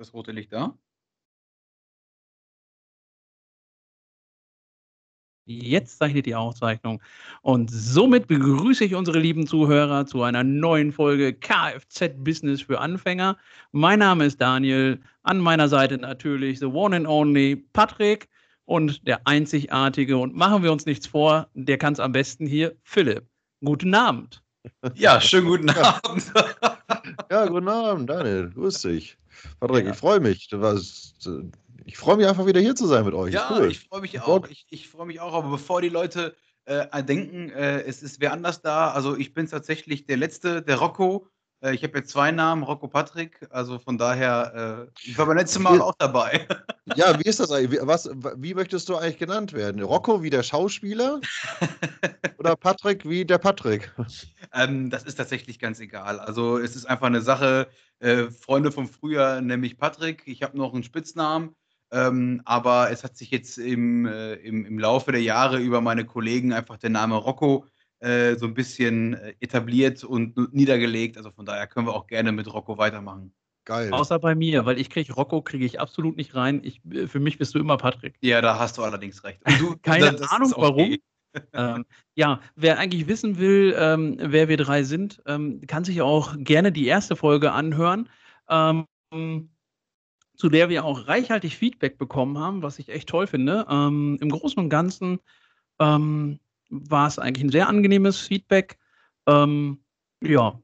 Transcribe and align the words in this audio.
Das 0.00 0.14
rote 0.14 0.32
Licht 0.32 0.50
da? 0.50 0.78
Jetzt 5.44 5.98
zeichnet 5.98 6.24
die 6.24 6.34
Aufzeichnung. 6.34 7.02
Und 7.42 7.70
somit 7.70 8.26
begrüße 8.26 8.82
ich 8.82 8.94
unsere 8.94 9.18
lieben 9.18 9.46
Zuhörer 9.46 10.06
zu 10.06 10.22
einer 10.22 10.42
neuen 10.42 10.90
Folge 10.90 11.34
Kfz 11.34 12.14
Business 12.16 12.62
für 12.62 12.80
Anfänger. 12.80 13.36
Mein 13.72 13.98
Name 13.98 14.24
ist 14.24 14.40
Daniel. 14.40 14.98
An 15.22 15.38
meiner 15.38 15.68
Seite 15.68 15.98
natürlich 15.98 16.60
the 16.60 16.64
one 16.64 16.96
and 16.96 17.06
only 17.06 17.56
Patrick 17.74 18.30
und 18.64 19.06
der 19.06 19.26
einzigartige 19.26 20.16
und 20.16 20.34
machen 20.34 20.62
wir 20.62 20.72
uns 20.72 20.86
nichts 20.86 21.08
vor, 21.08 21.50
der 21.52 21.76
kann 21.76 21.92
es 21.92 22.00
am 22.00 22.12
besten 22.12 22.46
hier, 22.46 22.74
Philipp. 22.84 23.26
Guten 23.62 23.94
Abend. 23.94 24.42
Ja, 24.94 25.20
schönen 25.20 25.46
guten 25.46 25.68
Abend. 25.76 26.32
Ja, 27.30 27.46
guten 27.46 27.68
Abend, 27.68 28.10
Daniel. 28.10 28.50
Grüß 28.50 28.82
dich. 28.82 29.16
Patrick, 29.60 29.86
ja. 29.86 29.92
ich 29.92 29.96
freue 29.96 30.20
mich. 30.20 30.48
Warst, 30.52 31.28
ich 31.84 31.96
freue 31.96 32.16
mich 32.16 32.26
einfach 32.26 32.46
wieder 32.46 32.60
hier 32.60 32.74
zu 32.74 32.86
sein 32.86 33.04
mit 33.04 33.14
euch. 33.14 33.34
Ja, 33.34 33.48
cool. 33.52 33.70
ich 33.70 33.80
freue 33.80 34.00
mich 34.00 34.20
auch. 34.20 34.46
Ich, 34.48 34.66
ich 34.70 34.88
freue 34.88 35.06
mich 35.06 35.20
auch. 35.20 35.34
Aber 35.34 35.50
bevor 35.50 35.80
die 35.80 35.88
Leute 35.88 36.34
äh, 36.64 37.02
denken, 37.02 37.50
äh, 37.50 37.82
es 37.82 38.02
ist 38.02 38.20
wer 38.20 38.32
anders 38.32 38.62
da, 38.62 38.90
also 38.90 39.16
ich 39.16 39.34
bin 39.34 39.46
tatsächlich 39.46 40.06
der 40.06 40.16
Letzte, 40.16 40.62
der 40.62 40.76
Rocco. 40.76 41.26
Äh, 41.62 41.74
ich 41.74 41.82
habe 41.82 41.98
jetzt 41.98 42.10
zwei 42.10 42.30
Namen, 42.30 42.62
Rocco 42.62 42.88
Patrick. 42.88 43.46
Also 43.50 43.78
von 43.78 43.98
daher, 43.98 44.88
äh, 44.88 45.08
ich 45.08 45.16
war 45.18 45.26
beim 45.26 45.36
letzten 45.36 45.62
Mal 45.62 45.80
auch 45.80 45.94
dabei. 45.98 46.46
Ja, 46.96 47.16
wie 47.20 47.28
ist 47.28 47.38
das 47.38 47.52
eigentlich? 47.52 47.80
Wie, 47.80 47.86
was, 47.86 48.10
wie 48.36 48.52
möchtest 48.52 48.88
du 48.88 48.96
eigentlich 48.96 49.18
genannt 49.18 49.52
werden? 49.52 49.80
Rocco 49.80 50.24
wie 50.24 50.30
der 50.30 50.42
Schauspieler 50.42 51.20
oder 52.38 52.56
Patrick 52.56 53.08
wie 53.08 53.24
der 53.24 53.38
Patrick? 53.38 53.94
Ähm, 54.52 54.90
das 54.90 55.04
ist 55.04 55.14
tatsächlich 55.14 55.60
ganz 55.60 55.78
egal. 55.78 56.18
Also 56.18 56.58
es 56.58 56.74
ist 56.74 56.86
einfach 56.86 57.06
eine 57.06 57.20
Sache. 57.20 57.68
Äh, 58.00 58.30
Freunde 58.32 58.72
vom 58.72 58.88
Frühjahr 58.88 59.40
nämlich 59.40 59.78
Patrick. 59.78 60.24
Ich 60.26 60.42
habe 60.42 60.58
noch 60.58 60.74
einen 60.74 60.82
Spitznamen. 60.82 61.54
Ähm, 61.92 62.42
aber 62.44 62.90
es 62.90 63.04
hat 63.04 63.16
sich 63.16 63.30
jetzt 63.30 63.58
im, 63.58 64.06
äh, 64.06 64.34
im, 64.34 64.64
im 64.64 64.78
Laufe 64.78 65.12
der 65.12 65.22
Jahre 65.22 65.58
über 65.58 65.80
meine 65.80 66.04
Kollegen 66.04 66.52
einfach 66.52 66.76
der 66.76 66.90
Name 66.90 67.14
Rocco 67.14 67.66
äh, 68.00 68.36
so 68.36 68.46
ein 68.46 68.54
bisschen 68.54 69.14
äh, 69.14 69.34
etabliert 69.40 70.04
und 70.04 70.54
niedergelegt. 70.54 71.16
Also 71.16 71.30
von 71.30 71.46
daher 71.46 71.66
können 71.66 71.86
wir 71.86 71.94
auch 71.94 72.06
gerne 72.06 72.32
mit 72.32 72.52
Rocco 72.52 72.78
weitermachen. 72.78 73.32
Geil. 73.64 73.92
Außer 73.92 74.18
bei 74.18 74.34
mir, 74.34 74.64
weil 74.64 74.80
ich 74.80 74.90
kriege 74.90 75.12
Rocco 75.12 75.42
kriege 75.42 75.64
ich 75.64 75.80
absolut 75.80 76.16
nicht 76.16 76.34
rein. 76.34 76.60
Ich, 76.64 76.80
äh, 76.90 77.06
für 77.06 77.20
mich 77.20 77.38
bist 77.38 77.54
du 77.54 77.58
immer 77.58 77.76
Patrick. 77.76 78.16
Ja, 78.20 78.40
da 78.40 78.58
hast 78.58 78.78
du 78.78 78.82
allerdings 78.82 79.22
recht. 79.22 79.40
Du, 79.58 79.76
Keine 79.82 80.12
das, 80.12 80.30
Ahnung 80.30 80.52
warum. 80.56 80.96
ähm, 81.52 81.84
ja, 82.14 82.40
wer 82.56 82.78
eigentlich 82.78 83.06
wissen 83.06 83.38
will, 83.38 83.74
ähm, 83.78 84.16
wer 84.18 84.48
wir 84.48 84.56
drei 84.56 84.82
sind, 84.82 85.22
ähm, 85.26 85.60
kann 85.66 85.84
sich 85.84 86.02
auch 86.02 86.34
gerne 86.38 86.72
die 86.72 86.86
erste 86.86 87.14
Folge 87.14 87.52
anhören. 87.52 88.08
Ähm, 88.48 88.86
zu 90.36 90.48
der 90.48 90.70
wir 90.70 90.84
auch 90.84 91.06
reichhaltig 91.06 91.56
Feedback 91.56 91.98
bekommen 91.98 92.38
haben, 92.38 92.62
was 92.62 92.78
ich 92.78 92.88
echt 92.88 93.10
toll 93.10 93.26
finde. 93.26 93.66
Ähm, 93.68 94.16
Im 94.20 94.30
Großen 94.30 94.58
und 94.58 94.70
Ganzen 94.70 95.20
ähm, 95.78 96.40
war 96.70 97.06
es 97.06 97.18
eigentlich 97.18 97.44
ein 97.44 97.50
sehr 97.50 97.68
angenehmes 97.68 98.18
Feedback. 98.18 98.78
Ähm, 99.26 99.82
ja. 100.22 100.58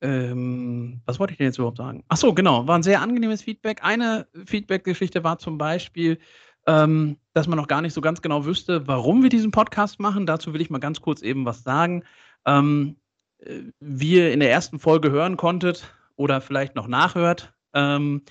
Ähm, 0.00 1.00
was 1.06 1.20
wollte 1.20 1.32
ich 1.32 1.38
denn 1.38 1.46
jetzt 1.46 1.58
überhaupt 1.58 1.78
sagen? 1.78 2.02
Ach 2.08 2.16
so, 2.16 2.34
genau, 2.34 2.66
war 2.66 2.76
ein 2.76 2.82
sehr 2.82 3.00
angenehmes 3.00 3.42
Feedback. 3.42 3.84
Eine 3.84 4.26
Feedback-Geschichte 4.46 5.22
war 5.22 5.38
zum 5.38 5.58
Beispiel, 5.58 6.18
ähm, 6.66 7.18
dass 7.34 7.46
man 7.46 7.56
noch 7.56 7.68
gar 7.68 7.82
nicht 7.82 7.92
so 7.92 8.00
ganz 8.00 8.20
genau 8.20 8.44
wüsste, 8.44 8.86
warum 8.88 9.22
wir 9.22 9.30
diesen 9.30 9.52
Podcast 9.52 10.00
machen. 10.00 10.26
Dazu 10.26 10.52
will 10.52 10.60
ich 10.60 10.70
mal 10.70 10.78
ganz 10.78 11.00
kurz 11.00 11.22
eben 11.22 11.44
was 11.44 11.62
sagen. 11.62 12.02
Ähm, 12.46 12.96
äh, 13.38 13.60
wie 13.78 14.14
ihr 14.14 14.32
in 14.32 14.40
der 14.40 14.50
ersten 14.50 14.80
Folge 14.80 15.10
hören 15.10 15.36
konntet 15.36 15.94
oder 16.16 16.40
vielleicht 16.40 16.74
noch 16.74 16.88
nachhört, 16.88 17.52
ähm, 17.74 18.22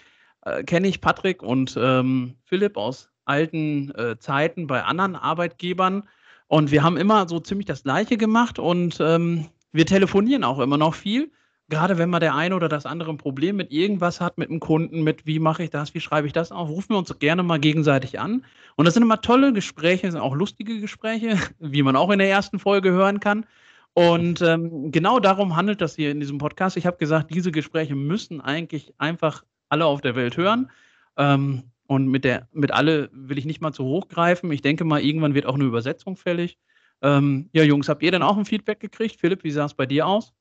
äh, 0.44 0.64
kenne 0.64 0.88
ich 0.88 1.02
Patrick 1.02 1.42
und 1.44 1.78
ähm, 1.80 2.36
Philipp 2.44 2.76
aus 2.78 3.10
alten 3.26 3.92
äh, 3.96 4.18
Zeiten 4.18 4.68
bei 4.68 4.84
anderen 4.84 5.16
Arbeitgebern. 5.16 6.04
Und 6.52 6.70
wir 6.70 6.84
haben 6.84 6.98
immer 6.98 7.30
so 7.30 7.40
ziemlich 7.40 7.66
das 7.66 7.84
Gleiche 7.84 8.18
gemacht 8.18 8.60
und 8.60 8.98
ähm, 9.00 9.46
wir 9.72 9.86
telefonieren 9.86 10.44
auch 10.44 10.60
immer 10.60 10.78
noch 10.78 10.96
viel. 10.96 11.32
Gerade 11.70 11.98
wenn 11.98 12.10
mal 12.10 12.20
der 12.20 12.36
eine 12.36 12.58
oder 12.58 12.68
das 12.68 12.86
andere 12.86 13.10
ein 13.10 13.18
Problem 13.18 13.56
mit 13.56 13.72
irgendwas 13.72 14.20
hat, 14.20 14.38
mit 14.38 14.50
einem 14.50 14.60
Kunden, 14.60 15.02
mit 15.02 15.26
wie 15.26 15.40
mache 15.40 15.64
ich 15.64 15.70
das, 15.70 15.94
wie 15.94 16.02
schreibe 16.02 16.28
ich 16.28 16.34
das 16.34 16.52
auf, 16.52 16.68
rufen 16.68 16.90
wir 16.90 16.98
uns 16.98 17.18
gerne 17.20 17.42
mal 17.42 17.58
gegenseitig 17.58 18.20
an. 18.20 18.44
Und 18.76 18.84
das 18.84 18.96
sind 18.96 19.04
immer 19.04 19.22
tolle 19.22 19.54
Gespräche, 19.54 20.12
sind 20.12 20.20
auch 20.20 20.36
lustige 20.36 20.82
Gespräche, 20.82 21.38
wie 21.60 21.84
man 21.84 21.96
auch 21.96 22.10
in 22.10 22.20
der 22.20 22.30
ersten 22.30 22.60
Folge 22.60 22.92
hören 22.92 23.22
kann. 23.22 23.46
Und 23.94 24.42
ähm, 24.42 24.92
genau 24.92 25.22
darum 25.22 25.56
handelt 25.56 25.80
das 25.80 25.96
hier 25.96 26.12
in 26.12 26.20
diesem 26.20 26.38
Podcast. 26.38 26.76
Ich 26.76 26.86
habe 26.86 26.98
gesagt, 26.98 27.34
diese 27.34 27.54
Gespräche 27.54 27.96
müssen 27.96 28.42
eigentlich 28.42 28.94
einfach 28.98 29.46
alle 29.70 29.86
auf 29.86 30.02
der 30.02 30.18
Welt 30.18 30.36
hören. 30.36 30.70
Ähm, 31.16 31.71
und 31.92 32.08
mit 32.08 32.24
der, 32.24 32.48
mit 32.54 32.72
alle 32.72 33.10
will 33.12 33.38
ich 33.38 33.44
nicht 33.44 33.60
mal 33.60 33.74
zu 33.74 33.84
hoch 33.84 34.08
greifen. 34.08 34.50
Ich 34.54 34.62
denke 34.62 34.86
mal, 34.86 35.02
irgendwann 35.02 35.34
wird 35.34 35.46
auch 35.46 35.56
eine 35.56 35.66
Übersetzung 35.66 36.16
fällig. 36.16 36.58
Ähm, 37.02 37.50
ja, 37.52 37.64
Jungs, 37.64 37.90
habt 37.90 38.02
ihr 38.02 38.12
denn 38.12 38.24
auch 38.24 38.38
ein 38.38 38.46
Feedback 38.46 38.80
gekriegt? 38.80 39.20
Philipp, 39.20 39.44
wie 39.44 39.52
sah 39.52 39.66
es 39.66 39.74
bei 39.74 39.86
dir 39.86 40.08
aus? 40.08 40.32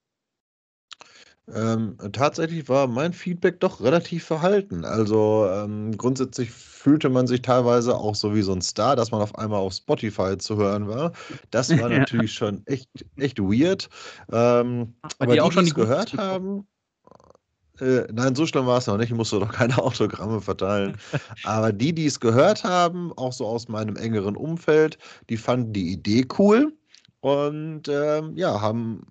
Ähm, 1.53 1.97
tatsächlich 2.13 2.69
war 2.69 2.87
mein 2.87 3.13
Feedback 3.13 3.59
doch 3.59 3.81
relativ 3.81 4.23
verhalten. 4.23 4.85
Also 4.85 5.49
ähm, 5.51 5.97
grundsätzlich 5.97 6.53
fühlte 6.53 7.09
man 7.09 7.27
sich 7.27 7.43
teilweise 7.43 7.97
auch 7.97 8.15
so 8.15 8.33
wie 8.33 8.43
so 8.43 8.53
ein 8.53 8.63
Star, 8.63 8.95
dass 8.95 9.11
man 9.11 9.21
auf 9.21 9.37
einmal 9.37 9.59
auf 9.59 9.73
Spotify 9.73 10.39
zu 10.39 10.57
hören 10.57 10.87
war. 10.87 11.11
Das 11.51 11.77
war 11.81 11.89
natürlich 11.89 12.33
schon 12.33 12.65
echt, 12.67 12.89
echt 13.17 13.41
weird. 13.41 13.89
Ähm, 14.31 14.95
aber 15.19 15.33
die, 15.33 15.41
auch 15.41 15.51
schon 15.51 15.65
die 15.65 15.73
gehört 15.73 16.17
haben, 16.17 16.69
äh, 17.81 18.07
nein, 18.13 18.35
so 18.35 18.47
schlimm 18.47 18.67
war 18.67 18.79
es 18.79 18.87
noch 18.87 18.97
nicht. 18.97 19.11
Ich 19.11 19.17
musste 19.17 19.39
doch 19.39 19.53
keine 19.53 19.79
Autogramme 19.83 20.41
verteilen. 20.41 20.97
Aber 21.45 21.73
die, 21.73 21.93
die 21.95 22.07
es 22.07 22.21
gehört 22.21 22.65
haben, 22.65 23.13
auch 23.17 23.33
so 23.33 23.47
aus 23.47 23.69
meinem 23.69 23.97
engeren 23.97 24.37
Umfeld, 24.37 24.99
die 25.29 25.37
fanden 25.37 25.73
die 25.73 25.93
Idee 25.93 26.27
cool. 26.39 26.73
Und 27.21 27.83
ähm, 27.89 28.35
ja, 28.35 28.63
haben, 28.63 29.03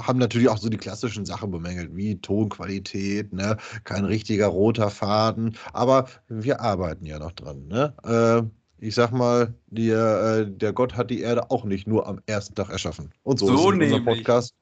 haben 0.00 0.18
natürlich 0.18 0.48
auch 0.48 0.56
so 0.56 0.70
die 0.70 0.78
klassischen 0.78 1.26
Sachen 1.26 1.50
bemängelt, 1.50 1.94
wie 1.94 2.18
Tonqualität, 2.18 3.32
ne? 3.34 3.58
kein 3.84 4.06
richtiger 4.06 4.46
roter 4.46 4.88
Faden. 4.88 5.54
Aber 5.74 6.06
wir 6.28 6.62
arbeiten 6.62 7.04
ja 7.04 7.18
noch 7.18 7.32
dran. 7.32 7.68
Ne? 7.68 7.92
Äh, 8.04 8.48
ich 8.80 8.94
sag 8.94 9.12
mal, 9.12 9.54
die, 9.66 9.90
äh, 9.90 10.46
der 10.48 10.72
Gott 10.72 10.96
hat 10.96 11.10
die 11.10 11.20
Erde 11.20 11.50
auch 11.50 11.64
nicht 11.64 11.86
nur 11.86 12.06
am 12.06 12.20
ersten 12.26 12.54
Tag 12.54 12.70
erschaffen. 12.70 13.10
Und 13.22 13.38
so, 13.38 13.48
so 13.48 13.70
ist 13.70 13.74
in 13.74 13.82
unserem 13.82 14.04
Podcast 14.04 14.54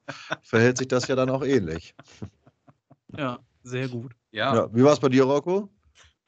verhält 0.43 0.78
sich 0.78 0.88
das 0.88 1.06
ja 1.06 1.15
dann 1.15 1.31
auch 1.31 1.44
ähnlich. 1.44 1.94
Ja. 3.16 3.38
Sehr 3.66 3.88
gut. 3.88 4.12
Ja. 4.31 4.54
ja 4.54 4.75
wie 4.75 4.84
war 4.84 4.93
es 4.93 5.00
bei 5.00 5.09
dir, 5.09 5.25
Rocco? 5.25 5.69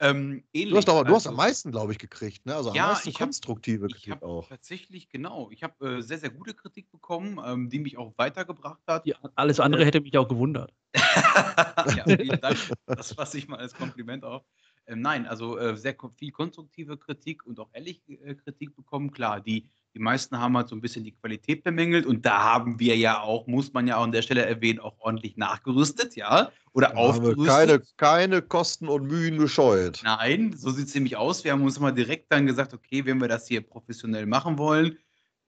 Ähm, 0.01 0.43
ähnlich. 0.53 0.71
Du 0.71 0.77
hast, 0.77 0.89
aber, 0.89 1.03
du 1.05 1.15
hast 1.15 1.25
am 1.25 1.33
also 1.33 1.47
meisten, 1.47 1.71
glaube 1.71 1.91
ich, 1.93 1.97
gekriegt, 1.97 2.45
ne? 2.45 2.55
Also 2.55 2.69
am 2.69 2.75
ja, 2.75 2.87
meisten 2.87 3.13
konstruktive 3.13 3.85
hab, 3.85 3.91
Kritik 3.91 4.21
auch. 4.23 4.47
Tatsächlich, 4.47 5.09
genau. 5.09 5.49
Ich 5.51 5.63
habe 5.63 5.97
äh, 5.97 6.01
sehr, 6.01 6.17
sehr 6.17 6.29
gute 6.29 6.53
Kritik 6.53 6.91
bekommen, 6.91 7.39
ähm, 7.45 7.69
die 7.69 7.79
mich 7.79 7.97
auch 7.97 8.13
weitergebracht 8.17 8.81
hat. 8.87 9.05
Ja, 9.05 9.15
alles 9.35 9.59
andere 9.59 9.83
äh, 9.83 9.85
hätte 9.85 10.01
mich 10.01 10.17
auch 10.17 10.27
gewundert. 10.27 10.73
ja, 10.95 12.03
vielen 12.05 12.39
Dank. 12.41 12.57
Das 12.85 13.13
fasse 13.13 13.37
ich 13.37 13.47
mal 13.47 13.57
als 13.57 13.73
Kompliment 13.73 14.23
auf. 14.23 14.43
Ähm, 14.89 15.01
nein, 15.01 15.27
also 15.27 15.57
äh, 15.57 15.77
sehr 15.77 15.95
viel 16.17 16.31
konstruktive 16.31 16.97
Kritik 16.97 17.45
und 17.45 17.59
auch 17.59 17.69
ehrlich 17.73 18.01
äh, 18.07 18.35
Kritik 18.35 18.75
bekommen. 18.75 19.11
Klar, 19.11 19.39
die 19.41 19.69
die 19.95 19.99
meisten 19.99 20.39
haben 20.39 20.55
halt 20.55 20.67
so 20.67 20.75
ein 20.75 20.81
bisschen 20.81 21.03
die 21.03 21.11
Qualität 21.11 21.63
bemängelt 21.63 22.05
und 22.05 22.25
da 22.25 22.43
haben 22.43 22.79
wir 22.79 22.95
ja 22.95 23.21
auch, 23.21 23.47
muss 23.47 23.73
man 23.73 23.87
ja 23.87 23.97
auch 23.97 24.03
an 24.03 24.11
der 24.11 24.21
Stelle 24.21 24.45
erwähnen, 24.45 24.79
auch 24.79 24.95
ordentlich 24.99 25.35
nachgerüstet, 25.35 26.15
ja, 26.15 26.51
oder 26.73 26.89
ja, 26.89 26.95
aufgerüstet. 26.95 27.47
Keine, 27.47 27.81
keine 27.97 28.41
Kosten 28.41 28.87
und 28.87 29.07
Mühen 29.07 29.37
gescheut. 29.39 30.01
Nein, 30.03 30.53
so 30.55 30.69
sieht 30.69 30.87
es 30.87 30.93
nämlich 30.93 31.17
aus. 31.17 31.43
Wir 31.43 31.53
haben 31.53 31.63
uns 31.63 31.79
mal 31.79 31.91
direkt 31.91 32.31
dann 32.31 32.45
gesagt, 32.45 32.73
okay, 32.73 33.03
wenn 33.05 33.19
wir 33.19 33.27
das 33.27 33.47
hier 33.47 33.61
professionell 33.61 34.27
machen 34.27 34.57
wollen, 34.57 34.97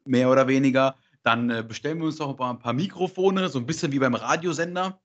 mehr 0.05 0.29
oder 0.29 0.47
weniger, 0.47 0.95
dann 1.23 1.51
äh, 1.51 1.63
bestellen 1.65 1.99
wir 1.99 2.05
uns 2.05 2.17
doch 2.17 2.39
ein 2.39 2.59
paar 2.59 2.73
Mikrofone, 2.73 3.47
so 3.49 3.59
ein 3.59 3.65
bisschen 3.67 3.91
wie 3.91 3.99
beim 3.99 4.15
Radiosender. 4.15 4.99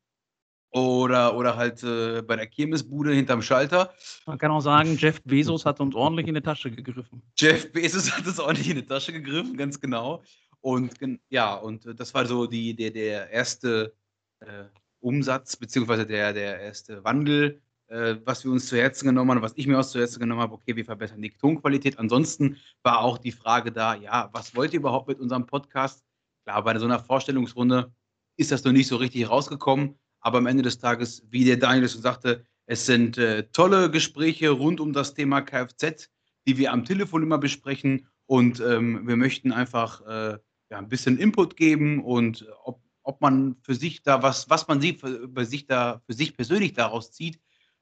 Oder, 0.76 1.34
oder 1.34 1.56
halt 1.56 1.82
äh, 1.84 2.20
bei 2.20 2.36
der 2.36 2.46
Kirmesbude 2.46 3.14
hinterm 3.14 3.40
Schalter. 3.40 3.94
Man 4.26 4.36
kann 4.36 4.50
auch 4.50 4.60
sagen, 4.60 4.98
Jeff 4.98 5.22
Bezos 5.22 5.64
hat 5.64 5.80
uns 5.80 5.94
ordentlich 5.94 6.26
in 6.26 6.34
die 6.34 6.42
Tasche 6.42 6.70
gegriffen. 6.70 7.22
Jeff 7.38 7.72
Bezos 7.72 8.12
hat 8.14 8.26
uns 8.26 8.38
ordentlich 8.38 8.68
in 8.68 8.76
die 8.76 8.86
Tasche 8.86 9.10
gegriffen, 9.10 9.56
ganz 9.56 9.80
genau. 9.80 10.22
Und 10.60 10.92
ja, 11.30 11.54
und 11.54 11.86
das 11.98 12.12
war 12.12 12.26
so 12.26 12.46
die, 12.46 12.76
der, 12.76 12.90
der 12.90 13.30
erste 13.30 13.94
äh, 14.40 14.64
Umsatz, 15.00 15.56
beziehungsweise 15.56 16.04
der, 16.04 16.34
der 16.34 16.60
erste 16.60 17.02
Wandel, 17.02 17.62
äh, 17.86 18.16
was 18.26 18.44
wir 18.44 18.52
uns 18.52 18.66
zu 18.66 18.76
Herzen 18.76 19.06
genommen 19.06 19.30
haben, 19.30 19.40
was 19.40 19.54
ich 19.56 19.66
mir 19.66 19.80
auch 19.80 19.86
zu 19.86 19.98
Herzen 19.98 20.20
genommen 20.20 20.42
habe, 20.42 20.52
okay, 20.52 20.76
wir 20.76 20.84
verbessern 20.84 21.22
die 21.22 21.30
Tonqualität. 21.30 21.98
Ansonsten 21.98 22.58
war 22.82 23.00
auch 23.00 23.16
die 23.16 23.32
Frage 23.32 23.72
da, 23.72 23.94
ja, 23.94 24.28
was 24.32 24.54
wollt 24.54 24.74
ihr 24.74 24.80
überhaupt 24.80 25.08
mit 25.08 25.20
unserem 25.20 25.46
Podcast? 25.46 26.04
Klar, 26.44 26.62
bei 26.64 26.78
so 26.78 26.84
einer 26.84 27.00
Vorstellungsrunde 27.00 27.94
ist 28.36 28.52
das 28.52 28.62
noch 28.62 28.72
nicht 28.72 28.88
so 28.88 28.96
richtig 28.96 29.30
rausgekommen. 29.30 29.98
Aber 30.26 30.38
am 30.38 30.46
Ende 30.46 30.64
des 30.64 30.80
Tages, 30.80 31.22
wie 31.30 31.44
der 31.44 31.56
Daniel 31.56 31.88
schon 31.88 32.02
sagte, 32.02 32.44
es 32.66 32.84
sind 32.84 33.16
äh, 33.16 33.44
tolle 33.52 33.92
Gespräche 33.92 34.50
rund 34.50 34.80
um 34.80 34.92
das 34.92 35.14
Thema 35.14 35.40
Kfz, 35.40 36.10
die 36.48 36.58
wir 36.58 36.72
am 36.72 36.84
Telefon 36.84 37.22
immer 37.22 37.38
besprechen. 37.38 38.08
Und 38.26 38.58
ähm, 38.58 39.06
wir 39.06 39.16
möchten 39.16 39.52
einfach 39.52 40.00
äh, 40.00 40.38
ja, 40.70 40.78
ein 40.78 40.88
bisschen 40.88 41.16
Input 41.16 41.56
geben 41.56 42.02
und 42.02 42.44
ob, 42.64 42.82
ob 43.04 43.20
man 43.20 43.54
für 43.62 43.76
sich 43.76 44.02
da 44.02 44.20
was, 44.20 44.50
was 44.50 44.66
man 44.66 44.80
sieht, 44.80 44.98
für, 45.00 45.44
sich 45.44 45.66
da, 45.66 46.02
für 46.06 46.12
sich 46.12 46.36
persönlich 46.36 46.72
daraus 46.72 47.12
zieht, 47.12 47.38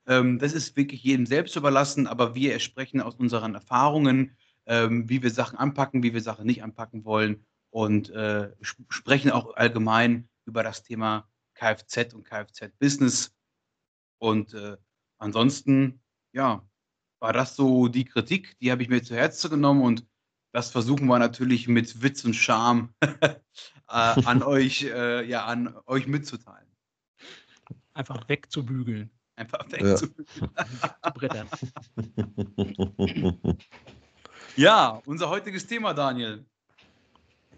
Ähm, 0.06 0.38
das 0.38 0.52
ist 0.52 0.76
wirklich 0.76 1.02
jedem 1.02 1.26
selbst 1.26 1.56
überlassen, 1.56 2.06
aber 2.06 2.34
wir 2.34 2.58
sprechen 2.60 3.00
aus 3.00 3.14
unseren 3.14 3.54
Erfahrungen, 3.54 4.36
ähm, 4.66 5.08
wie 5.08 5.22
wir 5.22 5.30
Sachen 5.30 5.58
anpacken, 5.58 6.02
wie 6.02 6.12
wir 6.12 6.20
Sachen 6.20 6.46
nicht 6.46 6.62
anpacken 6.62 7.04
wollen 7.04 7.46
und 7.70 8.10
äh, 8.10 8.50
sprechen 8.90 9.30
auch 9.30 9.56
allgemein 9.56 10.28
über 10.44 10.62
das 10.62 10.82
Thema 10.82 11.26
Kfz 11.64 12.12
und 12.12 12.24
Kfz-Business. 12.24 13.34
Und 14.18 14.52
äh, 14.54 14.76
ansonsten, 15.18 16.02
ja, 16.32 16.62
war 17.20 17.32
das 17.32 17.56
so 17.56 17.88
die 17.88 18.04
Kritik, 18.04 18.58
die 18.58 18.70
habe 18.70 18.82
ich 18.82 18.90
mir 18.90 19.02
zu 19.02 19.14
Herzen 19.14 19.50
genommen 19.50 19.82
und 19.82 20.06
das 20.52 20.70
versuchen 20.70 21.06
wir 21.06 21.18
natürlich 21.18 21.66
mit 21.66 22.02
Witz 22.02 22.22
und 22.24 22.34
Charme 22.34 22.94
äh, 23.02 23.34
an 23.88 24.42
euch, 24.42 24.82
äh, 24.82 25.26
ja, 25.26 25.46
an 25.46 25.74
euch 25.86 26.06
mitzuteilen. 26.06 26.68
Einfach 27.94 28.28
wegzubügeln. 28.28 29.10
Einfach 29.36 29.64
wegzubügeln. 29.70 30.26
Ja. 34.56 34.56
ja, 34.56 35.02
unser 35.06 35.30
heutiges 35.30 35.66
Thema, 35.66 35.94
Daniel. 35.94 36.44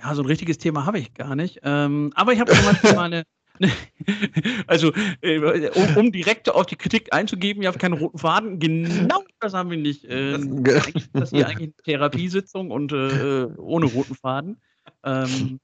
Ja, 0.00 0.14
so 0.14 0.22
ein 0.22 0.26
richtiges 0.26 0.58
Thema 0.58 0.86
habe 0.86 0.98
ich 0.98 1.14
gar 1.14 1.34
nicht. 1.34 1.60
Ähm, 1.62 2.12
aber 2.14 2.32
ich 2.32 2.40
habe 2.40 2.54
zum 2.54 2.64
Beispiel 2.64 2.94
mal 2.94 3.04
eine, 3.04 3.24
also, 4.66 4.92
äh, 5.20 5.70
um, 5.70 5.96
um, 5.96 6.12
direkt 6.12 6.48
auf 6.48 6.66
die 6.66 6.76
Kritik 6.76 7.12
einzugeben, 7.12 7.62
ihr 7.62 7.68
habt 7.68 7.78
keinen 7.78 7.94
roten 7.94 8.18
Faden. 8.18 8.58
Genau 8.58 9.22
das 9.40 9.54
haben 9.54 9.70
wir 9.70 9.78
nicht. 9.78 10.04
Äh, 10.04 10.38
das, 10.38 10.92
das 11.12 11.22
ist 11.24 11.36
hier 11.36 11.48
eigentlich 11.48 11.72
eine 11.74 11.76
Therapiesitzung 11.84 12.70
und 12.70 12.92
äh, 12.92 13.46
ohne 13.56 13.86
roten 13.86 14.14
Faden. 14.14 14.60
Ähm, 15.04 15.60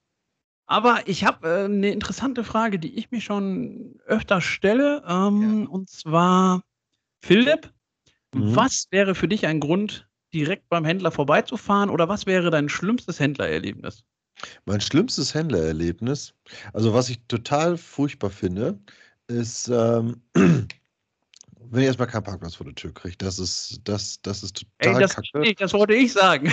aber 0.66 1.00
ich 1.06 1.24
habe 1.24 1.48
äh, 1.48 1.64
eine 1.64 1.90
interessante 1.90 2.44
Frage, 2.44 2.78
die 2.78 2.98
ich 2.98 3.10
mir 3.10 3.20
schon 3.20 4.00
öfter 4.06 4.40
stelle. 4.40 5.02
Ähm, 5.06 5.62
ja. 5.64 5.68
Und 5.68 5.90
zwar, 5.90 6.62
Philipp, 7.20 7.72
mhm. 8.34 8.56
was 8.56 8.86
wäre 8.90 9.14
für 9.14 9.28
dich 9.28 9.46
ein 9.46 9.60
Grund, 9.60 10.08
direkt 10.32 10.68
beim 10.68 10.84
Händler 10.84 11.10
vorbeizufahren? 11.10 11.90
Oder 11.90 12.08
was 12.08 12.26
wäre 12.26 12.50
dein 12.50 12.68
schlimmstes 12.68 13.20
Händlererlebnis? 13.20 14.04
Mein 14.64 14.80
schlimmstes 14.80 15.34
Händlererlebnis, 15.34 16.34
also 16.72 16.94
was 16.94 17.08
ich 17.08 17.20
total 17.28 17.76
furchtbar 17.76 18.30
finde, 18.30 18.78
ist, 19.28 19.68
ähm, 19.68 20.22
wenn 20.34 21.80
ich 21.80 21.86
erstmal 21.86 22.08
keinen 22.08 22.24
Parkplatz 22.24 22.56
vor 22.56 22.66
der 22.66 22.74
Tür 22.74 22.92
kriege. 22.92 23.16
Das 23.16 23.38
ist, 23.38 23.80
das, 23.84 24.20
das 24.22 24.42
ist 24.42 24.56
total 24.56 24.94
Ey, 24.94 25.00
das, 25.00 25.14
kacke. 25.14 25.38
Nicht, 25.38 25.60
das 25.60 25.72
wollte 25.72 25.94
ich 25.94 26.12
sagen. 26.12 26.52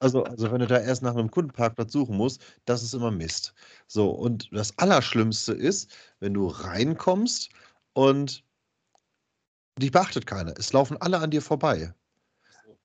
also, 0.00 0.24
also 0.24 0.52
wenn 0.52 0.60
du 0.60 0.66
da 0.66 0.78
erst 0.78 1.02
nach 1.02 1.14
einem 1.14 1.30
Kundenparkplatz 1.30 1.92
suchen 1.92 2.16
musst, 2.16 2.42
das 2.66 2.82
ist 2.82 2.94
immer 2.94 3.10
Mist. 3.10 3.54
So, 3.86 4.10
und 4.10 4.50
das 4.52 4.76
Allerschlimmste 4.78 5.52
ist, 5.52 5.90
wenn 6.20 6.34
du 6.34 6.48
reinkommst 6.48 7.50
und 7.94 8.44
dich 9.78 9.90
beachtet 9.90 10.26
keiner. 10.26 10.52
Es 10.58 10.72
laufen 10.72 10.96
alle 11.00 11.18
an 11.18 11.30
dir 11.30 11.40
vorbei. 11.40 11.94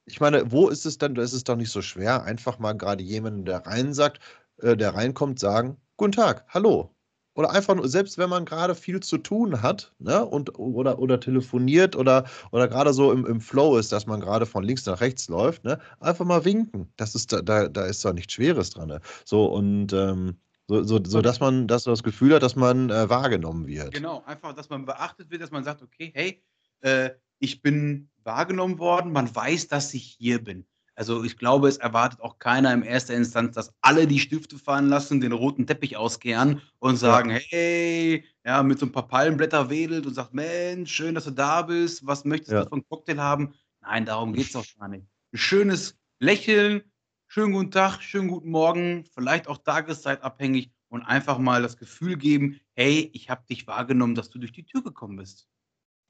Ich 0.05 0.19
meine, 0.19 0.51
wo 0.51 0.67
ist 0.67 0.85
es 0.85 0.97
denn? 0.97 1.15
Da 1.15 1.21
ist 1.21 1.33
es 1.33 1.43
doch 1.43 1.55
nicht 1.55 1.71
so 1.71 1.81
schwer, 1.81 2.23
einfach 2.23 2.59
mal 2.59 2.73
gerade 2.73 3.03
jemanden, 3.03 3.45
der 3.45 3.65
rein 3.65 3.93
sagt, 3.93 4.19
äh, 4.61 4.75
der 4.75 4.95
reinkommt, 4.95 5.39
sagen, 5.39 5.77
guten 5.97 6.11
Tag, 6.13 6.45
hallo. 6.49 6.93
Oder 7.35 7.49
einfach 7.51 7.73
nur, 7.73 7.87
selbst 7.87 8.17
wenn 8.19 8.29
man 8.29 8.45
gerade 8.45 8.75
viel 8.75 8.99
zu 8.99 9.17
tun 9.17 9.61
hat, 9.63 9.91
ne, 9.97 10.23
und, 10.23 10.59
oder, 10.59 10.99
oder 10.99 11.19
telefoniert 11.19 11.95
oder, 11.95 12.25
oder 12.51 12.67
gerade 12.67 12.93
so 12.93 13.11
im, 13.11 13.25
im 13.25 13.41
Flow 13.41 13.77
ist, 13.77 13.91
dass 13.91 14.05
man 14.05 14.19
gerade 14.19 14.45
von 14.45 14.63
links 14.63 14.85
nach 14.85 15.01
rechts 15.01 15.29
läuft, 15.29 15.63
ne, 15.63 15.79
einfach 15.99 16.25
mal 16.25 16.45
winken. 16.45 16.91
Das 16.97 17.15
ist, 17.15 17.31
da, 17.33 17.41
da 17.41 17.85
ist 17.85 18.05
doch 18.05 18.13
nichts 18.13 18.33
Schweres 18.33 18.69
dran. 18.69 18.89
Ne? 18.89 19.01
So, 19.25 19.45
und 19.45 19.93
ähm, 19.93 20.37
so, 20.67 20.83
so, 20.83 20.99
so 21.03 21.21
dass 21.21 21.39
man 21.39 21.67
dass 21.67 21.83
das 21.85 22.03
Gefühl 22.03 22.35
hat, 22.35 22.43
dass 22.43 22.55
man 22.55 22.89
äh, 22.89 23.09
wahrgenommen 23.09 23.67
wird. 23.67 23.93
Genau, 23.93 24.23
einfach, 24.25 24.53
dass 24.53 24.69
man 24.69 24.85
beachtet 24.85 25.31
wird, 25.31 25.41
dass 25.41 25.51
man 25.51 25.63
sagt, 25.63 25.81
okay, 25.81 26.11
hey, 26.13 26.43
äh, 26.81 27.11
ich 27.39 27.61
bin 27.61 28.09
wahrgenommen 28.23 28.79
worden, 28.79 29.11
man 29.11 29.33
weiß, 29.33 29.67
dass 29.67 29.93
ich 29.93 30.15
hier 30.19 30.43
bin. 30.43 30.65
Also 30.95 31.23
ich 31.23 31.37
glaube, 31.37 31.67
es 31.67 31.77
erwartet 31.77 32.21
auch 32.21 32.37
keiner 32.37 32.71
in 32.71 32.83
erster 32.83 33.15
Instanz, 33.15 33.55
dass 33.55 33.73
alle 33.81 34.05
die 34.05 34.19
Stifte 34.19 34.59
fallen 34.59 34.89
lassen, 34.89 35.21
den 35.21 35.31
roten 35.31 35.65
Teppich 35.65 35.97
auskehren 35.97 36.61
und 36.79 36.97
sagen, 36.97 37.31
ja. 37.31 37.37
hey, 37.37 38.23
ja, 38.45 38.61
mit 38.61 38.77
so 38.77 38.85
ein 38.85 38.91
paar 38.91 39.07
Palmblätter 39.07 39.69
wedelt 39.69 40.05
und 40.05 40.13
sagt, 40.13 40.33
Mensch, 40.33 40.93
schön, 40.93 41.15
dass 41.15 41.25
du 41.25 41.31
da 41.31 41.63
bist, 41.63 42.05
was 42.05 42.25
möchtest 42.25 42.51
ja. 42.51 42.63
du 42.63 42.69
von 42.69 42.85
Cocktail 42.87 43.17
haben? 43.17 43.53
Nein, 43.81 44.05
darum 44.05 44.33
geht 44.33 44.45
es 44.45 44.51
doch 44.51 44.65
gar 44.77 44.87
nicht. 44.87 45.05
Ein 45.33 45.37
schönes 45.37 45.97
Lächeln, 46.19 46.83
schönen 47.27 47.53
guten 47.53 47.71
Tag, 47.71 48.01
schönen 48.01 48.27
guten 48.27 48.51
Morgen, 48.51 49.05
vielleicht 49.15 49.47
auch 49.47 49.57
tageszeitabhängig 49.57 50.71
und 50.89 51.01
einfach 51.01 51.39
mal 51.39 51.63
das 51.63 51.77
Gefühl 51.77 52.17
geben, 52.17 52.59
hey, 52.75 53.09
ich 53.13 53.31
habe 53.31 53.43
dich 53.49 53.65
wahrgenommen, 53.65 54.13
dass 54.13 54.29
du 54.29 54.37
durch 54.37 54.51
die 54.51 54.63
Tür 54.63 54.83
gekommen 54.83 55.17
bist. 55.17 55.47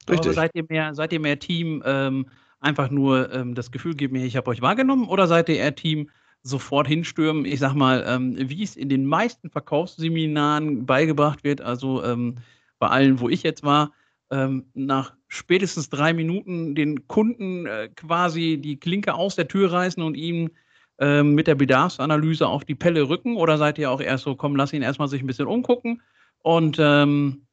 Richtig. 0.08 0.26
Aber 0.26 0.34
seid 0.34 0.50
ihr 0.54 0.64
mehr, 0.68 0.94
seid 0.94 1.12
ihr 1.12 1.20
mehr 1.20 1.38
Team, 1.38 1.82
ähm, 1.86 2.26
einfach 2.60 2.90
nur 2.90 3.32
ähm, 3.32 3.54
das 3.54 3.70
Gefühl 3.70 3.94
geben, 3.94 4.16
ich 4.16 4.36
habe 4.36 4.50
euch 4.50 4.62
wahrgenommen, 4.62 5.08
oder 5.08 5.26
seid 5.26 5.48
ihr 5.48 5.56
eher 5.56 5.74
Team, 5.74 6.10
sofort 6.42 6.86
hinstürmen? 6.86 7.44
Ich 7.44 7.60
sag 7.60 7.74
mal, 7.74 8.04
ähm, 8.06 8.36
wie 8.38 8.62
es 8.62 8.76
in 8.76 8.88
den 8.88 9.06
meisten 9.06 9.50
Verkaufsseminaren 9.50 10.84
beigebracht 10.86 11.42
wird, 11.44 11.60
also 11.60 12.04
ähm, 12.04 12.36
bei 12.78 12.88
allen, 12.88 13.20
wo 13.20 13.28
ich 13.28 13.42
jetzt 13.42 13.62
war, 13.62 13.92
ähm, 14.30 14.66
nach 14.74 15.14
spätestens 15.28 15.88
drei 15.88 16.12
Minuten 16.12 16.74
den 16.74 17.06
Kunden 17.08 17.66
äh, 17.66 17.88
quasi 17.94 18.58
die 18.60 18.78
Klinke 18.78 19.14
aus 19.14 19.36
der 19.36 19.48
Tür 19.48 19.72
reißen 19.72 20.02
und 20.02 20.16
ihm 20.16 20.50
mit 20.96 21.48
der 21.48 21.56
Bedarfsanalyse 21.56 22.46
auf 22.46 22.64
die 22.64 22.76
Pelle 22.76 23.08
rücken? 23.08 23.34
Oder 23.34 23.58
seid 23.58 23.78
ihr 23.78 23.90
auch 23.90 24.00
erst 24.00 24.22
so, 24.22 24.36
komm, 24.36 24.54
lass 24.54 24.72
ihn 24.72 24.82
erstmal 24.82 25.08
sich 25.08 25.20
ein 25.20 25.26
bisschen 25.26 25.48
umgucken 25.48 26.00
und 26.42 26.76
ähm, 26.78 27.48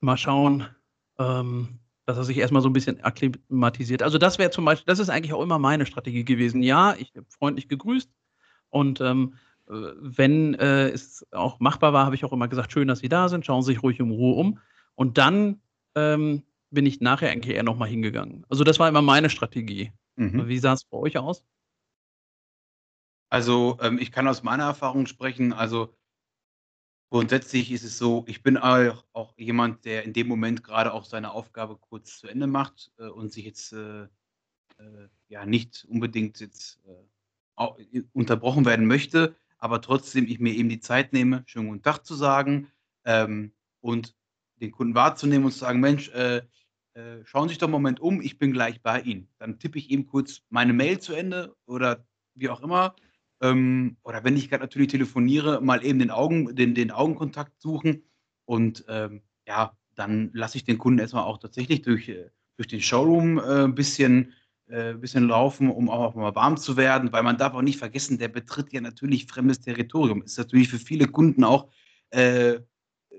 mal 0.00 0.18
schauen, 0.18 0.66
ähm, 1.18 1.80
dass 2.04 2.16
er 2.16 2.24
sich 2.24 2.38
erstmal 2.38 2.62
so 2.62 2.68
ein 2.68 2.72
bisschen 2.72 3.02
akklimatisiert. 3.02 4.02
Also 4.02 4.18
das 4.18 4.38
wäre 4.38 4.50
zum 4.50 4.64
Beispiel, 4.64 4.86
das 4.86 5.00
ist 5.00 5.08
eigentlich 5.08 5.32
auch 5.32 5.42
immer 5.42 5.58
meine 5.58 5.86
Strategie 5.86 6.24
gewesen. 6.24 6.62
Ja, 6.62 6.94
ich 6.96 7.12
habe 7.16 7.26
freundlich 7.28 7.68
gegrüßt 7.68 8.10
und 8.70 9.00
ähm, 9.00 9.34
äh, 9.68 9.72
wenn 9.98 10.54
äh, 10.54 10.88
es 10.88 11.26
auch 11.32 11.60
machbar 11.60 11.92
war, 11.92 12.06
habe 12.06 12.14
ich 12.14 12.24
auch 12.24 12.32
immer 12.32 12.48
gesagt, 12.48 12.72
schön, 12.72 12.88
dass 12.88 13.00
Sie 13.00 13.08
da 13.08 13.28
sind, 13.28 13.44
schauen 13.44 13.62
Sie 13.62 13.72
sich 13.72 13.82
ruhig 13.82 13.98
in 13.98 14.10
Ruhe 14.10 14.36
um. 14.36 14.60
Und 14.94 15.18
dann 15.18 15.60
ähm, 15.94 16.42
bin 16.70 16.86
ich 16.86 17.00
nachher 17.00 17.30
eigentlich 17.30 17.56
eher 17.56 17.62
nochmal 17.62 17.88
hingegangen. 17.88 18.44
Also 18.48 18.64
das 18.64 18.78
war 18.78 18.88
immer 18.88 19.02
meine 19.02 19.30
Strategie. 19.30 19.92
Mhm. 20.16 20.48
Wie 20.48 20.58
sah 20.58 20.72
es 20.72 20.84
bei 20.84 20.96
euch 20.96 21.18
aus? 21.18 21.44
Also 23.28 23.78
ähm, 23.80 23.98
ich 23.98 24.12
kann 24.12 24.28
aus 24.28 24.42
meiner 24.42 24.64
Erfahrung 24.64 25.06
sprechen. 25.06 25.52
Also 25.52 25.94
Grundsätzlich 27.12 27.70
ist 27.70 27.84
es 27.84 27.98
so, 27.98 28.24
ich 28.26 28.42
bin 28.42 28.56
auch 28.56 29.04
auch 29.12 29.32
jemand, 29.38 29.84
der 29.84 30.02
in 30.02 30.12
dem 30.12 30.26
Moment 30.26 30.64
gerade 30.64 30.92
auch 30.92 31.04
seine 31.04 31.30
Aufgabe 31.32 31.76
kurz 31.78 32.18
zu 32.18 32.26
Ende 32.26 32.48
macht, 32.48 32.90
äh, 32.98 33.04
und 33.06 33.32
sich 33.32 33.44
jetzt, 33.44 33.72
äh, 33.72 34.02
äh, 34.78 35.08
ja, 35.28 35.46
nicht 35.46 35.86
unbedingt 35.88 36.40
jetzt, 36.40 36.80
äh, 36.86 38.02
unterbrochen 38.14 38.66
werden 38.66 38.86
möchte, 38.86 39.36
aber 39.58 39.82
trotzdem 39.82 40.26
ich 40.28 40.40
mir 40.40 40.54
eben 40.54 40.68
die 40.70 40.80
Zeit 40.80 41.12
nehme, 41.12 41.44
schönen 41.46 41.68
guten 41.68 41.82
Tag 41.82 42.06
zu 42.06 42.14
sagen, 42.16 42.68
ähm, 43.04 43.52
und 43.80 44.16
den 44.60 44.72
Kunden 44.72 44.94
wahrzunehmen 44.96 45.46
und 45.46 45.52
zu 45.52 45.60
sagen: 45.60 45.80
„Mensch, 45.80 46.10
äh, 46.10 46.42
äh, 46.94 47.24
schauen 47.24 47.48
Sie 47.48 47.54
sich 47.54 47.58
doch 47.58 47.68
'n 47.68 47.72
Moment 47.72 48.00
um, 48.00 48.20
ich 48.22 48.38
bin 48.38 48.52
gleich 48.52 48.82
bei 48.82 49.00
Ihnen.“ 49.02 49.28
Dann 49.38 49.58
tippe 49.60 49.78
ich 49.78 49.90
eben 49.90 50.06
kurz 50.06 50.42
meine 50.50 50.72
Mail 50.74 51.00
zu 51.00 51.14
Ende 51.14 51.56
oder 51.66 52.06
wie 52.34 52.48
auch 52.50 52.62
immer 52.62 52.96
ähm, 53.42 53.96
oder 54.02 54.24
wenn 54.24 54.36
ich 54.36 54.48
gerade 54.50 54.62
natürlich 54.64 54.88
telefoniere, 54.90 55.60
mal 55.60 55.84
eben 55.84 55.98
den 55.98 56.10
Augen 56.10 56.54
den 56.56 56.74
den 56.74 56.90
Augenkontakt 56.90 57.60
suchen 57.60 58.04
und, 58.46 58.84
ähm, 58.88 59.22
ja, 59.46 59.76
dann 59.94 60.30
lasse 60.34 60.58
ich 60.58 60.64
den 60.64 60.78
Kunden 60.78 60.98
erstmal 61.00 61.24
auch 61.24 61.38
tatsächlich 61.38 61.82
durch 61.82 62.08
äh, 62.08 62.30
durch 62.56 62.68
den 62.68 62.80
Showroom, 62.80 63.38
äh, 63.38 63.64
'n 63.64 63.74
bisschen 63.74 64.32
äh, 64.68 64.94
bisschen 64.94 65.28
laufen, 65.28 65.70
um 65.70 65.88
auch 65.90 66.14
mal 66.16 66.34
warm 66.34 66.56
zu 66.56 66.76
werden, 66.76 67.12
weil 67.12 67.22
man 67.22 67.36
darf 67.38 67.54
auch 67.54 67.62
nicht 67.62 67.78
vergessen, 67.78 68.18
der 68.18 68.28
betritt 68.28 68.72
ja 68.72 68.80
natürlich 68.80 69.26
fremdes 69.26 69.60
Territorium. 69.60 70.22
Ist 70.22 70.38
natürlich 70.38 70.68
für 70.68 70.78
viele 70.78 71.06
Kunden 71.08 71.44
auch, 71.44 71.70
äh, 72.10 72.60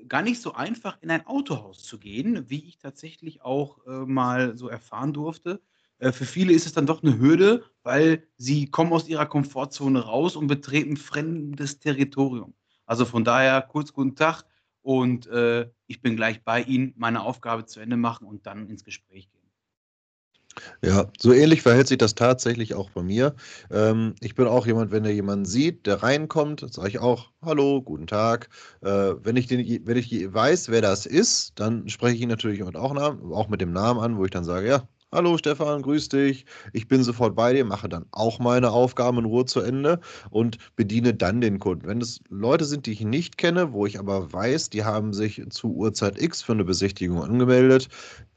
gar 0.07 0.21
nicht 0.21 0.41
so 0.41 0.53
einfach, 0.53 0.97
in 1.01 1.11
ein 1.11 1.25
Autohaus 1.27 1.83
zu 1.83 1.99
gehen, 1.99 2.49
wie 2.49 2.67
ich 2.67 2.77
tatsächlich 2.79 3.41
auch, 3.41 3.79
äh, 3.87 4.05
mal 4.05 4.57
so 4.57 4.67
erfahren 4.69 5.13
durfte. 5.13 5.61
Äh, 5.99 6.11
für 6.11 6.25
viele 6.25 6.53
ist 6.53 6.65
es 6.65 6.73
dann 6.73 6.85
doch 6.85 7.03
eine 7.03 7.19
Hürde, 7.19 7.63
weil 7.83 8.27
sie 8.37 8.69
kommen 8.69 8.93
aus 8.93 9.07
ihrer 9.07 9.25
Komfortzone 9.25 9.99
raus 9.99 10.35
und 10.35 10.47
betreten 10.47 10.97
fremdes 10.97 11.79
Territorium. 11.79 12.53
Also, 12.85 13.05
von 13.05 13.23
daher 13.23 13.61
kurz 13.61 13.93
guten 13.93 14.15
Tag 14.15 14.43
und, 14.81 15.27
äh, 15.27 15.69
ich 15.87 16.01
bin 16.01 16.15
gleich 16.15 16.43
bei 16.43 16.61
Ihnen, 16.61 16.93
meine 16.97 17.21
Aufgabe 17.23 17.65
zu 17.65 17.79
Ende 17.79 17.97
machen 17.97 18.25
und 18.27 18.45
dann 18.45 18.67
ins 18.69 18.83
Gespräch 18.83 19.29
gehen. 19.31 19.41
Ja, 20.83 21.07
so 21.19 21.31
ähnlich 21.33 21.61
verhält 21.61 21.87
sich 21.87 21.97
das 21.97 22.15
tatsächlich 22.15 22.73
auch 22.75 22.89
bei 22.91 23.03
mir. 23.03 23.35
Ähm, 23.71 24.15
ich 24.21 24.35
bin 24.35 24.47
auch 24.47 24.65
jemand, 24.67 24.91
wenn 24.91 25.05
er 25.05 25.11
jemanden 25.11 25.45
sieht, 25.45 25.85
der 25.85 26.01
reinkommt, 26.03 26.65
sage 26.73 26.89
ich 26.89 26.99
auch: 26.99 27.31
„Hallo, 27.41 27.81
guten 27.81 28.07
Tag.“ 28.07 28.49
Äh, 28.81 29.13
wenn 29.23 29.35
ich 29.35 29.47
den 29.47 29.85
wenn 29.87 29.97
ich 29.97 30.11
weiß, 30.33 30.69
wer 30.69 30.81
das 30.81 31.05
ist, 31.05 31.53
dann 31.59 31.87
spreche 31.89 32.15
ich 32.15 32.21
ihn 32.21 32.29
natürlich 32.29 32.63
auch 32.63 32.73
auch 32.75 33.47
mit 33.49 33.61
dem 33.61 33.71
Namen 33.73 33.99
an, 33.99 34.17
wo 34.17 34.25
ich 34.25 34.31
dann 34.31 34.43
sage: 34.43 34.67
„Ja, 34.67 34.87
hallo 35.11 35.37
Stefan, 35.37 35.81
grüß 35.81 36.09
dich. 36.09 36.45
Ich 36.73 36.87
bin 36.87 37.03
sofort 37.03 37.35
bei 37.35 37.53
dir, 37.53 37.65
mache 37.65 37.89
dann 37.89 38.05
auch 38.11 38.39
meine 38.39 38.71
Aufgaben 38.71 39.19
in 39.19 39.25
Ruhe 39.25 39.45
zu 39.45 39.61
Ende 39.61 39.99
und 40.29 40.57
bediene 40.75 41.13
dann 41.13 41.41
den 41.41 41.59
Kunden. 41.59 41.87
Wenn 41.87 42.01
es 42.01 42.19
Leute 42.29 42.65
sind, 42.65 42.85
die 42.85 42.91
ich 42.91 43.01
nicht 43.01 43.37
kenne, 43.37 43.73
wo 43.73 43.85
ich 43.85 43.99
aber 43.99 44.31
weiß, 44.31 44.69
die 44.69 44.83
haben 44.83 45.13
sich 45.13 45.41
zu 45.49 45.73
Uhrzeit 45.73 46.21
X 46.21 46.41
für 46.41 46.53
eine 46.53 46.65
Besichtigung 46.65 47.21
angemeldet, 47.23 47.87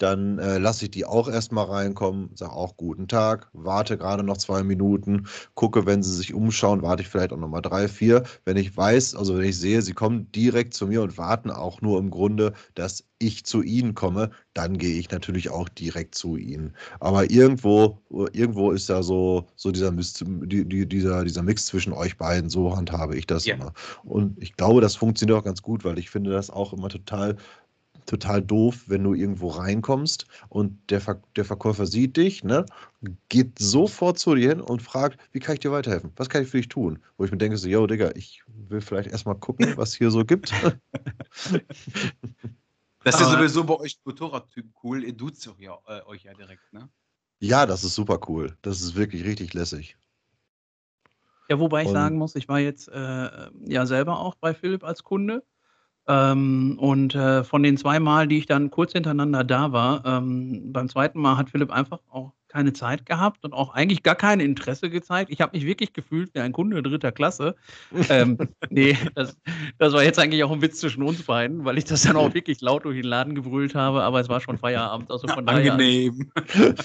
dann 0.00 0.38
äh, 0.38 0.59
lasse 0.59 0.87
ich 0.87 0.90
die 0.90 1.04
auch 1.04 1.28
erstmal 1.28 1.66
reinkommen, 1.66 2.30
sage 2.35 2.52
auch 2.52 2.76
guten 2.76 3.07
Tag, 3.07 3.49
warte 3.52 3.99
gerade 3.99 4.23
noch 4.23 4.38
zwei 4.38 4.62
Minuten, 4.62 5.26
gucke, 5.54 5.85
wenn 5.85 6.02
sie 6.02 6.14
sich 6.14 6.33
umschauen, 6.33 6.83
warte 6.83 7.02
ich 7.02 7.09
vielleicht 7.09 7.33
auch 7.33 7.38
nochmal 7.38 7.62
drei, 7.62 7.87
vier. 7.87 8.25
Wenn 8.45 8.57
ich 8.57 8.75
weiß, 8.75 9.14
also 9.14 9.37
wenn 9.37 9.45
ich 9.45 9.59
sehe, 9.59 9.83
sie 9.83 9.92
kommen 9.92 10.33
direkt 10.33 10.75
zu 10.75 10.87
mir 10.87 11.02
und 11.02 11.19
warten 11.19 11.50
auch 11.50 11.83
nur 11.83 11.99
im 11.99 12.11
Grunde, 12.11 12.54
dass 12.75 13.04
ich 13.19 13.45
zu 13.45 13.62
ihnen 13.62 13.95
komme, 13.95 14.30
dann 14.54 14.78
gehe 14.78 14.99
ich 14.99 15.11
natürlich 15.11 15.50
auch 15.50 15.69
direkt 15.69 16.14
zu 16.14 16.37
ihnen. 16.37 16.75
Aber 17.00 17.30
irgendwo, 17.30 17.99
irgendwo 18.33 18.71
ist 18.71 18.88
da 18.88 19.02
so, 19.02 19.47
so 19.57 19.71
dieser, 19.71 19.92
Mist, 19.92 20.25
die, 20.26 20.66
die, 20.66 20.88
dieser, 20.88 21.25
dieser 21.25 21.42
Mix 21.42 21.66
zwischen 21.66 21.92
euch 21.92 22.16
beiden, 22.16 22.49
so 22.49 22.75
handhabe 22.75 23.16
ich 23.16 23.26
das 23.26 23.45
ja. 23.45 23.57
immer. 23.57 23.75
Und 24.02 24.42
ich 24.42 24.57
glaube, 24.57 24.80
das 24.80 24.97
funktioniert 24.97 25.38
auch 25.38 25.45
ganz 25.45 25.61
gut, 25.61 25.85
weil 25.85 25.99
ich 25.99 26.09
finde 26.09 26.30
das 26.30 26.49
auch 26.49 26.73
immer 26.73 26.88
total 26.88 27.37
total 28.07 28.42
doof, 28.42 28.85
wenn 28.87 29.04
du 29.04 29.14
irgendwo 29.14 29.49
reinkommst 29.49 30.26
und 30.49 30.78
der, 30.90 31.00
Ver 31.00 31.23
der 31.37 31.45
Verkäufer 31.45 31.87
sieht 31.87 32.16
dich, 32.16 32.45
ne, 32.45 32.66
geht 33.28 33.59
sofort 33.59 34.19
zu 34.19 34.35
dir 34.35 34.50
hin 34.50 34.61
und 34.61 34.83
fragt, 34.83 35.19
wie 35.33 35.40
kann 35.40 35.54
ich 35.54 35.61
dir 35.61 35.73
weiterhelfen? 35.73 36.12
Was 36.16 36.28
kann 36.28 36.42
ich 36.42 36.49
für 36.49 36.59
dich 36.59 36.69
tun? 36.69 36.99
Wo 37.16 37.25
ich 37.25 37.30
mir 37.30 37.38
denke, 37.38 37.57
so, 37.57 37.69
yo, 37.69 37.87
Digga, 37.87 38.11
ich 38.14 38.42
will 38.47 38.80
vielleicht 38.80 39.11
erstmal 39.11 39.37
gucken, 39.37 39.73
was 39.76 39.95
hier 39.95 40.11
so 40.11 40.25
gibt. 40.25 40.52
Das 43.02 43.14
ist 43.14 43.23
ja 43.23 43.30
sowieso 43.30 43.64
bei 43.64 43.76
euch 43.76 43.99
Motorradtypen 44.04 44.75
cool. 44.83 45.04
Ihr 45.04 45.14
duzt 45.14 45.49
euch 45.49 45.59
ja, 45.59 45.78
äh, 45.87 46.02
euch 46.04 46.25
ja 46.25 46.35
direkt, 46.35 46.71
ne? 46.73 46.90
Ja, 47.38 47.64
das 47.64 47.83
ist 47.83 47.95
super 47.95 48.21
cool. 48.28 48.57
Das 48.61 48.83
ist 48.83 48.95
wirklich 48.95 49.25
richtig 49.25 49.54
lässig. 49.54 49.97
Ja, 51.49 51.59
wobei 51.59 51.83
ich 51.83 51.88
und 51.88 51.95
sagen 51.95 52.19
muss, 52.19 52.37
ich 52.37 52.47
war 52.49 52.61
jetzt 52.61 52.88
äh, 52.88 53.50
ja 53.64 53.87
selber 53.87 54.21
auch 54.21 54.35
bei 54.35 54.54
Philipp 54.54 54.85
als 54.85 55.02
Kunde. 55.02 55.42
Ähm, 56.09 56.76
und 56.78 57.14
äh, 57.14 57.45
von 57.45 57.62
den 57.62 57.76
zwei 57.76 58.00
Mal, 58.00 58.26
die 58.26 58.38
ich 58.38 58.47
dann 58.47 58.71
kurz 58.71 58.92
hintereinander 58.92 59.45
da 59.45 59.73
war, 59.73 60.04
ähm, 60.04 60.73
beim 60.73 60.88
zweiten 60.88 61.21
Mal 61.21 61.37
hat 61.37 61.50
Philipp 61.50 61.71
einfach 61.71 62.00
auch 62.11 62.33
keine 62.50 62.73
Zeit 62.73 63.07
gehabt 63.07 63.45
und 63.45 63.52
auch 63.52 63.73
eigentlich 63.75 64.02
gar 64.02 64.16
kein 64.16 64.40
Interesse 64.40 64.90
gezeigt. 64.90 65.30
Ich 65.30 65.40
habe 65.40 65.57
mich 65.57 65.64
wirklich 65.64 65.92
gefühlt 65.92 66.35
wie 66.35 66.40
ein 66.40 66.52
Kunde 66.52 66.83
dritter 66.83 67.12
Klasse. 67.12 67.54
ähm, 68.09 68.37
nee, 68.71 68.99
das, 69.14 69.38
das, 69.78 69.92
war 69.92 70.02
jetzt 70.02 70.19
eigentlich 70.19 70.42
auch 70.45 70.50
ein 70.50 70.61
Witz 70.61 70.80
zwischen 70.80 71.02
uns 71.02 71.23
beiden, 71.23 71.64
weil 71.64 71.78
ich 71.78 71.85
das 71.85 72.02
dann 72.02 72.16
auch 72.16 72.35
wirklich 72.35 72.61
laut 72.61 72.85
durch 72.85 72.97
den 72.97 73.04
Laden 73.04 73.35
gebrüllt 73.35 73.75
habe, 73.75 74.02
aber 74.02 74.21
es 74.21 74.28
war 74.28 74.40
schon 74.40 74.59
Feierabend. 74.59 75.11
Also 75.11 75.28
von 75.28 75.47
daher, 75.47 75.73
Angenehm. 75.73 76.30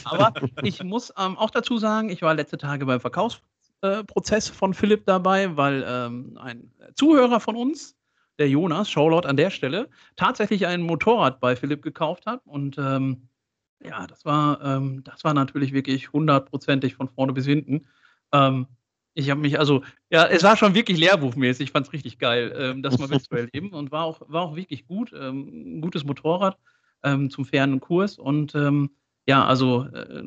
aber 0.06 0.34
ich 0.62 0.84
muss 0.84 1.12
ähm, 1.18 1.38
auch 1.38 1.50
dazu 1.50 1.78
sagen, 1.78 2.10
ich 2.10 2.22
war 2.22 2.36
letzte 2.36 2.58
Tage 2.58 2.86
beim 2.86 3.00
Verkaufsprozess 3.00 4.48
von 4.50 4.74
Philipp 4.74 5.06
dabei, 5.06 5.58
weil 5.58 5.84
ähm, 5.88 6.38
ein 6.40 6.72
Zuhörer 6.94 7.40
von 7.40 7.56
uns, 7.56 7.96
der 8.39 8.50
Jonas, 8.50 8.89
Showlord 8.89 9.25
an 9.25 9.38
der 9.38 9.50
Stelle, 9.50 9.89
tatsächlich 10.15 10.68
ein 10.68 10.82
Motorrad 10.82 11.39
bei 11.39 11.56
Philipp 11.56 11.82
gekauft 11.82 12.25
hat 12.25 12.42
und 12.46 12.77
ähm, 12.77 13.30
ja, 13.84 14.08
das 14.08 14.25
war, 14.25 14.63
ähm, 14.63 15.04
das 15.04 15.24
war 15.24 15.34
natürlich 15.34 15.74
wirklich 15.74 16.12
hundertprozentig 16.12 16.96
von 16.96 17.10
vorne 17.10 17.34
bis 17.34 17.46
hinten. 17.46 17.86
Ähm, 18.32 18.68
ich 19.13 19.30
habe 19.30 19.39
mich, 19.39 19.58
also, 19.60 19.84
ja, 20.10 20.25
es 20.25 20.44
war 20.44 20.58
schon 20.58 20.75
wirklich 20.75 20.98
lehrbuchmäßig. 20.98 21.65
Ich 21.65 21.72
fand 21.72 21.88
es 21.88 21.94
richtig 21.94 22.20
geil, 22.20 22.54
ähm, 22.58 22.84
das 22.84 22.98
mal 22.98 23.08
mitzuerleben 23.10 23.72
und 23.72 23.92
war 23.92 24.04
auch, 24.04 24.22
war 24.27 24.44
auch 24.44 24.56
wirklich 24.56 24.86
gut. 24.88 25.13
Ähm, 25.13 25.77
ein 25.77 25.82
gutes 25.82 26.04
Motorrad 26.04 26.58
ähm, 27.04 27.30
zum 27.30 27.46
fairen 27.46 27.80
Kurs 27.80 28.18
und 28.18 28.56
ähm, 28.56 28.92
ja, 29.27 29.46
also 29.46 29.86
äh, 29.86 30.24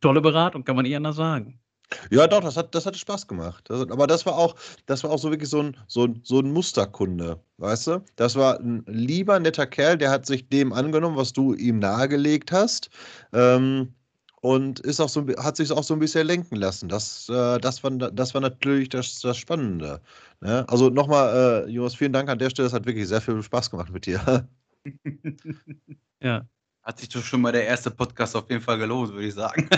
tolle 0.00 0.20
Beratung, 0.20 0.64
kann 0.64 0.76
man 0.76 0.84
eher 0.84 0.98
anders 0.98 1.16
sagen. 1.16 1.61
Ja, 2.10 2.26
doch, 2.26 2.40
das 2.40 2.56
hat, 2.56 2.74
das 2.74 2.86
hatte 2.86 2.98
Spaß 2.98 3.26
gemacht. 3.26 3.64
Das, 3.68 3.82
aber 3.90 4.06
das 4.06 4.26
war 4.26 4.36
auch, 4.36 4.54
das 4.86 5.04
war 5.04 5.10
auch 5.10 5.18
so 5.18 5.30
wirklich 5.30 5.48
so 5.48 5.60
ein, 5.60 5.76
so, 5.86 6.04
ein, 6.04 6.20
so 6.22 6.40
ein 6.40 6.52
Musterkunde, 6.52 7.40
weißt 7.58 7.86
du? 7.88 8.04
Das 8.16 8.36
war 8.36 8.58
ein 8.60 8.84
lieber, 8.86 9.38
netter 9.40 9.66
Kerl, 9.66 9.98
der 9.98 10.10
hat 10.10 10.26
sich 10.26 10.48
dem 10.48 10.72
angenommen, 10.72 11.16
was 11.16 11.32
du 11.32 11.54
ihm 11.54 11.78
nahegelegt 11.78 12.52
hast. 12.52 12.90
Ähm, 13.32 13.94
und 14.42 14.80
ist 14.80 15.00
auch 15.00 15.08
so, 15.08 15.24
hat 15.38 15.56
sich 15.56 15.70
auch 15.70 15.84
so 15.84 15.94
ein 15.94 16.00
bisschen 16.00 16.26
lenken 16.26 16.56
lassen. 16.56 16.88
Das, 16.88 17.28
äh, 17.28 17.58
das, 17.58 17.84
war, 17.84 17.92
das 17.92 18.34
war 18.34 18.40
natürlich 18.40 18.88
das, 18.88 19.20
das 19.20 19.38
Spannende. 19.38 20.00
Ne? 20.40 20.64
Also 20.68 20.90
nochmal, 20.90 21.66
äh, 21.68 21.70
Jonas, 21.70 21.94
vielen 21.94 22.12
Dank 22.12 22.28
an 22.28 22.38
der 22.40 22.50
Stelle. 22.50 22.66
Es 22.66 22.74
hat 22.74 22.84
wirklich 22.84 23.06
sehr 23.06 23.20
viel 23.20 23.40
Spaß 23.42 23.70
gemacht 23.70 23.92
mit 23.92 24.04
dir. 24.06 24.48
ja. 26.20 26.44
Hat 26.82 26.98
sich 26.98 27.08
doch 27.08 27.22
schon 27.22 27.40
mal 27.40 27.52
der 27.52 27.64
erste 27.64 27.90
Podcast 27.90 28.34
auf 28.34 28.50
jeden 28.50 28.60
Fall 28.60 28.78
gelohnt, 28.78 29.12
würde 29.12 29.26
ich 29.26 29.34
sagen. 29.34 29.68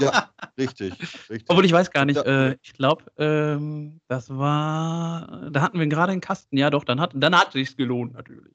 ja, 0.00 0.30
richtig, 0.58 0.94
richtig. 1.30 1.44
Obwohl 1.48 1.64
ich 1.64 1.72
weiß 1.72 1.90
gar 1.90 2.04
nicht, 2.04 2.18
äh, 2.18 2.56
ich 2.62 2.72
glaube, 2.72 3.04
ähm, 3.18 4.00
das 4.08 4.30
war, 4.30 5.48
da 5.50 5.62
hatten 5.62 5.78
wir 5.78 5.86
gerade 5.86 6.12
einen 6.12 6.20
Kasten, 6.20 6.56
ja 6.56 6.70
doch, 6.70 6.84
dann 6.84 7.00
hat 7.00 7.12
dann 7.14 7.36
hat 7.36 7.52
sich 7.52 7.76
gelohnt 7.76 8.14
natürlich. 8.14 8.54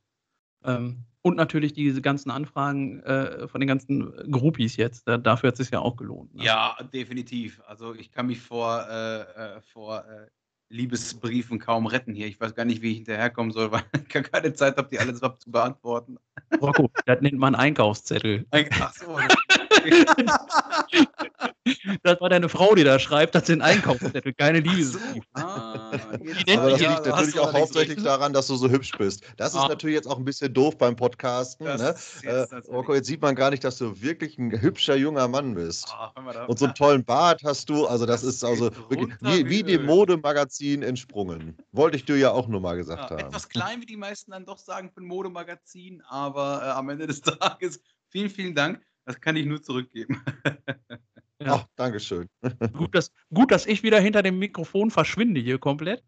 Ähm, 0.65 1.05
und 1.21 1.37
natürlich 1.37 1.73
diese 1.73 2.01
ganzen 2.01 2.29
Anfragen 2.29 3.01
äh, 3.01 3.47
von 3.47 3.59
den 3.59 3.67
ganzen 3.67 4.11
Groupies 4.29 4.75
jetzt, 4.75 5.07
da, 5.07 5.17
dafür 5.17 5.47
hat 5.47 5.55
es 5.55 5.65
sich 5.65 5.71
ja 5.71 5.79
auch 5.79 5.95
gelohnt. 5.95 6.35
Ne? 6.35 6.43
Ja, 6.43 6.77
definitiv. 6.93 7.61
Also 7.65 7.95
ich 7.95 8.11
kann 8.11 8.27
mich 8.27 8.41
vor, 8.41 8.85
äh, 8.87 9.21
äh 9.21 9.61
vor 9.61 10.05
äh, 10.05 10.27
Liebesbriefen 10.69 11.60
kaum 11.60 11.86
retten 11.86 12.13
hier. 12.13 12.27
Ich 12.27 12.39
weiß 12.39 12.55
gar 12.55 12.65
nicht, 12.65 12.81
wie 12.81 12.91
ich 12.91 12.98
hinterherkommen 12.98 13.51
soll, 13.51 13.72
weil 13.72 13.84
ich 13.93 14.10
gar 14.10 14.24
keine 14.24 14.53
Zeit 14.53 14.77
habe, 14.77 14.89
die 14.89 15.00
alles 15.00 15.22
zu 15.39 15.51
beantworten. 15.51 16.17
Rocco, 16.62 16.89
das 17.05 17.22
nennt 17.22 17.38
man 17.38 17.55
Einkaufszettel. 17.55 18.45
Ach 18.51 18.93
so. 18.93 19.17
das 22.03 22.21
war 22.21 22.29
deine 22.29 22.49
Frau, 22.49 22.75
die 22.75 22.83
da 22.83 22.99
schreibt, 22.99 23.35
das 23.35 23.47
sind 23.47 23.61
Einkaufszettel, 23.61 24.33
keine 24.33 24.59
Liebesbriefe. 24.59 25.25
Ah, 25.33 25.91
aber 25.91 26.71
das 26.71 26.79
liegt 26.79 27.05
natürlich 27.05 27.39
auch 27.39 27.53
hauptsächlich 27.53 28.03
daran, 28.03 28.33
dass 28.33 28.47
du 28.47 28.55
so 28.55 28.69
hübsch 28.69 28.91
bist. 28.97 29.23
Das 29.37 29.53
ist 29.53 29.59
ah. 29.59 29.67
natürlich 29.67 29.95
jetzt 29.95 30.07
auch 30.07 30.17
ein 30.17 30.25
bisschen 30.25 30.53
doof 30.53 30.77
beim 30.77 30.95
Podcasten. 30.95 31.65
Ne? 31.65 31.95
Jetzt, 32.23 32.25
äh, 32.25 32.45
Rocco, 32.67 32.93
jetzt 32.93 33.07
sieht 33.07 33.21
man 33.21 33.35
gar 33.35 33.51
nicht, 33.51 33.63
dass 33.63 33.77
du 33.77 34.01
wirklich 34.01 34.37
ein 34.37 34.61
hübscher 34.61 34.95
junger 34.95 35.27
Mann 35.27 35.55
bist. 35.55 35.87
Ah, 35.89 36.45
Und 36.47 36.59
so 36.59 36.65
einen 36.65 36.75
tollen 36.75 37.03
Bart 37.03 37.41
hast 37.43 37.69
du. 37.69 37.87
Also 37.87 38.05
das, 38.05 38.21
das 38.21 38.35
ist 38.35 38.43
also 38.43 38.71
wirklich 38.89 39.09
wie, 39.21 39.49
wie 39.49 39.63
dem 39.63 39.85
Modemagazin 39.85 40.83
entsprungen. 40.83 41.57
Wollte 41.71 41.97
ich 41.97 42.05
dir 42.05 42.17
ja 42.17 42.31
auch 42.31 42.47
nur 42.47 42.61
mal 42.61 42.75
gesagt 42.75 43.11
ja, 43.11 43.17
haben. 43.17 43.27
Etwas 43.27 43.49
klein, 43.49 43.81
wie 43.81 43.85
die 43.85 43.97
meisten 43.97 44.31
dann 44.31 44.45
doch 44.45 44.57
sagen 44.57 44.91
für 44.91 45.01
ein 45.01 45.07
Modemagazin, 45.07 46.01
aber 46.07 46.61
äh, 46.63 46.69
am 46.69 46.89
Ende 46.89 47.07
des 47.07 47.21
Tages 47.21 47.79
vielen, 48.09 48.29
vielen 48.29 48.55
Dank. 48.55 48.81
Das 49.05 49.21
kann 49.21 49.35
ich 49.35 49.45
nur 49.45 49.62
zurückgeben. 49.62 50.21
Ja. 51.41 51.55
Ach, 51.55 51.67
Dankeschön. 51.75 52.29
Gut 52.71 52.95
dass, 52.95 53.12
gut, 53.33 53.51
dass 53.51 53.65
ich 53.65 53.83
wieder 53.83 54.00
hinter 54.00 54.24
dem 54.24 54.39
Mikrofon 54.39 54.89
verschwinde 54.89 55.41
hier 55.41 55.59
komplett. 55.59 56.01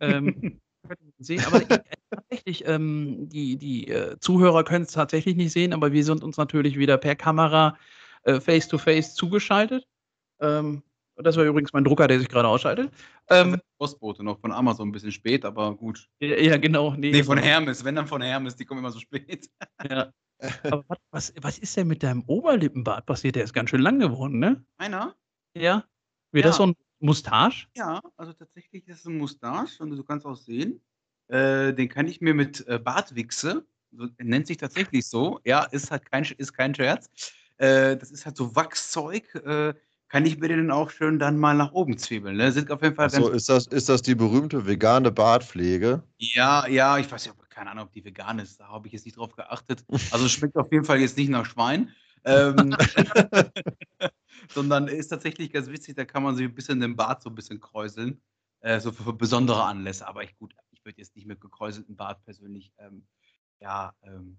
Ähm, 0.00 0.58
sehen, 1.18 1.44
aber 1.44 1.70
äh, 1.70 1.82
tatsächlich, 2.10 2.66
ähm, 2.66 3.28
die, 3.28 3.56
die 3.56 3.88
äh, 3.88 4.18
Zuhörer 4.20 4.64
können 4.64 4.84
es 4.84 4.92
tatsächlich 4.92 5.36
nicht 5.36 5.52
sehen, 5.52 5.74
aber 5.74 5.92
wir 5.92 6.02
sind 6.02 6.24
uns 6.24 6.38
natürlich 6.38 6.78
wieder 6.78 6.96
per 6.96 7.14
Kamera 7.14 7.76
äh, 8.22 8.40
face-to-face 8.40 9.14
zugeschaltet. 9.14 9.86
Ähm, 10.40 10.82
das 11.22 11.36
war 11.36 11.44
übrigens 11.44 11.72
mein 11.72 11.84
Drucker, 11.84 12.08
der 12.08 12.18
sich 12.18 12.28
gerade 12.28 12.48
ausschaltet. 12.48 12.90
Ähm, 13.28 13.60
Postbote 13.78 14.22
noch 14.22 14.40
von 14.40 14.52
Amazon 14.52 14.88
ein 14.88 14.92
bisschen 14.92 15.12
spät, 15.12 15.44
aber 15.44 15.74
gut. 15.74 16.08
Ja, 16.20 16.36
ja 16.36 16.56
genau. 16.56 16.94
Nee, 16.94 17.10
nee 17.10 17.22
von 17.22 17.38
Hermes, 17.38 17.84
wenn 17.84 17.94
dann 17.94 18.06
von 18.06 18.22
Hermes, 18.22 18.56
die 18.56 18.64
kommen 18.64 18.80
immer 18.80 18.92
so 18.92 19.00
spät. 19.00 19.48
Ja. 19.90 20.12
Aber 20.70 20.96
was, 21.10 21.34
was 21.42 21.58
ist 21.58 21.76
denn 21.76 21.86
mit 21.86 22.02
deinem 22.02 22.22
Oberlippenbart 22.26 23.04
passiert? 23.04 23.36
Der 23.36 23.44
ist 23.44 23.52
ganz 23.52 23.68
schön 23.68 23.82
lang 23.82 23.98
geworden, 23.98 24.38
ne? 24.38 24.64
Einer? 24.78 25.14
Ja. 25.54 25.84
Wird 26.32 26.44
ja. 26.44 26.48
das 26.48 26.56
so 26.56 26.68
ein 26.68 26.74
Mustache? 26.98 27.66
Ja, 27.76 28.00
also 28.16 28.32
tatsächlich 28.32 28.88
ist 28.88 29.00
es 29.00 29.06
ein 29.06 29.18
Mustache 29.18 29.82
und 29.82 29.90
du 29.90 30.02
kannst 30.02 30.24
auch 30.24 30.36
sehen, 30.36 30.80
äh, 31.28 31.72
den 31.72 31.88
kann 31.88 32.08
ich 32.08 32.20
mir 32.20 32.34
mit 32.34 32.66
äh, 32.68 32.78
Bartwichse, 32.78 33.66
so, 33.92 34.08
nennt 34.18 34.46
sich 34.46 34.56
tatsächlich 34.56 35.06
so, 35.06 35.40
ja, 35.44 35.64
ist 35.64 35.90
halt 35.90 36.10
kein, 36.10 36.24
ist 36.24 36.52
kein 36.52 36.74
Scherz. 36.74 37.10
Äh, 37.56 37.96
das 37.96 38.10
ist 38.10 38.24
halt 38.24 38.36
so 38.36 38.54
Wachszeug, 38.54 39.34
äh, 39.34 39.74
kann 40.10 40.26
ich 40.26 40.38
mir 40.38 40.48
den 40.48 40.70
auch 40.70 40.90
schön 40.90 41.18
dann 41.18 41.38
mal 41.38 41.54
nach 41.54 41.72
oben 41.72 41.96
zwiebeln. 41.96 42.36
Ne? 42.36 42.50
Sind 42.50 42.70
auf 42.70 42.82
jeden 42.82 42.96
Fall 42.96 43.08
so, 43.08 43.30
ist 43.30 43.48
das, 43.48 43.68
ist 43.68 43.88
das 43.88 44.02
die 44.02 44.16
berühmte 44.16 44.66
vegane 44.66 45.12
Bartpflege? 45.12 46.02
Ja, 46.18 46.66
ja, 46.66 46.98
ich 46.98 47.10
weiß 47.10 47.26
ja, 47.26 47.32
keine 47.48 47.70
Ahnung, 47.70 47.84
ob 47.84 47.92
die 47.92 48.04
vegan 48.04 48.40
ist, 48.40 48.58
da 48.58 48.68
habe 48.68 48.88
ich 48.88 48.92
jetzt 48.92 49.04
nicht 49.04 49.16
drauf 49.16 49.34
geachtet. 49.36 49.84
Also 50.10 50.28
schmeckt 50.28 50.56
auf 50.56 50.70
jeden 50.72 50.84
Fall 50.84 50.98
jetzt 50.98 51.16
nicht 51.16 51.30
nach 51.30 51.46
Schwein. 51.46 51.94
Ähm, 52.24 52.76
sondern 54.50 54.88
ist 54.88 55.08
tatsächlich 55.08 55.52
ganz 55.52 55.68
witzig, 55.68 55.94
da 55.94 56.04
kann 56.04 56.24
man 56.24 56.34
sich 56.34 56.44
ein 56.44 56.54
bisschen 56.54 56.80
den 56.80 56.96
Bart 56.96 57.22
so 57.22 57.30
ein 57.30 57.34
bisschen 57.36 57.60
kräuseln. 57.60 58.20
Äh, 58.62 58.80
so 58.80 58.90
für, 58.90 59.04
für, 59.04 59.12
besondere 59.12 59.62
Anlässe. 59.62 60.06
Aber 60.08 60.24
ich 60.24 60.36
gut, 60.36 60.54
ich 60.72 60.84
würde 60.84 60.98
jetzt 60.98 61.14
nicht 61.14 61.26
mit 61.26 61.40
gekräuseltem 61.40 61.96
Bart 61.96 62.22
persönlich, 62.24 62.72
ähm, 62.78 63.06
ja, 63.60 63.94
ähm, 64.02 64.38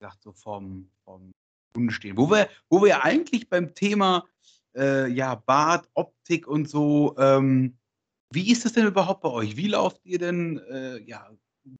gesagt, 0.00 0.22
so 0.22 0.32
vom, 0.32 0.90
vom 1.04 1.32
Kunde 1.72 1.92
stehen. 1.92 2.16
Wo 2.16 2.30
wir, 2.30 2.48
wo 2.68 2.82
wir 2.82 3.04
eigentlich 3.04 3.48
beim 3.48 3.74
Thema 3.74 4.24
äh, 4.76 5.08
ja, 5.10 5.34
Bart, 5.34 5.88
Optik 5.94 6.46
und 6.46 6.68
so, 6.68 7.14
ähm, 7.18 7.76
wie 8.32 8.50
ist 8.52 8.64
das 8.64 8.72
denn 8.72 8.86
überhaupt 8.86 9.22
bei 9.22 9.30
euch? 9.30 9.56
Wie 9.56 9.68
lauft 9.68 10.04
ihr 10.04 10.18
denn 10.18 10.58
äh, 10.70 10.98
ja, 11.02 11.30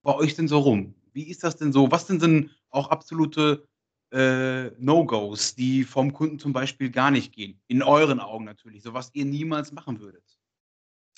bei 0.03 0.15
euch 0.15 0.35
denn 0.35 0.49
so 0.49 0.59
rum? 0.61 0.95
Wie 1.13 1.29
ist 1.29 1.45
das 1.45 1.57
denn 1.57 1.73
so? 1.73 1.91
Was 1.91 2.07
sind 2.07 2.23
denn 2.23 2.51
auch 2.71 2.89
absolute 2.89 3.67
äh, 4.13 4.71
No-Gos, 4.79 5.55
die 5.55 5.85
vom 5.85 6.13
Kunden 6.13 6.39
zum 6.39 6.53
Beispiel 6.53 6.91
gar 6.91 7.11
nicht 7.11 7.35
gehen? 7.35 7.61
In 7.67 7.83
euren 7.83 8.21
Augen 8.21 8.45
natürlich, 8.45 8.83
so 8.83 8.95
was 8.95 9.11
ihr 9.15 9.25
niemals 9.25 9.73
machen 9.73 10.01
würdet. 10.01 10.25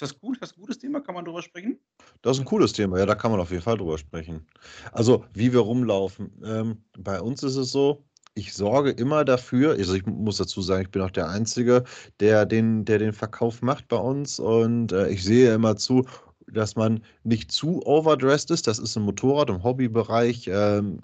Ist 0.00 0.12
das 0.12 0.18
gut? 0.18 0.36
Ist 0.36 0.42
das 0.42 0.56
ein 0.56 0.60
gutes 0.60 0.78
Thema? 0.78 1.00
Kann 1.00 1.14
man 1.14 1.24
drüber 1.26 1.42
sprechen? 1.42 1.78
Das 2.22 2.36
ist 2.36 2.40
ein 2.40 2.46
cooles 2.46 2.72
Thema, 2.72 2.98
ja, 2.98 3.06
da 3.06 3.14
kann 3.14 3.30
man 3.30 3.40
auf 3.40 3.50
jeden 3.50 3.62
Fall 3.62 3.76
drüber 3.76 3.98
sprechen. 3.98 4.46
Also, 4.92 5.26
wie 5.34 5.52
wir 5.52 5.60
rumlaufen. 5.60 6.32
Ähm, 6.42 6.84
bei 6.98 7.20
uns 7.20 7.42
ist 7.42 7.56
es 7.56 7.70
so, 7.70 8.02
ich 8.34 8.54
sorge 8.54 8.90
immer 8.90 9.24
dafür, 9.24 9.72
also 9.72 9.94
ich 9.94 10.06
muss 10.06 10.38
dazu 10.38 10.62
sagen, 10.62 10.82
ich 10.82 10.90
bin 10.90 11.02
auch 11.02 11.10
der 11.10 11.28
Einzige, 11.28 11.84
der 12.20 12.46
den, 12.46 12.84
der 12.84 12.98
den 12.98 13.12
Verkauf 13.12 13.62
macht 13.62 13.88
bei 13.88 13.96
uns 13.96 14.38
und 14.38 14.92
äh, 14.92 15.08
ich 15.10 15.24
sehe 15.24 15.52
immer 15.54 15.76
zu, 15.76 16.06
dass 16.46 16.76
man 16.76 17.02
nicht 17.24 17.52
zu 17.52 17.84
overdressed 17.86 18.50
ist. 18.50 18.66
Das 18.66 18.78
ist 18.78 18.96
im 18.96 19.04
Motorrad, 19.04 19.50
im 19.50 19.62
Hobbybereich. 19.62 20.48
Ähm, 20.52 21.00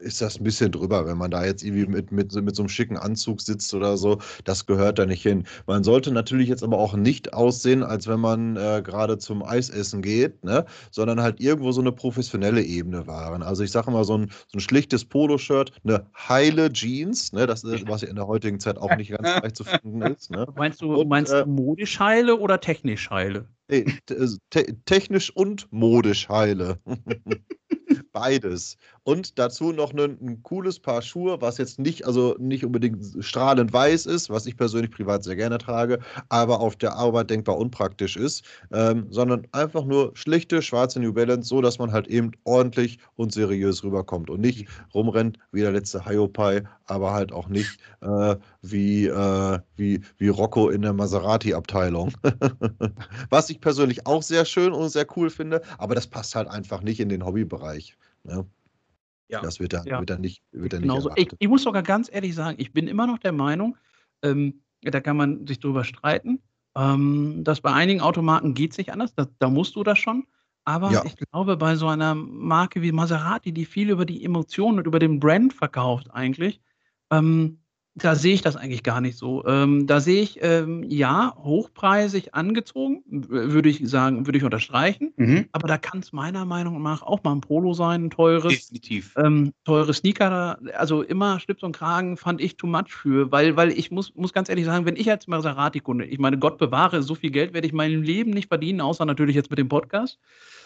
ist 0.00 0.20
das 0.20 0.38
ein 0.38 0.44
bisschen 0.44 0.72
drüber, 0.72 1.06
wenn 1.06 1.18
man 1.18 1.30
da 1.30 1.44
jetzt 1.44 1.62
irgendwie 1.62 1.86
mit, 1.86 2.12
mit, 2.12 2.34
mit 2.34 2.56
so 2.56 2.62
einem 2.62 2.68
schicken 2.68 2.96
Anzug 2.96 3.40
sitzt 3.40 3.72
oder 3.74 3.96
so. 3.96 4.18
Das 4.44 4.66
gehört 4.66 4.98
da 4.98 5.06
nicht 5.06 5.22
hin. 5.22 5.44
Man 5.66 5.84
sollte 5.84 6.10
natürlich 6.12 6.48
jetzt 6.48 6.62
aber 6.62 6.78
auch 6.78 6.94
nicht 6.94 7.34
aussehen, 7.34 7.82
als 7.82 8.06
wenn 8.06 8.20
man 8.20 8.56
äh, 8.56 8.82
gerade 8.84 9.18
zum 9.18 9.42
Eisessen 9.42 10.02
geht, 10.02 10.42
ne? 10.44 10.64
sondern 10.90 11.20
halt 11.20 11.40
irgendwo 11.40 11.72
so 11.72 11.80
eine 11.80 11.92
professionelle 11.92 12.62
Ebene 12.62 13.06
wahren. 13.06 13.42
Also 13.42 13.62
ich 13.62 13.70
sage 13.70 13.90
mal, 13.90 14.04
so 14.04 14.16
ein, 14.16 14.30
so 14.48 14.58
ein 14.58 14.60
schlichtes 14.60 15.04
Poloshirt, 15.04 15.72
eine 15.84 16.06
heile 16.16 16.72
Jeans, 16.72 17.32
ne? 17.32 17.46
das 17.46 17.64
ist, 17.64 17.86
was 17.88 18.02
in 18.02 18.16
der 18.16 18.26
heutigen 18.26 18.60
Zeit 18.60 18.78
auch 18.78 18.94
nicht 18.96 19.10
ganz 19.10 19.42
leicht 19.42 19.56
zu 19.56 19.64
finden 19.64 20.02
ist. 20.02 20.30
Ne? 20.30 20.46
Meinst 20.56 20.80
du, 20.82 20.94
und, 20.94 21.08
meinst 21.08 21.32
äh, 21.32 21.44
modisch 21.46 21.98
heile 21.98 22.38
oder 22.38 22.60
technisch 22.60 23.10
heile? 23.10 23.46
Nee, 23.70 23.86
te 24.06 24.66
technisch 24.84 25.30
und 25.34 25.68
modisch 25.70 26.28
heile. 26.28 26.80
Beides. 28.12 28.76
Und 29.02 29.38
dazu 29.38 29.72
noch 29.72 29.94
ein, 29.94 30.18
ein, 30.20 30.42
cooles 30.42 30.78
Paar 30.78 31.00
Schuhe, 31.00 31.40
was 31.40 31.56
jetzt 31.56 31.78
nicht, 31.78 32.06
also 32.06 32.36
nicht 32.38 32.66
unbedingt 32.66 33.02
strahlend 33.20 33.72
weiß 33.72 34.04
ist, 34.04 34.28
was 34.28 34.44
ich 34.44 34.58
persönlich 34.58 34.90
privat 34.90 35.24
sehr 35.24 35.36
gerne 35.36 35.56
trage, 35.56 36.00
aber 36.28 36.60
auf 36.60 36.76
der 36.76 36.94
Arbeit 36.94 37.30
denkbar 37.30 37.56
unpraktisch 37.56 38.16
ist, 38.16 38.44
ähm, 38.72 39.06
sondern 39.08 39.46
einfach 39.52 39.84
nur 39.84 40.10
schlichte 40.14 40.60
schwarze 40.60 41.00
New 41.00 41.14
Balance, 41.14 41.48
so 41.48 41.62
dass 41.62 41.78
man 41.78 41.92
halt 41.92 42.08
eben 42.08 42.32
ordentlich 42.44 42.98
und 43.16 43.32
seriös 43.32 43.82
rüberkommt 43.82 44.28
und 44.28 44.42
nicht 44.42 44.68
rumrennt 44.92 45.38
wie 45.50 45.62
der 45.62 45.72
letzte 45.72 46.04
Hiopai, 46.04 46.62
aber 46.84 47.12
halt 47.12 47.32
auch 47.32 47.48
nicht 47.48 47.80
äh, 48.02 48.36
wie, 48.60 49.06
äh, 49.06 49.58
wie, 49.76 50.02
wie 50.18 50.28
Rocco 50.28 50.68
in 50.68 50.82
der 50.82 50.92
Maserati-Abteilung. 50.92 52.12
was 53.30 53.48
ich 53.48 53.62
persönlich 53.62 54.06
auch 54.06 54.22
sehr 54.22 54.44
schön 54.44 54.72
und 54.72 54.90
sehr 54.90 55.06
cool 55.16 55.30
finde, 55.30 55.62
aber 55.78 55.94
das 55.94 56.06
passt 56.06 56.34
halt 56.34 56.48
einfach 56.48 56.82
nicht 56.82 57.00
in 57.00 57.08
den 57.08 57.24
Hobbybereich. 57.24 57.96
Ne? 58.24 58.44
Ja. 59.30 59.40
Das 59.40 59.60
wird 59.60 59.72
dann, 59.72 59.86
ja. 59.86 60.00
wird 60.00 60.10
dann 60.10 60.20
nicht, 60.20 60.42
wird 60.50 60.72
dann 60.72 60.82
nicht 60.82 61.08
ich, 61.16 61.28
ich, 61.38 61.48
muss 61.48 61.62
sogar 61.62 61.82
ganz 61.82 62.10
ehrlich 62.12 62.34
sagen, 62.34 62.56
ich 62.58 62.72
bin 62.72 62.88
immer 62.88 63.06
noch 63.06 63.18
der 63.18 63.32
Meinung, 63.32 63.76
ähm, 64.22 64.62
da 64.82 65.00
kann 65.00 65.16
man 65.16 65.46
sich 65.46 65.60
drüber 65.60 65.84
streiten, 65.84 66.40
ähm, 66.76 67.44
dass 67.44 67.60
bei 67.60 67.72
einigen 67.72 68.00
Automarken 68.00 68.54
geht 68.54 68.72
es 68.72 68.78
nicht 68.78 68.92
anders, 68.92 69.14
da, 69.14 69.28
da, 69.38 69.48
musst 69.48 69.76
du 69.76 69.84
das 69.84 69.98
schon. 69.98 70.26
Aber 70.64 70.90
ja. 70.90 71.04
ich 71.04 71.16
glaube, 71.16 71.56
bei 71.56 71.76
so 71.76 71.86
einer 71.86 72.14
Marke 72.14 72.82
wie 72.82 72.92
Maserati, 72.92 73.52
die 73.52 73.64
viel 73.64 73.90
über 73.90 74.04
die 74.04 74.24
Emotionen 74.24 74.78
und 74.78 74.86
über 74.86 74.98
den 74.98 75.20
Brand 75.20 75.52
verkauft 75.52 76.10
eigentlich, 76.10 76.60
ähm, 77.10 77.59
da 77.96 78.14
sehe 78.14 78.34
ich 78.34 78.42
das 78.42 78.56
eigentlich 78.56 78.82
gar 78.82 79.00
nicht 79.00 79.18
so. 79.18 79.44
Ähm, 79.46 79.86
da 79.86 80.00
sehe 80.00 80.22
ich, 80.22 80.38
ähm, 80.42 80.84
ja, 80.84 81.34
hochpreisig 81.36 82.34
angezogen, 82.34 83.02
würde 83.06 83.68
ich 83.68 83.88
sagen, 83.88 84.26
würde 84.26 84.38
ich 84.38 84.44
unterstreichen. 84.44 85.12
Mhm. 85.16 85.48
Aber 85.52 85.66
da 85.66 85.76
kann 85.76 85.98
es 85.98 86.12
meiner 86.12 86.44
Meinung 86.44 86.80
nach 86.82 87.02
auch 87.02 87.22
mal 87.24 87.32
ein 87.32 87.40
Polo 87.40 87.74
sein, 87.74 88.06
ein 88.06 88.10
teures. 88.10 88.68
Definitiv. 88.68 89.14
Ähm, 89.16 89.52
teure 89.64 89.92
Sneaker, 89.92 90.58
also 90.74 91.02
immer 91.02 91.40
Schlips 91.40 91.64
und 91.64 91.76
Kragen 91.76 92.16
fand 92.16 92.40
ich 92.40 92.56
too 92.56 92.68
much 92.68 92.92
für, 92.92 93.32
weil, 93.32 93.56
weil 93.56 93.72
ich 93.72 93.90
muss, 93.90 94.14
muss 94.14 94.32
ganz 94.32 94.48
ehrlich 94.48 94.66
sagen, 94.66 94.86
wenn 94.86 94.96
ich 94.96 95.10
als 95.10 95.26
Maserati-Kunde, 95.26 96.04
ich 96.04 96.18
meine, 96.18 96.38
Gott 96.38 96.58
bewahre, 96.58 97.02
so 97.02 97.16
viel 97.16 97.30
Geld 97.30 97.54
werde 97.54 97.66
ich 97.66 97.72
meinem 97.72 98.02
Leben 98.02 98.30
nicht 98.30 98.48
verdienen, 98.48 98.80
außer 98.80 99.04
natürlich 99.04 99.34
jetzt 99.34 99.50
mit 99.50 99.58
dem 99.58 99.68
Podcast. 99.68 100.18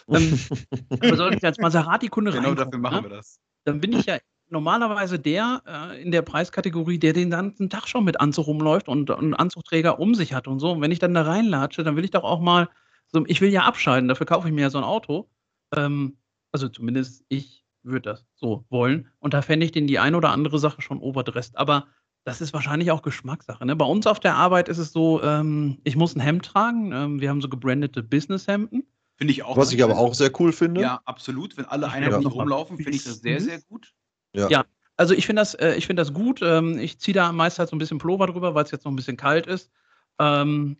Ähm, 0.07 0.39
aber 0.89 1.15
sollte 1.15 1.37
ich 1.37 1.43
als 1.43 1.57
Maserati-Kunde 1.57 2.31
Genau 2.31 2.53
dafür 2.53 2.79
machen 2.79 2.97
ne? 2.97 3.03
wir 3.03 3.09
das. 3.09 3.39
Dann 3.63 3.81
bin 3.81 3.93
ich 3.93 4.05
ja 4.05 4.19
normalerweise 4.49 5.19
der 5.19 5.61
äh, 5.67 6.01
in 6.01 6.11
der 6.11 6.21
Preiskategorie, 6.21 6.99
der 6.99 7.13
den 7.13 7.29
ganzen 7.29 7.69
Tag 7.69 7.87
schon 7.87 8.03
mit 8.03 8.19
Anzug 8.19 8.47
rumläuft 8.47 8.87
und 8.87 9.09
einen 9.11 9.33
Anzugträger 9.33 9.99
um 9.99 10.15
sich 10.15 10.33
hat 10.33 10.47
und 10.47 10.59
so. 10.59 10.71
Und 10.71 10.81
wenn 10.81 10.91
ich 10.91 10.99
dann 10.99 11.13
da 11.13 11.23
reinlatsche, 11.23 11.83
dann 11.83 11.95
will 11.95 12.05
ich 12.05 12.11
doch 12.11 12.23
auch 12.23 12.39
mal 12.39 12.69
so 13.07 13.23
ich 13.27 13.41
will 13.41 13.51
ja 13.51 13.63
abschalten, 13.63 14.07
dafür 14.07 14.25
kaufe 14.25 14.47
ich 14.47 14.53
mir 14.53 14.61
ja 14.61 14.69
so 14.69 14.77
ein 14.77 14.83
Auto. 14.83 15.29
Ähm, 15.75 16.17
also 16.51 16.69
zumindest 16.69 17.23
ich 17.29 17.65
würde 17.83 18.09
das 18.09 18.25
so 18.35 18.65
wollen. 18.69 19.09
Und 19.19 19.33
da 19.33 19.41
fände 19.41 19.65
ich 19.65 19.71
den 19.71 19.87
die 19.87 19.99
eine 19.99 20.17
oder 20.17 20.31
andere 20.31 20.59
Sache 20.59 20.81
schon 20.81 20.99
overdressed. 20.99 21.57
Aber 21.57 21.87
das 22.23 22.41
ist 22.41 22.53
wahrscheinlich 22.53 22.91
auch 22.91 23.03
Geschmackssache. 23.03 23.65
Ne? 23.65 23.75
Bei 23.75 23.85
uns 23.85 24.07
auf 24.07 24.19
der 24.19 24.35
Arbeit 24.35 24.67
ist 24.67 24.79
es 24.79 24.91
so, 24.91 25.21
ähm, 25.21 25.77
ich 25.83 25.95
muss 25.95 26.15
ein 26.15 26.19
Hemd 26.19 26.45
tragen. 26.45 26.91
Ähm, 26.91 27.21
wir 27.21 27.29
haben 27.29 27.41
so 27.41 27.49
gebrandete 27.49 28.01
Business-Hemden. 28.01 28.83
Finde 29.17 29.31
ich 29.31 29.43
auch. 29.43 29.55
Was 29.55 29.71
ich 29.71 29.83
aber 29.83 29.97
auch 29.97 30.13
sehr 30.13 30.31
cool 30.39 30.51
finde. 30.51 30.81
Ja, 30.81 31.01
absolut. 31.05 31.55
Wenn 31.55 31.65
alle 31.65 31.89
einheitlich 31.89 32.23
ja. 32.23 32.29
rumlaufen, 32.29 32.77
finde 32.77 32.91
ich 32.91 33.03
das 33.03 33.19
sehr, 33.19 33.39
sehr 33.39 33.61
gut. 33.61 33.93
Ja. 34.35 34.49
ja. 34.49 34.65
Also 34.97 35.13
ich 35.13 35.25
finde 35.25 35.41
das, 35.41 35.55
äh, 35.55 35.79
find 35.81 35.99
das 35.99 36.13
gut. 36.13 36.41
Ähm, 36.41 36.79
ich 36.79 36.99
ziehe 36.99 37.13
da 37.13 37.31
meist 37.31 37.59
halt 37.59 37.69
so 37.69 37.75
ein 37.75 37.79
bisschen 37.79 37.97
Pullover 37.97 38.27
drüber, 38.27 38.55
weil 38.55 38.63
es 38.63 38.71
jetzt 38.71 38.85
noch 38.85 38.91
ein 38.91 38.95
bisschen 38.95 39.17
kalt 39.17 39.47
ist. 39.47 39.69
Ähm, 40.19 40.77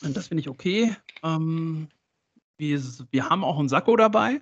das 0.00 0.28
finde 0.28 0.40
ich 0.40 0.48
okay. 0.48 0.94
Ähm, 1.22 1.88
wir, 2.58 2.80
wir, 3.10 3.28
haben 3.28 3.44
auch 3.44 3.58
einen 3.58 3.68
Sakko 3.68 3.96
dabei. 3.96 4.40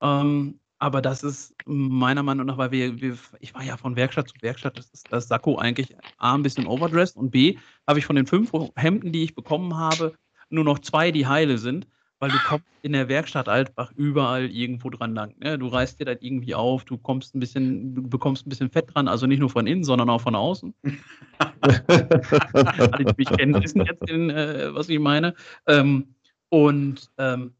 Ähm, 0.00 0.58
aber 0.78 1.00
das 1.00 1.22
ist 1.22 1.54
meiner 1.66 2.22
Meinung 2.22 2.46
nach, 2.46 2.58
weil 2.58 2.72
wir, 2.72 3.00
wir, 3.00 3.16
ich 3.38 3.54
war 3.54 3.62
ja 3.62 3.76
von 3.76 3.94
Werkstatt 3.94 4.28
zu 4.28 4.34
Werkstatt, 4.40 4.78
das 4.78 4.90
ist 4.90 5.12
das 5.12 5.28
Sakko 5.28 5.56
eigentlich 5.56 5.94
A, 6.18 6.34
ein 6.34 6.42
bisschen 6.42 6.66
overdressed 6.66 7.16
und 7.16 7.30
B, 7.30 7.56
habe 7.86 8.00
ich 8.00 8.06
von 8.06 8.16
den 8.16 8.26
fünf 8.26 8.50
Hemden, 8.74 9.12
die 9.12 9.22
ich 9.22 9.36
bekommen 9.36 9.76
habe, 9.76 10.14
nur 10.48 10.64
noch 10.64 10.80
zwei, 10.80 11.12
die 11.12 11.28
heile 11.28 11.58
sind 11.58 11.86
weil 12.22 12.30
du 12.30 12.38
kommst 12.38 12.64
in 12.82 12.92
der 12.92 13.08
Werkstatt 13.08 13.48
Altbach 13.48 13.90
überall 13.96 14.48
irgendwo 14.48 14.90
dran 14.90 15.12
lang. 15.12 15.34
Ne? 15.40 15.58
Du 15.58 15.66
reißt 15.66 15.98
dir 15.98 16.04
das 16.04 16.18
irgendwie 16.20 16.54
auf, 16.54 16.84
du 16.84 16.96
kommst 16.96 17.34
ein 17.34 17.40
bisschen, 17.40 17.96
du 17.96 18.08
bekommst 18.08 18.46
ein 18.46 18.48
bisschen 18.48 18.70
Fett 18.70 18.94
dran, 18.94 19.08
also 19.08 19.26
nicht 19.26 19.40
nur 19.40 19.50
von 19.50 19.66
innen, 19.66 19.82
sondern 19.82 20.08
auch 20.08 20.20
von 20.20 20.36
außen. 20.36 20.72
Alle, 21.58 23.04
die 23.04 23.14
mich 23.16 23.28
kennen, 23.28 23.60
wissen 23.60 23.84
jetzt, 23.84 24.08
den, 24.08 24.30
äh, 24.30 24.72
was 24.72 24.88
ich 24.88 25.00
meine. 25.00 25.34
Ähm, 25.66 26.14
und 26.48 27.10
ähm, 27.18 27.54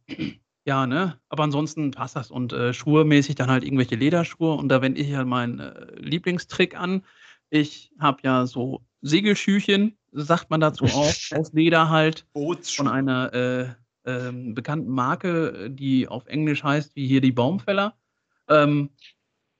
ja, 0.64 0.86
ne, 0.86 1.18
aber 1.28 1.42
ansonsten 1.42 1.90
passt 1.90 2.14
das. 2.14 2.30
Und 2.30 2.52
äh, 2.52 2.72
schuhemäßig 2.72 3.34
dann 3.34 3.50
halt 3.50 3.64
irgendwelche 3.64 3.96
Lederschuhe. 3.96 4.54
Und 4.54 4.68
da 4.68 4.80
wende 4.80 5.00
ich 5.00 5.12
halt 5.12 5.26
meinen 5.26 5.58
äh, 5.58 5.92
Lieblingstrick 5.96 6.78
an. 6.78 7.02
Ich 7.50 7.90
habe 7.98 8.20
ja 8.22 8.46
so 8.46 8.80
Segelschüchen, 9.00 9.98
sagt 10.12 10.50
man 10.50 10.60
dazu 10.60 10.84
auch, 10.84 11.12
aus 11.36 11.52
Leder 11.52 11.90
halt. 11.90 12.26
Von 12.76 12.86
einer 12.86 13.34
äh, 13.34 13.81
ähm, 14.04 14.54
bekannten 14.54 14.90
Marke, 14.90 15.70
die 15.70 16.08
auf 16.08 16.26
Englisch 16.26 16.62
heißt, 16.62 16.96
wie 16.96 17.06
hier 17.06 17.20
die 17.20 17.32
Baumfäller 17.32 17.94
ähm, 18.48 18.90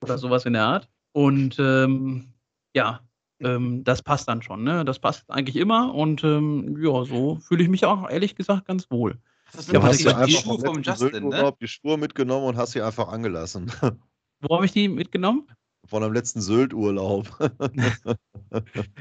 oder 0.01 0.17
sowas 0.17 0.45
in 0.45 0.53
der 0.53 0.63
Art. 0.63 0.89
Und 1.13 1.57
ähm, 1.59 2.33
ja, 2.75 3.01
ähm, 3.39 3.83
das 3.83 4.01
passt 4.01 4.27
dann 4.27 4.41
schon. 4.41 4.63
Ne? 4.63 4.85
Das 4.85 4.99
passt 4.99 5.29
eigentlich 5.29 5.55
immer 5.55 5.93
und 5.93 6.23
ähm, 6.23 6.77
ja, 6.81 7.05
so 7.05 7.37
fühle 7.37 7.63
ich 7.63 7.69
mich 7.69 7.85
auch 7.85 8.09
ehrlich 8.09 8.35
gesagt 8.35 8.65
ganz 8.65 8.89
wohl. 8.89 9.17
Das 9.53 9.67
ja, 9.67 9.81
hast 9.81 10.03
du 10.03 10.09
einfach 10.09 10.25
die 10.25 10.33
Spur 10.33 10.59
vom 10.59 10.81
Justin, 10.81 11.29
ne? 11.29 11.53
die 11.61 11.67
Spur 11.67 11.97
mitgenommen 11.97 12.47
und 12.47 12.57
hast 12.57 12.71
sie 12.71 12.81
einfach 12.81 13.07
angelassen. 13.09 13.71
Wo 14.41 14.55
habe 14.55 14.65
ich 14.65 14.71
die 14.71 14.87
mitgenommen? 14.89 15.47
Von 15.85 16.03
einem 16.03 16.13
letzten 16.13 16.41
Sylt-Urlaub. 16.41 17.27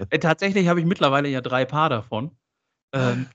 Äh, 0.09 0.19
tatsächlich 0.19 0.67
habe 0.67 0.81
ich 0.81 0.87
mittlerweile 0.87 1.29
ja 1.29 1.43
drei 1.43 1.67
Paar 1.67 1.91
davon. 1.91 2.31
Ähm, 2.95 3.27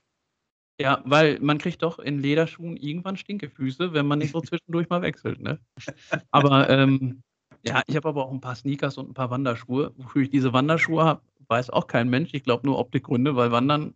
ja, 0.80 1.02
weil 1.04 1.38
man 1.40 1.58
kriegt 1.58 1.82
doch 1.82 1.98
in 1.98 2.20
Lederschuhen 2.20 2.76
irgendwann 2.76 3.16
Stinkefüße, 3.16 3.92
wenn 3.92 4.06
man 4.06 4.20
nicht 4.20 4.32
so 4.32 4.40
zwischendurch 4.40 4.88
mal 4.88 5.02
wechselt, 5.02 5.40
ne? 5.40 5.58
Aber 6.30 6.70
ähm, 6.70 7.22
ja, 7.64 7.82
ich 7.86 7.96
habe 7.96 8.08
aber 8.08 8.26
auch 8.26 8.32
ein 8.32 8.40
paar 8.40 8.54
Sneakers 8.54 8.98
und 8.98 9.10
ein 9.10 9.14
paar 9.14 9.30
Wanderschuhe. 9.30 9.92
Wofür 9.96 10.22
ich 10.22 10.30
diese 10.30 10.52
Wanderschuhe 10.52 11.04
habe, 11.04 11.22
weiß 11.48 11.70
auch 11.70 11.86
kein 11.86 12.08
Mensch. 12.08 12.30
Ich 12.32 12.44
glaube 12.44 12.66
nur 12.66 12.78
Optikgründe, 12.78 13.34
weil 13.36 13.50
Wandern, 13.50 13.94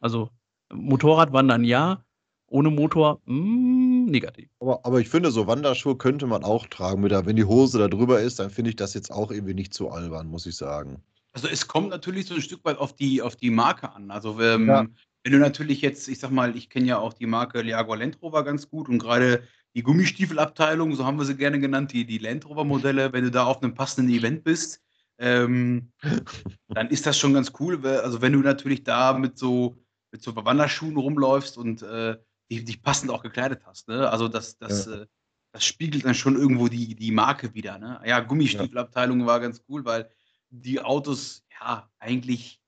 also 0.00 0.30
Motorradwandern 0.72 1.64
ja, 1.64 2.04
ohne 2.48 2.70
Motor 2.70 3.20
mh, 3.26 3.34
hm, 3.34 4.04
negativ. 4.06 4.48
Aber, 4.60 4.84
aber 4.84 5.00
ich 5.00 5.08
finde, 5.08 5.30
so 5.30 5.46
Wanderschuhe 5.46 5.96
könnte 5.96 6.26
man 6.26 6.44
auch 6.44 6.66
tragen. 6.66 7.02
Mit 7.02 7.12
der, 7.12 7.26
wenn 7.26 7.36
die 7.36 7.44
Hose 7.44 7.78
da 7.78 7.88
drüber 7.88 8.20
ist, 8.20 8.38
dann 8.38 8.50
finde 8.50 8.70
ich 8.70 8.76
das 8.76 8.94
jetzt 8.94 9.12
auch 9.12 9.30
irgendwie 9.30 9.54
nicht 9.54 9.74
zu 9.74 9.90
albern, 9.90 10.28
muss 10.28 10.46
ich 10.46 10.56
sagen. 10.56 11.02
Also 11.32 11.46
es 11.48 11.68
kommt 11.68 11.90
natürlich 11.90 12.26
so 12.26 12.34
ein 12.34 12.42
Stück 12.42 12.64
weit 12.64 12.78
auf 12.78 12.94
die, 12.94 13.22
auf 13.22 13.36
die 13.36 13.50
Marke 13.50 13.92
an. 13.92 14.10
Also 14.10 14.40
ähm, 14.40 14.66
ja. 14.66 14.86
Wenn 15.24 15.32
du 15.32 15.38
natürlich 15.38 15.80
jetzt, 15.82 16.08
ich 16.08 16.18
sag 16.18 16.30
mal, 16.30 16.56
ich 16.56 16.70
kenne 16.70 16.86
ja 16.86 16.98
auch 16.98 17.12
die 17.12 17.26
Marke 17.26 17.62
Jaguar 17.62 17.98
Land 17.98 18.20
Rover 18.22 18.44
ganz 18.44 18.68
gut 18.68 18.88
und 18.88 18.98
gerade 18.98 19.42
die 19.74 19.82
Gummistiefelabteilung, 19.82 20.94
so 20.94 21.04
haben 21.04 21.18
wir 21.18 21.24
sie 21.24 21.36
gerne 21.36 21.60
genannt, 21.60 21.92
die, 21.92 22.06
die 22.06 22.18
Land 22.18 22.46
Rover 22.46 22.64
Modelle, 22.64 23.12
wenn 23.12 23.24
du 23.24 23.30
da 23.30 23.44
auf 23.44 23.62
einem 23.62 23.74
passenden 23.74 24.12
Event 24.12 24.44
bist, 24.44 24.82
ähm, 25.18 25.92
dann 26.68 26.88
ist 26.88 27.06
das 27.06 27.18
schon 27.18 27.34
ganz 27.34 27.52
cool. 27.60 27.84
Also 27.86 28.22
wenn 28.22 28.32
du 28.32 28.40
natürlich 28.40 28.84
da 28.84 29.12
mit 29.12 29.38
so, 29.38 29.76
mit 30.10 30.22
so 30.22 30.34
Wanderschuhen 30.34 30.96
rumläufst 30.96 31.58
und 31.58 31.82
äh, 31.82 32.16
dich, 32.50 32.64
dich 32.64 32.82
passend 32.82 33.10
auch 33.10 33.22
gekleidet 33.22 33.62
hast. 33.66 33.88
Ne? 33.88 34.08
Also 34.08 34.28
das, 34.28 34.56
das, 34.58 34.86
ja. 34.86 35.02
äh, 35.02 35.06
das 35.52 35.64
spiegelt 35.64 36.04
dann 36.04 36.14
schon 36.14 36.36
irgendwo 36.36 36.68
die, 36.68 36.94
die 36.94 37.10
Marke 37.10 37.54
wieder. 37.54 37.78
Ne? 37.78 38.00
Ja, 38.04 38.20
Gummistiefelabteilung 38.20 39.26
war 39.26 39.40
ganz 39.40 39.62
cool, 39.68 39.84
weil 39.84 40.10
die 40.50 40.80
Autos 40.80 41.44
ja 41.60 41.90
eigentlich, 41.98 42.40
ja, 42.40 42.56
ich 42.56 42.67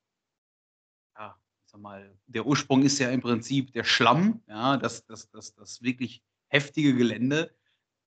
sag 1.70 1.80
mal, 1.80 2.14
der 2.26 2.46
Ursprung 2.46 2.82
ist 2.82 2.98
ja 2.98 3.10
im 3.10 3.20
Prinzip 3.20 3.72
der 3.72 3.84
Schlamm, 3.84 4.42
ja, 4.48 4.76
das, 4.76 5.06
das, 5.06 5.30
das, 5.30 5.54
das 5.54 5.82
wirklich 5.82 6.22
heftige 6.48 6.94
Gelände. 6.94 7.54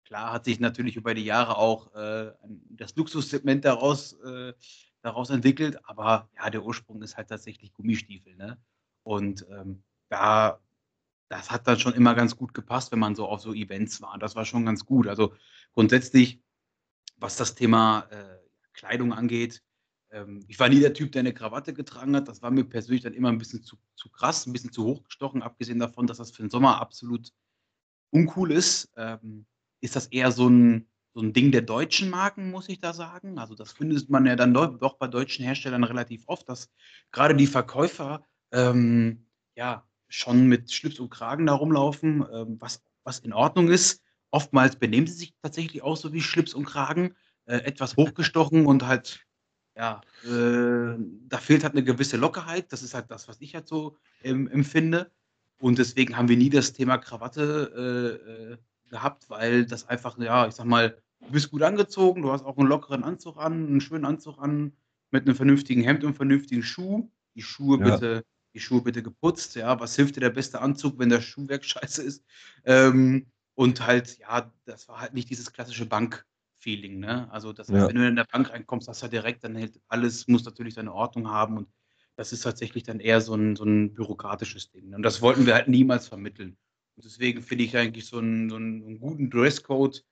Klar 0.06 0.34
hat 0.34 0.46
sich 0.46 0.60
natürlich 0.60 0.96
über 0.96 1.14
die 1.14 1.26
Jahre 1.26 1.58
auch 1.58 1.94
äh, 1.96 2.32
das 2.70 2.96
Luxussegment 2.96 3.64
daraus, 3.66 4.14
äh, 4.24 4.54
daraus 5.02 5.30
entwickelt, 5.30 5.80
aber 5.88 6.30
ja, 6.36 6.50
der 6.50 6.64
Ursprung 6.64 7.02
ist 7.02 7.18
halt 7.18 7.30
tatsächlich 7.30 7.74
Gummistiefel. 7.74 8.36
Ne? 8.36 8.58
Und 9.04 9.46
ähm, 9.50 9.84
da 10.10 10.60
das 11.34 11.50
hat 11.50 11.68
dann 11.68 11.80
schon 11.80 11.94
immer 11.94 12.14
ganz 12.14 12.36
gut 12.36 12.54
gepasst, 12.54 12.92
wenn 12.92 13.00
man 13.00 13.16
so 13.16 13.28
auf 13.28 13.42
so 13.42 13.54
Events 13.54 14.02
war. 14.02 14.20
Das 14.20 14.36
war 14.36 14.46
schon 14.46 14.66
ganz 14.66 14.86
gut. 14.86 15.08
Also 15.08 15.34
grundsätzlich, 15.74 16.40
was 17.18 17.38
das 17.38 17.56
Thema 17.56 18.08
äh, 18.12 18.38
Kleidung 18.74 19.14
angeht, 19.14 19.64
ähm, 20.14 20.46
ich 20.48 20.60
war 20.60 20.70
nie 20.70 20.80
der 20.80 20.94
Typ, 20.94 21.12
der 21.12 21.22
eine 21.22 21.34
Krawatte 21.34 21.74
getragen 21.74 22.16
hat. 22.16 22.28
Das 22.28 22.42
war 22.42 22.52
mir 22.52 22.64
persönlich 22.64 23.04
dann 23.04 23.14
immer 23.14 23.30
ein 23.30 23.38
bisschen 23.38 23.64
zu, 23.64 23.78
zu 23.96 24.10
krass, 24.10 24.46
ein 24.46 24.54
bisschen 24.54 24.72
zu 24.72 24.86
hochgestochen, 24.86 25.42
abgesehen 25.42 25.80
davon, 25.80 26.08
dass 26.08 26.18
das 26.18 26.32
für 26.32 26.44
den 26.44 26.50
Sommer 26.50 26.80
absolut 26.80 27.34
uncool 28.12 28.52
ist. 28.52 28.92
Ähm, 28.96 29.46
ist 29.82 29.96
das 29.96 30.08
eher 30.08 30.32
so 30.32 30.48
ein, 30.48 30.88
so 31.14 31.22
ein 31.22 31.34
Ding 31.34 31.52
der 31.52 31.62
deutschen 31.62 32.10
Marken, 32.10 32.52
muss 32.52 32.70
ich 32.70 32.80
da 32.80 32.94
sagen. 32.94 33.38
Also 33.38 33.56
das 33.56 33.74
findet 33.74 34.10
man 34.10 34.26
ja 34.26 34.36
dann 34.36 34.54
doch 34.54 34.98
bei 34.98 35.08
deutschen 35.08 35.44
Herstellern 35.44 35.84
relativ 35.84 36.24
oft, 36.28 36.48
dass 36.48 36.70
gerade 37.12 37.36
die 37.36 37.48
Verkäufer 37.48 38.26
ähm, 38.52 39.26
ja 39.56 39.86
schon 40.08 40.48
mit 40.48 40.72
Schlips 40.72 41.00
und 41.00 41.10
Kragen 41.10 41.48
da 41.48 41.54
rumlaufen, 41.54 42.24
ähm, 42.32 42.58
was, 42.60 42.82
was 43.04 43.20
in 43.20 43.34
Ordnung 43.34 43.70
ist. 43.70 44.02
Oftmals 44.32 44.76
benehmen 44.76 45.08
sie 45.08 45.14
sich 45.14 45.34
tatsächlich 45.42 45.82
auch 45.82 45.98
so 45.98 46.14
wie 46.14 46.22
Schlips 46.22 46.54
und 46.54 46.66
Kragen, 46.66 47.16
äh, 47.46 47.58
etwas 47.58 47.98
hochgestochen 47.98 48.66
und 48.66 48.86
halt, 48.86 49.26
ja, 49.76 50.02
äh, 50.24 50.98
da 51.28 51.38
fehlt 51.38 51.64
halt 51.64 51.74
eine 51.74 51.84
gewisse 51.84 52.18
Lockerheit. 52.18 52.72
Das 52.72 52.84
ist 52.84 52.94
halt 52.94 53.10
das, 53.10 53.28
was 53.28 53.42
ich 53.42 53.56
halt 53.56 53.68
so 53.68 53.98
ähm, 54.24 54.48
empfinde. 54.48 55.12
Und 55.60 55.80
deswegen 55.80 56.18
haben 56.18 56.30
wir 56.30 56.38
nie 56.38 56.50
das 56.50 56.74
Thema 56.74 56.98
Krawatte 56.98 58.20
äh, 58.22 58.54
äh 58.54 58.58
gehabt, 58.90 59.28
weil 59.28 59.66
das 59.66 59.90
einfach, 59.90 60.20
ja, 60.20 60.46
ich 60.48 60.54
sag 60.54 60.68
mal, 60.68 60.96
du 61.22 61.32
bist 61.32 61.50
gut 61.50 61.64
angezogen, 61.64 62.22
du 62.22 62.32
hast 62.32 62.46
auch 62.46 62.58
einen 62.60 62.68
lockeren 62.68 63.04
Anzug 63.04 63.38
an, 63.38 63.66
einen 63.66 63.82
schönen 63.82 64.06
Anzug 64.06 64.38
an, 64.38 64.74
mit 65.10 65.26
einem 65.26 65.36
vernünftigen 65.36 65.82
Hemd 65.82 66.04
und 66.04 66.10
einem 66.10 66.16
vernünftigen 66.16 66.62
Schuh. 66.62 67.10
Die 67.34 67.42
Schuhe 67.42 67.80
ja. 67.80 67.96
bitte 67.96 68.24
die 68.54 68.60
Schuhe 68.60 68.82
bitte 68.82 69.02
geputzt, 69.02 69.56
ja, 69.56 69.80
was 69.80 69.96
hilft 69.96 70.16
dir 70.16 70.22
der 70.22 70.30
beste 70.30 70.62
Anzug, 70.62 71.00
wenn 71.00 71.10
der 71.10 71.22
Schuhwerk 71.22 71.66
scheiße 71.66 72.04
ist? 72.04 72.24
Ähm, 72.66 73.28
und 73.56 73.86
halt, 73.86 74.18
ja, 74.20 74.52
das 74.66 74.88
war 74.88 75.00
halt 75.00 75.14
nicht 75.14 75.30
dieses 75.30 75.52
klassische 75.52 75.86
Bank-Feeling, 76.64 77.00
ne? 77.00 77.30
Also, 77.32 77.54
das 77.54 77.70
heißt, 77.70 77.90
wenn 77.90 77.96
du 77.96 78.08
in 78.08 78.16
der 78.16 78.26
Bank 78.26 78.50
reinkommst, 78.50 78.88
hast 78.88 79.02
du 79.02 79.06
ja 79.06 79.12
direkt, 79.12 79.44
dann 79.44 79.56
hält 79.56 79.80
alles, 79.88 80.28
muss 80.28 80.46
natürlich 80.46 80.74
seine 80.74 80.94
Ordnung 80.94 81.30
haben 81.30 81.58
und 81.58 81.68
das 82.16 82.32
ist 82.32 82.42
tatsächlich 82.42 82.84
dann 82.84 83.00
eher 83.00 83.22
so 83.22 83.34
ein, 83.36 83.56
so 83.56 83.64
ein 83.64 83.94
bürokratisches 83.94 84.72
Ding. 84.72 84.90
Ne? 84.90 84.98
Und 84.98 85.04
das 85.04 85.22
wollten 85.22 85.46
wir 85.46 85.56
halt 85.56 85.68
niemals 85.68 86.08
vermitteln. 86.08 86.58
Und 86.96 87.06
deswegen 87.06 87.42
finde 87.42 87.64
ich 87.64 87.76
eigentlich 87.76 88.06
so 88.06 88.20
einen, 88.20 88.50
so 88.50 88.56
einen 88.56 89.00
guten 89.00 89.32
Dresscode 89.32 90.06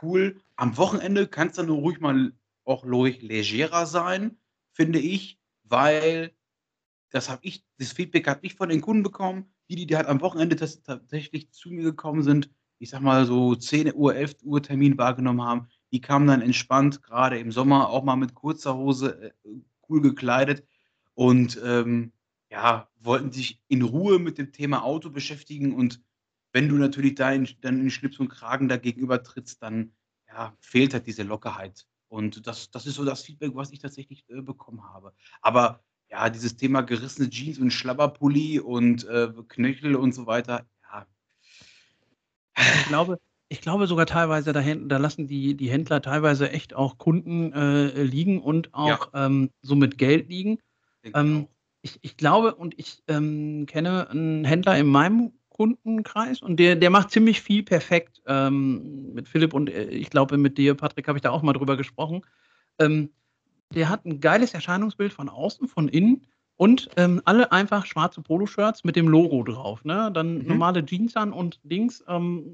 cool. 0.00 0.40
Am 0.56 0.76
Wochenende 0.76 1.26
kann 1.26 1.48
es 1.48 1.56
dann 1.56 1.68
ruhig 1.68 2.00
mal 2.00 2.32
auch 2.64 2.84
ruhig 2.84 3.20
legerer 3.20 3.86
sein, 3.86 4.38
finde 4.72 5.00
ich, 5.00 5.40
weil 5.64 6.32
das 7.10 7.28
habe 7.28 7.40
ich, 7.42 7.64
das 7.78 7.92
Feedback 7.92 8.28
habe 8.28 8.40
ich 8.42 8.54
von 8.54 8.68
den 8.68 8.80
Kunden 8.80 9.02
bekommen. 9.02 9.52
Die, 9.68 9.86
die 9.86 9.96
halt 9.96 10.06
am 10.06 10.20
Wochenende 10.20 10.56
tatsächlich 10.56 11.52
zu 11.52 11.70
mir 11.70 11.84
gekommen 11.84 12.22
sind, 12.22 12.50
ich 12.78 12.90
sag 12.90 13.02
mal 13.02 13.24
so 13.24 13.54
10 13.54 13.94
Uhr, 13.94 14.16
11 14.16 14.36
Uhr 14.42 14.62
Termin 14.62 14.98
wahrgenommen 14.98 15.42
haben, 15.42 15.68
die 15.92 16.00
kamen 16.00 16.26
dann 16.26 16.42
entspannt, 16.42 17.02
gerade 17.02 17.38
im 17.38 17.52
Sommer, 17.52 17.88
auch 17.88 18.04
mal 18.04 18.16
mit 18.16 18.34
kurzer 18.34 18.76
Hose, 18.76 19.22
äh, 19.22 19.50
cool 19.88 20.00
gekleidet 20.00 20.64
und 21.14 21.60
ähm, 21.64 22.12
ja, 22.50 22.88
wollten 22.98 23.32
sich 23.32 23.60
in 23.68 23.82
Ruhe 23.82 24.18
mit 24.18 24.38
dem 24.38 24.52
Thema 24.52 24.82
Auto 24.82 25.10
beschäftigen. 25.10 25.74
Und 25.74 26.00
wenn 26.52 26.68
du 26.68 26.76
natürlich 26.76 27.14
da 27.14 27.32
in, 27.32 27.48
dann 27.60 27.80
in 27.80 27.90
Schlips 27.90 28.18
und 28.18 28.28
Kragen 28.28 28.68
da 28.68 28.76
gegenüber 28.76 29.22
trittst, 29.22 29.62
dann 29.62 29.92
ja, 30.28 30.56
fehlt 30.60 30.94
halt 30.94 31.06
diese 31.06 31.22
Lockerheit. 31.22 31.86
Und 32.08 32.46
das, 32.46 32.70
das 32.70 32.86
ist 32.86 32.96
so 32.96 33.04
das 33.04 33.22
Feedback, 33.22 33.52
was 33.54 33.70
ich 33.72 33.78
tatsächlich 33.78 34.24
äh, 34.28 34.42
bekommen 34.42 34.82
habe. 34.82 35.12
Aber 35.42 35.84
ja, 36.08 36.28
dieses 36.28 36.56
Thema 36.56 36.82
gerissene 36.82 37.30
Jeans 37.30 37.58
und 37.58 37.70
Schlabberpulli 37.70 38.58
und 38.58 39.04
äh, 39.04 39.32
Knöchel 39.48 39.94
und 39.94 40.12
so 40.12 40.26
weiter, 40.26 40.66
ja. 40.90 41.06
Ich 42.56 42.86
glaube, 42.88 43.20
ich 43.50 43.60
glaube 43.60 43.88
sogar 43.88 44.06
teilweise, 44.06 44.52
da, 44.52 44.62
da 44.62 44.96
lassen 44.96 45.26
die, 45.26 45.56
die 45.56 45.68
Händler 45.68 46.00
teilweise 46.00 46.50
echt 46.50 46.74
auch 46.74 46.98
Kunden 46.98 47.52
äh, 47.52 48.02
liegen 48.04 48.40
und 48.40 48.72
auch 48.72 49.12
ja. 49.12 49.26
ähm, 49.26 49.50
so 49.60 49.74
mit 49.74 49.98
Geld 49.98 50.28
liegen. 50.28 50.58
Ähm, 51.14 51.48
ich, 51.82 51.98
ich, 52.02 52.16
glaube 52.16 52.54
und 52.54 52.78
ich 52.78 53.02
ähm, 53.08 53.66
kenne 53.66 54.08
einen 54.08 54.44
Händler 54.44 54.78
in 54.78 54.86
meinem 54.86 55.32
Kundenkreis 55.48 56.42
und 56.42 56.58
der, 56.58 56.76
der 56.76 56.90
macht 56.90 57.10
ziemlich 57.10 57.42
viel 57.42 57.64
perfekt. 57.64 58.22
Ähm, 58.26 59.14
mit 59.14 59.28
Philipp 59.28 59.52
und 59.52 59.68
äh, 59.68 59.88
ich 59.88 60.10
glaube 60.10 60.38
mit 60.38 60.56
dir, 60.56 60.74
Patrick, 60.76 61.08
habe 61.08 61.18
ich 61.18 61.22
da 61.22 61.30
auch 61.30 61.42
mal 61.42 61.52
drüber 61.52 61.76
gesprochen. 61.76 62.22
Ähm, 62.78 63.10
der 63.74 63.88
hat 63.88 64.04
ein 64.04 64.20
geiles 64.20 64.54
Erscheinungsbild 64.54 65.12
von 65.12 65.28
außen, 65.28 65.66
von 65.66 65.88
innen 65.88 66.24
und 66.54 66.88
ähm, 66.96 67.20
alle 67.24 67.50
einfach 67.50 67.84
schwarze 67.84 68.22
Poloshirts 68.22 68.84
mit 68.84 68.94
dem 68.94 69.08
Logo 69.08 69.42
drauf. 69.42 69.84
Ne? 69.84 70.12
Dann 70.14 70.38
mhm. 70.38 70.46
normale 70.46 70.86
Jeans 70.86 71.16
an 71.16 71.32
und 71.32 71.58
Dings. 71.64 72.04
Ähm, 72.06 72.44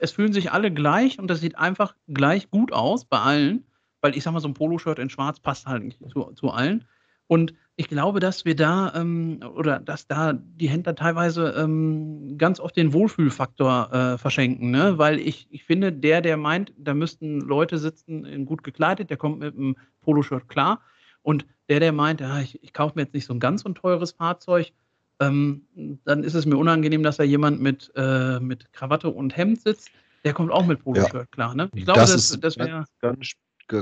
es 0.00 0.12
fühlen 0.12 0.32
sich 0.32 0.52
alle 0.52 0.70
gleich 0.70 1.18
und 1.18 1.28
das 1.28 1.40
sieht 1.40 1.58
einfach 1.58 1.94
gleich 2.08 2.50
gut 2.50 2.72
aus 2.72 3.04
bei 3.04 3.18
allen, 3.18 3.64
weil 4.00 4.16
ich 4.16 4.22
sag 4.22 4.32
mal, 4.32 4.40
so 4.40 4.48
ein 4.48 4.54
Poloshirt 4.54 4.98
in 4.98 5.10
schwarz 5.10 5.40
passt 5.40 5.66
halt 5.66 5.84
nicht 5.84 5.98
zu, 6.10 6.32
zu 6.32 6.50
allen. 6.50 6.84
Und 7.26 7.54
ich 7.76 7.88
glaube, 7.88 8.18
dass 8.18 8.44
wir 8.44 8.56
da 8.56 8.92
ähm, 8.94 9.40
oder 9.54 9.78
dass 9.78 10.06
da 10.06 10.32
die 10.32 10.68
Händler 10.68 10.94
teilweise 10.96 11.54
ähm, 11.56 12.36
ganz 12.36 12.60
oft 12.60 12.76
den 12.76 12.92
Wohlfühlfaktor 12.92 13.92
äh, 13.92 14.18
verschenken, 14.18 14.70
ne? 14.70 14.98
Weil 14.98 15.18
ich, 15.20 15.46
ich 15.50 15.64
finde, 15.64 15.92
der, 15.92 16.20
der 16.22 16.36
meint, 16.36 16.72
da 16.76 16.92
müssten 16.92 17.40
Leute 17.40 17.78
sitzen, 17.78 18.44
gut 18.46 18.64
gekleidet, 18.64 19.10
der 19.10 19.16
kommt 19.16 19.38
mit 19.38 19.54
einem 19.54 19.76
Poloshirt 20.00 20.48
klar. 20.48 20.80
Und 21.22 21.46
der, 21.68 21.80
der 21.80 21.92
meint, 21.92 22.20
ja, 22.20 22.40
ich, 22.40 22.62
ich 22.62 22.72
kaufe 22.72 22.94
mir 22.96 23.02
jetzt 23.02 23.14
nicht 23.14 23.26
so 23.26 23.32
ein 23.32 23.40
ganz 23.40 23.62
so 23.62 23.68
ein 23.68 23.74
teures 23.74 24.12
Fahrzeug, 24.12 24.72
ähm, 25.20 25.66
dann 26.04 26.24
ist 26.24 26.34
es 26.34 26.46
mir 26.46 26.56
unangenehm, 26.56 27.02
dass 27.02 27.18
da 27.18 27.24
jemand 27.24 27.60
mit, 27.60 27.92
äh, 27.94 28.40
mit 28.40 28.72
Krawatte 28.72 29.10
und 29.10 29.36
Hemd 29.36 29.62
sitzt. 29.62 29.90
Der 30.24 30.32
kommt 30.32 30.50
auch 30.50 30.66
mit 30.66 30.82
Poloshirt 30.82 31.14
ja. 31.14 31.24
klar. 31.26 31.54
Ne? 31.54 31.70
Ich 31.74 31.84
glaube, 31.84 32.00
das, 32.00 32.12
das, 32.12 32.40
das 32.40 32.58
wäre 32.58 32.84
ganz, 33.00 33.32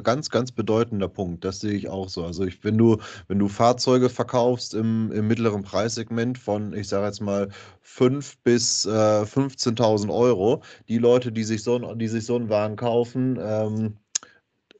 ganz, 0.05 0.31
ganz 0.31 0.53
bedeutender 0.53 1.09
Punkt. 1.09 1.45
Das 1.45 1.61
sehe 1.61 1.73
ich 1.73 1.89
auch 1.89 2.09
so. 2.09 2.25
Also 2.25 2.45
ich, 2.45 2.63
wenn 2.63 2.79
du, 2.79 2.99
wenn 3.27 3.39
du 3.39 3.49
Fahrzeuge 3.49 4.09
verkaufst 4.09 4.75
im, 4.75 5.11
im 5.13 5.27
mittleren 5.27 5.63
Preissegment 5.63 6.39
von, 6.39 6.73
ich 6.75 6.89
sage 6.89 7.07
jetzt 7.07 7.21
mal, 7.21 7.49
5 7.83 8.39
bis 8.39 8.87
äh, 8.87 8.91
15.000 8.91 10.13
Euro, 10.15 10.63
die 10.89 10.99
Leute, 10.99 11.33
die 11.33 11.45
sich 11.45 11.63
so, 11.63 11.79
die 11.95 12.09
sich 12.09 12.27
so 12.27 12.37
einen 12.37 12.51
Wagen 12.51 12.77
kaufen, 12.77 13.39
ähm, 13.41 13.97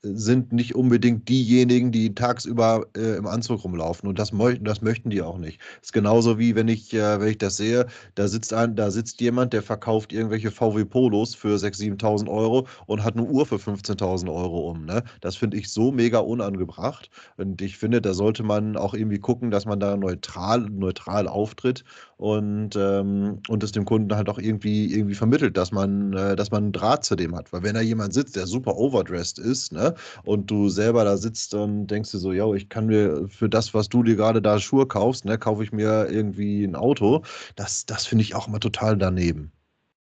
sind 0.03 0.53
nicht 0.53 0.75
unbedingt 0.75 1.29
diejenigen, 1.29 1.91
die 1.91 2.15
tagsüber 2.15 2.87
äh, 2.97 3.17
im 3.17 3.27
Anzug 3.27 3.65
rumlaufen. 3.65 4.09
Und 4.09 4.19
das, 4.19 4.33
möchten, 4.33 4.65
das 4.65 4.83
möchten 4.83 5.11
die 5.11 5.23
auch 5.23 5.39
nicht. 5.39 5.61
Das 5.81 5.89
ist 5.89 5.93
genauso 5.93 6.39
wie 6.39 6.55
wenn 6.55 6.69
ich, 6.69 6.95
äh, 6.95 7.21
wenn 7.21 7.29
ich 7.29 7.39
das 7.39 7.57
sehe, 7.57 7.87
da 8.15 8.29
sitzt 8.29 8.53
ein, 8.53 8.77
da 8.77 8.91
sitzt 8.91 9.21
jemand, 9.21 9.53
der 9.53 9.63
verkauft 9.63 10.13
irgendwelche 10.13 10.51
VW 10.51 10.85
Polos 10.85 11.35
für 11.35 11.57
6.000, 11.57 12.01
7.000 12.01 12.29
Euro 12.29 12.67
und 12.87 13.03
hat 13.03 13.17
eine 13.17 13.25
Uhr 13.25 13.47
für 13.47 13.57
15.000 13.57 14.33
Euro 14.33 14.71
um. 14.71 14.85
Ne? 14.85 15.03
Das 15.21 15.37
finde 15.37 15.57
ich 15.57 15.71
so 15.71 15.91
mega 15.91 16.19
unangebracht. 16.19 17.11
Und 17.37 17.61
ich 17.61 17.77
finde, 17.77 18.01
da 18.01 18.15
sollte 18.15 18.43
man 18.43 18.77
auch 18.77 18.95
irgendwie 18.95 19.19
gucken, 19.19 19.51
dass 19.51 19.67
man 19.67 19.81
da 19.81 19.97
neutral, 19.97 20.61
neutral 20.71 21.27
auftritt 21.29 21.85
und, 22.19 22.77
ähm, 22.77 23.41
und 23.49 23.63
es 23.63 23.73
dem 23.73 23.85
Kunden 23.85 24.15
halt 24.15 24.29
auch 24.29 24.39
irgendwie, 24.39 24.93
irgendwie 24.93 25.15
vermittelt, 25.15 25.57
dass 25.57 25.73
man, 25.73 26.13
äh, 26.13 26.37
dass 26.37 26.51
man 26.51 26.65
einen 26.65 26.73
Draht 26.73 27.05
zu 27.05 27.17
dem 27.17 27.35
hat. 27.35 27.53
Weil 27.53 27.63
wenn 27.63 27.75
da 27.75 27.81
jemand 27.81 28.13
sitzt, 28.13 28.37
der 28.37 28.47
super 28.47 28.77
overdressed 28.77 29.39
ist, 29.39 29.73
ne, 29.73 29.95
und 30.25 30.51
du 30.51 30.69
selber 30.69 31.05
da 31.05 31.17
sitzt 31.17 31.55
und 31.55 31.87
denkst 31.87 32.11
dir 32.11 32.19
so, 32.19 32.33
ja, 32.33 32.53
ich 32.55 32.69
kann 32.69 32.87
mir 32.87 33.29
für 33.29 33.49
das, 33.49 33.75
was 33.75 33.89
du 33.89 34.03
dir 34.03 34.17
gerade 34.17 34.43
da 34.43 34.59
Schuhe 34.59 34.87
kaufst, 34.87 35.25
ne, 35.25 35.39
kaufe 35.39 35.65
ich 35.65 35.73
mir 35.73 36.09
irgendwie 36.11 36.65
ein 36.65 36.77
Auto, 36.77 37.23
das, 37.57 37.87
das 37.87 38.07
finde 38.07 38.23
ich 38.23 38.35
auch 38.35 38.49
immer 38.49 38.61
total 38.61 38.97
daneben. 38.97 39.53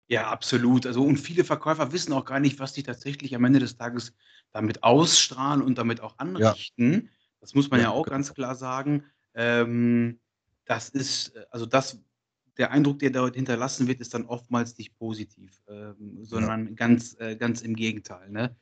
Ja, 0.07 0.29
absolut. 0.29 0.85
Also, 0.85 1.03
und 1.03 1.17
viele 1.17 1.43
Verkäufer 1.43 1.91
wissen 1.91 2.13
auch 2.13 2.25
gar 2.25 2.39
nicht, 2.39 2.59
was 2.59 2.73
die 2.73 2.83
tatsächlich 2.83 3.35
am 3.35 3.43
Ende 3.43 3.59
des 3.59 3.75
Tages 3.75 4.13
damit 4.51 4.83
ausstrahlen 4.83 5.61
und 5.61 5.77
damit 5.77 6.01
auch 6.01 6.17
anrichten. 6.19 6.93
Ja. 6.93 7.01
Das 7.41 7.55
muss 7.55 7.69
man 7.69 7.79
ja, 7.79 7.87
ja 7.87 7.91
auch 7.91 8.03
genau. 8.03 8.15
ganz 8.15 8.33
klar 8.33 8.55
sagen. 8.55 9.03
Ähm, 9.33 10.19
das 10.65 10.89
ist, 10.89 11.35
äh, 11.35 11.45
also 11.49 11.65
das, 11.65 11.99
der 12.57 12.71
Eindruck, 12.71 12.99
der 12.99 13.09
dort 13.09 13.35
hinterlassen 13.35 13.87
wird, 13.87 13.99
ist 13.99 14.13
dann 14.13 14.25
oftmals 14.25 14.77
nicht 14.77 14.95
positiv, 14.97 15.61
ähm, 15.67 16.19
sondern 16.23 16.67
ja. 16.67 16.73
ganz, 16.73 17.19
äh, 17.19 17.35
ganz 17.35 17.61
im 17.61 17.75
Gegenteil. 17.75 18.29
Ne? 18.29 18.55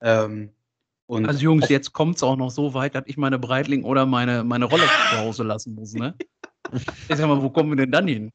Ähm, 0.00 0.50
und 1.10 1.26
also 1.26 1.40
Jungs, 1.40 1.68
jetzt 1.68 1.92
kommt 1.92 2.16
es 2.16 2.22
auch 2.22 2.36
noch 2.36 2.50
so 2.50 2.72
weit, 2.72 2.94
dass 2.94 3.02
ich 3.06 3.16
meine 3.16 3.36
Breitling 3.36 3.82
oder 3.82 4.06
meine, 4.06 4.44
meine 4.44 4.66
Rolex 4.66 4.92
zu 5.10 5.18
Hause 5.18 5.42
lassen 5.42 5.74
muss. 5.74 5.92
Ne? 5.92 6.14
ich 7.08 7.16
sag 7.16 7.26
mal, 7.26 7.42
wo 7.42 7.50
kommen 7.50 7.70
wir 7.70 7.76
denn 7.76 7.90
dann 7.90 8.06
hin? 8.06 8.30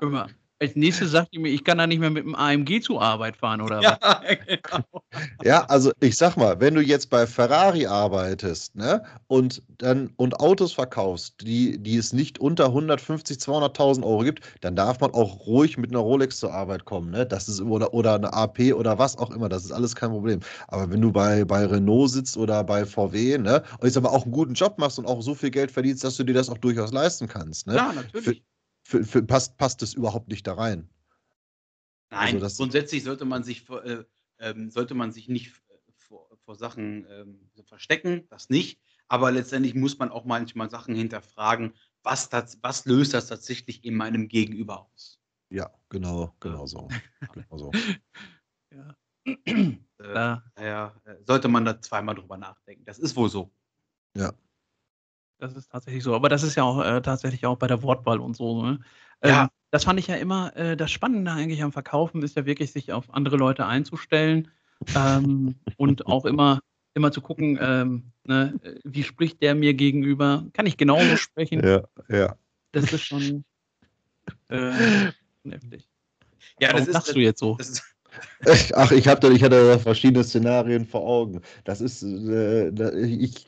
Immer. 0.00 0.28
Als 0.62 0.76
nächstes 0.76 1.12
sagt 1.12 1.28
ihr 1.32 1.40
mir, 1.40 1.48
ich 1.48 1.64
kann 1.64 1.78
da 1.78 1.86
nicht 1.86 2.00
mehr 2.00 2.10
mit 2.10 2.22
dem 2.24 2.34
AMG 2.34 2.82
zur 2.82 3.00
Arbeit 3.00 3.36
fahren, 3.36 3.62
oder 3.62 3.80
ja, 3.82 3.98
was? 4.00 4.20
Genau. 4.46 5.02
Ja, 5.42 5.64
also 5.64 5.90
ich 6.00 6.16
sag 6.16 6.36
mal, 6.36 6.60
wenn 6.60 6.74
du 6.74 6.82
jetzt 6.82 7.08
bei 7.08 7.26
Ferrari 7.26 7.86
arbeitest, 7.86 8.76
ne, 8.76 9.02
und 9.26 9.62
dann 9.78 10.12
und 10.16 10.38
Autos 10.38 10.74
verkaufst, 10.74 11.40
die, 11.40 11.78
die 11.82 11.96
es 11.96 12.12
nicht 12.12 12.38
unter 12.38 12.66
150, 12.66 13.38
200.000 13.38 14.04
Euro 14.04 14.20
gibt, 14.22 14.42
dann 14.60 14.76
darf 14.76 15.00
man 15.00 15.12
auch 15.12 15.46
ruhig 15.46 15.78
mit 15.78 15.90
einer 15.90 16.00
Rolex 16.00 16.38
zur 16.38 16.52
Arbeit 16.52 16.84
kommen, 16.84 17.10
ne? 17.10 17.24
Das 17.24 17.48
ist 17.48 17.62
oder, 17.62 17.94
oder 17.94 18.16
eine 18.16 18.32
AP 18.32 18.74
oder 18.74 18.98
was 18.98 19.16
auch 19.16 19.30
immer, 19.30 19.48
das 19.48 19.64
ist 19.64 19.72
alles 19.72 19.96
kein 19.96 20.10
Problem. 20.10 20.40
Aber 20.68 20.90
wenn 20.90 21.00
du 21.00 21.10
bei, 21.10 21.44
bei 21.46 21.64
Renault 21.64 22.10
sitzt 22.10 22.36
oder 22.36 22.62
bei 22.64 22.84
VW, 22.84 23.38
ne, 23.38 23.62
und 23.78 23.84
jetzt 23.86 23.96
aber 23.96 24.12
auch 24.12 24.24
einen 24.24 24.32
guten 24.32 24.52
Job 24.52 24.78
machst 24.78 24.98
und 24.98 25.06
auch 25.06 25.22
so 25.22 25.34
viel 25.34 25.50
Geld 25.50 25.70
verdienst, 25.70 26.04
dass 26.04 26.16
du 26.18 26.24
dir 26.24 26.34
das 26.34 26.50
auch 26.50 26.58
durchaus 26.58 26.92
leisten 26.92 27.28
kannst, 27.28 27.66
ne? 27.66 27.76
Ja, 27.76 27.92
natürlich. 27.94 28.24
Für, 28.24 28.49
für, 28.90 29.04
für, 29.04 29.22
passt, 29.22 29.56
passt 29.56 29.82
es 29.82 29.94
überhaupt 29.94 30.28
nicht 30.28 30.46
da 30.46 30.54
rein. 30.54 30.88
Nein, 32.10 32.42
also 32.42 32.56
grundsätzlich 32.56 33.04
sollte 33.04 33.24
man 33.24 33.44
sich, 33.44 33.68
äh, 33.70 34.04
äh, 34.38 34.70
sollte 34.70 34.94
man 34.94 35.12
sich 35.12 35.28
nicht 35.28 35.52
vor, 35.96 36.28
vor 36.44 36.56
Sachen 36.56 37.06
äh, 37.06 37.24
verstecken, 37.62 38.26
das 38.30 38.48
nicht. 38.48 38.80
Aber 39.06 39.30
letztendlich 39.30 39.74
muss 39.74 39.98
man 39.98 40.10
auch 40.10 40.24
manchmal 40.24 40.70
Sachen 40.70 40.96
hinterfragen, 40.96 41.72
was, 42.02 42.28
das, 42.30 42.58
was 42.62 42.84
löst 42.84 43.14
das 43.14 43.28
tatsächlich 43.28 43.84
in 43.84 43.94
meinem 43.94 44.26
Gegenüber 44.26 44.86
aus. 44.92 45.20
Ja, 45.50 45.70
genau, 45.88 46.34
genau 46.40 46.66
so. 46.66 46.88
genau 47.32 47.58
so. 47.58 47.70
ja. 48.72 48.96
Äh, 49.24 49.76
daher 49.98 51.00
äh, 51.04 51.14
sollte 51.24 51.46
man 51.46 51.64
da 51.64 51.80
zweimal 51.80 52.16
drüber 52.16 52.36
nachdenken. 52.36 52.84
Das 52.84 52.98
ist 52.98 53.14
wohl 53.14 53.30
so. 53.30 53.52
Ja. 54.16 54.32
Das 55.40 55.54
ist 55.54 55.72
tatsächlich 55.72 56.04
so. 56.04 56.14
Aber 56.14 56.28
das 56.28 56.42
ist 56.42 56.54
ja 56.54 56.64
auch 56.64 56.84
äh, 56.84 57.00
tatsächlich 57.00 57.46
auch 57.46 57.56
bei 57.56 57.66
der 57.66 57.82
Wortwahl 57.82 58.20
und 58.20 58.36
so. 58.36 58.62
Ne? 58.62 58.80
Ja. 59.24 59.42
Ähm, 59.44 59.48
das 59.70 59.84
fand 59.84 59.98
ich 59.98 60.06
ja 60.06 60.16
immer, 60.16 60.54
äh, 60.56 60.76
das 60.76 60.90
Spannende 60.90 61.32
eigentlich 61.32 61.62
am 61.62 61.72
Verkaufen 61.72 62.22
ist 62.22 62.36
ja 62.36 62.44
wirklich, 62.44 62.72
sich 62.72 62.92
auf 62.92 63.12
andere 63.14 63.36
Leute 63.36 63.66
einzustellen 63.66 64.48
ähm, 64.94 65.54
und 65.76 66.06
auch 66.06 66.26
immer, 66.26 66.60
immer 66.94 67.10
zu 67.10 67.20
gucken, 67.20 67.58
ähm, 67.60 68.12
ne, 68.24 68.58
wie 68.84 69.02
spricht 69.02 69.40
der 69.42 69.54
mir 69.54 69.74
gegenüber? 69.74 70.46
Kann 70.52 70.66
ich 70.66 70.76
genauso 70.76 71.16
sprechen? 71.16 71.64
Ja, 71.66 71.84
ja. 72.08 72.36
Das 72.72 72.92
ist 72.92 73.04
schon 73.04 73.44
äh, 74.48 75.12
heftig. 75.44 75.88
Ja, 76.58 76.72
Warum 76.72 76.86
das 76.86 77.06
ist, 77.06 77.16
du 77.16 77.20
jetzt 77.20 77.40
so. 77.40 77.54
Das 77.56 77.70
ist, 77.70 77.84
Ach, 78.74 78.90
ich, 78.92 79.06
hab 79.06 79.20
da, 79.20 79.30
ich 79.30 79.42
hatte 79.42 79.78
verschiedene 79.78 80.24
Szenarien 80.24 80.86
vor 80.86 81.02
Augen. 81.02 81.40
Das 81.64 81.80
ist, 81.80 82.02
äh, 82.02 82.68
ich 83.04 83.46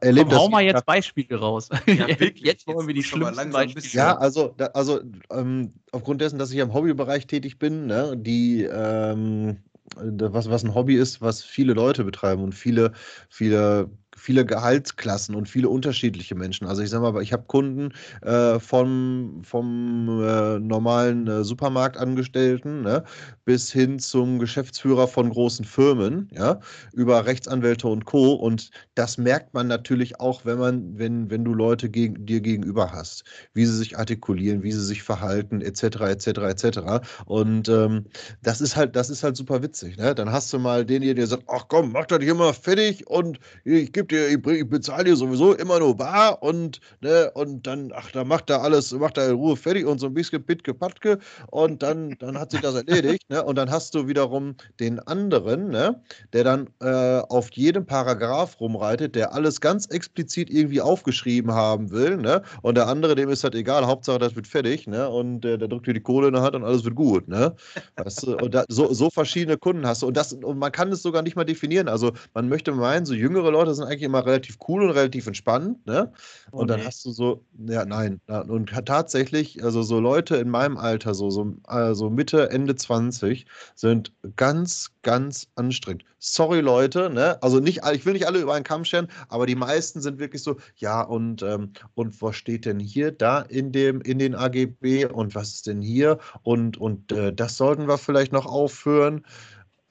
erlebe 0.00 0.30
das. 0.30 0.38
Hau 0.38 0.48
mal 0.48 0.62
jetzt 0.62 0.84
Beispiele 0.84 1.38
raus. 1.38 1.68
Ja, 1.86 2.06
jetzt 2.34 2.66
wollen 2.66 2.86
wir 2.86 2.94
die 2.94 3.02
schlimmsten 3.02 3.50
Beispiele. 3.50 3.86
Ja, 3.92 4.16
also, 4.16 4.54
da, 4.56 4.66
also 4.66 5.00
ähm, 5.30 5.72
aufgrund 5.92 6.20
dessen, 6.20 6.38
dass 6.38 6.50
ich 6.52 6.58
im 6.58 6.74
Hobbybereich 6.74 7.26
tätig 7.26 7.58
bin, 7.58 7.86
ne, 7.86 8.16
die, 8.16 8.64
ähm, 8.64 9.58
was, 9.94 10.50
was 10.50 10.64
ein 10.64 10.74
Hobby 10.74 10.96
ist, 10.96 11.22
was 11.22 11.42
viele 11.42 11.72
Leute 11.72 12.04
betreiben 12.04 12.42
und 12.42 12.54
viele, 12.54 12.92
viele 13.28 13.90
viele 14.26 14.44
Gehaltsklassen 14.44 15.36
und 15.36 15.48
viele 15.48 15.68
unterschiedliche 15.68 16.34
Menschen. 16.34 16.66
Also 16.66 16.82
ich 16.82 16.90
sage 16.90 17.12
mal, 17.12 17.22
ich 17.22 17.32
habe 17.32 17.44
Kunden 17.46 17.92
äh, 18.22 18.58
vom, 18.58 19.40
vom 19.44 20.20
äh, 20.20 20.58
normalen 20.58 21.28
äh, 21.28 21.44
Supermarktangestellten 21.44 22.82
ne, 22.82 23.04
bis 23.44 23.70
hin 23.70 24.00
zum 24.00 24.40
Geschäftsführer 24.40 25.06
von 25.06 25.30
großen 25.30 25.64
Firmen, 25.64 26.28
ja, 26.32 26.58
über 26.92 27.24
Rechtsanwälte 27.24 27.86
und 27.86 28.04
Co. 28.04 28.32
Und 28.32 28.72
das 28.96 29.16
merkt 29.16 29.54
man 29.54 29.68
natürlich 29.68 30.18
auch, 30.18 30.44
wenn 30.44 30.58
man, 30.58 30.98
wenn, 30.98 31.30
wenn 31.30 31.44
du 31.44 31.54
Leute 31.54 31.88
gegen, 31.88 32.26
dir 32.26 32.40
gegenüber 32.40 32.90
hast, 32.90 33.22
wie 33.54 33.64
sie 33.64 33.76
sich 33.76 33.96
artikulieren, 33.96 34.64
wie 34.64 34.72
sie 34.72 34.84
sich 34.84 35.04
verhalten, 35.04 35.60
etc., 35.60 36.00
etc., 36.00 36.26
etc. 36.26 36.78
Und 37.26 37.68
ähm, 37.68 38.06
das 38.42 38.60
ist 38.60 38.74
halt, 38.74 38.96
das 38.96 39.08
ist 39.08 39.22
halt 39.22 39.36
super 39.36 39.62
witzig. 39.62 39.96
Ne? 39.98 40.16
Dann 40.16 40.32
hast 40.32 40.52
du 40.52 40.58
mal 40.58 40.84
den 40.84 41.02
hier, 41.02 41.14
der 41.14 41.28
sagt, 41.28 41.44
ach 41.46 41.66
komm, 41.68 41.92
mach 41.92 42.06
das 42.06 42.24
hier 42.24 42.34
mal 42.34 42.52
fertig 42.52 43.06
und 43.06 43.38
ich 43.62 43.92
gebe 43.92 44.08
dir, 44.08 44.15
ich, 44.16 44.46
ich 44.46 44.68
bezahle 44.68 45.04
dir 45.04 45.16
sowieso 45.16 45.54
immer 45.54 45.78
nur 45.78 45.96
bar 45.96 46.42
und, 46.42 46.80
ne, 47.00 47.30
und 47.34 47.66
dann, 47.66 47.92
ach, 47.94 48.10
da 48.12 48.24
macht 48.24 48.50
er 48.50 48.62
alles, 48.62 48.92
macht 48.92 49.18
er 49.18 49.30
in 49.30 49.36
Ruhe 49.36 49.56
fertig 49.56 49.86
und 49.86 49.98
so 49.98 50.06
ein 50.06 50.14
bisschen 50.14 50.42
Bitke 50.42 50.74
Patke 50.74 51.18
und 51.50 51.82
dann, 51.82 52.16
dann 52.18 52.38
hat 52.38 52.50
sich 52.50 52.60
das 52.60 52.74
erledigt, 52.74 53.28
ne? 53.28 53.42
Und 53.44 53.56
dann 53.56 53.70
hast 53.70 53.94
du 53.94 54.06
wiederum 54.08 54.56
den 54.80 54.98
anderen, 55.00 55.68
ne, 55.68 56.00
der 56.32 56.44
dann 56.44 56.68
äh, 56.80 57.20
auf 57.28 57.50
jedem 57.52 57.86
Paragraph 57.86 58.60
rumreitet, 58.60 59.14
der 59.14 59.32
alles 59.34 59.60
ganz 59.60 59.86
explizit 59.86 60.50
irgendwie 60.50 60.80
aufgeschrieben 60.80 61.52
haben 61.52 61.90
will, 61.90 62.16
ne? 62.16 62.42
Und 62.62 62.76
der 62.76 62.88
andere, 62.88 63.14
dem 63.14 63.28
ist 63.28 63.44
halt 63.44 63.54
egal, 63.54 63.86
Hauptsache 63.86 64.18
das 64.18 64.36
wird 64.36 64.46
fertig, 64.46 64.86
ne? 64.86 65.08
Und 65.08 65.44
äh, 65.44 65.58
der 65.58 65.68
drückt 65.68 65.86
dir 65.86 65.94
die 65.94 66.00
Kohle 66.00 66.28
in 66.28 66.34
der 66.34 66.42
Hand 66.42 66.54
und 66.54 66.64
alles 66.64 66.84
wird 66.84 66.94
gut, 66.94 67.28
ne? 67.28 67.54
Weißt 67.96 68.26
du? 68.26 68.36
Und 68.36 68.54
da, 68.54 68.64
so, 68.68 68.92
so 68.92 69.10
verschiedene 69.10 69.56
Kunden 69.56 69.86
hast 69.86 70.02
du. 70.02 70.06
Und 70.06 70.16
das, 70.16 70.32
und 70.32 70.58
man 70.58 70.72
kann 70.72 70.92
es 70.92 71.02
sogar 71.02 71.22
nicht 71.22 71.36
mal 71.36 71.44
definieren. 71.44 71.88
Also 71.88 72.12
man 72.34 72.48
möchte 72.48 72.72
meinen, 72.72 73.06
so 73.06 73.14
jüngere 73.14 73.50
Leute 73.50 73.74
sind 73.74 73.84
eigentlich 73.84 74.05
immer 74.06 74.24
relativ 74.24 74.58
cool 74.68 74.82
und 74.82 74.90
relativ 74.90 75.26
entspannt, 75.26 75.84
ne? 75.86 76.12
Oh, 76.52 76.58
und 76.58 76.68
dann 76.68 76.80
nee. 76.80 76.86
hast 76.86 77.04
du 77.04 77.10
so, 77.10 77.44
ja, 77.66 77.84
nein. 77.84 78.20
Und 78.26 78.70
tatsächlich, 78.86 79.62
also 79.62 79.82
so 79.82 80.00
Leute 80.00 80.36
in 80.36 80.48
meinem 80.48 80.76
Alter, 80.76 81.14
so, 81.14 81.30
so 81.30 81.54
also 81.64 82.08
Mitte, 82.08 82.50
Ende 82.50 82.74
20, 82.74 83.46
sind 83.74 84.12
ganz, 84.36 84.92
ganz 85.02 85.48
anstrengend. 85.56 86.04
Sorry, 86.18 86.60
Leute, 86.60 87.10
ne? 87.10 87.40
Also 87.42 87.60
nicht, 87.60 87.82
ich 87.92 88.06
will 88.06 88.14
nicht 88.14 88.26
alle 88.26 88.40
über 88.40 88.54
einen 88.54 88.64
Kamm 88.64 88.84
scheren, 88.84 89.08
aber 89.28 89.46
die 89.46 89.54
meisten 89.54 90.00
sind 90.00 90.18
wirklich 90.18 90.42
so, 90.42 90.56
ja, 90.76 91.02
und, 91.02 91.42
ähm, 91.42 91.72
und 91.94 92.20
was 92.22 92.36
steht 92.36 92.64
denn 92.64 92.80
hier 92.80 93.12
da 93.12 93.42
in 93.42 93.72
dem, 93.72 94.00
in 94.00 94.18
den 94.18 94.34
AGB 94.34 95.06
und 95.06 95.34
was 95.34 95.54
ist 95.54 95.66
denn 95.66 95.82
hier? 95.82 96.18
Und, 96.42 96.78
und 96.78 97.12
äh, 97.12 97.32
das 97.32 97.56
sollten 97.56 97.86
wir 97.86 97.98
vielleicht 97.98 98.32
noch 98.32 98.46
aufhören 98.46 99.24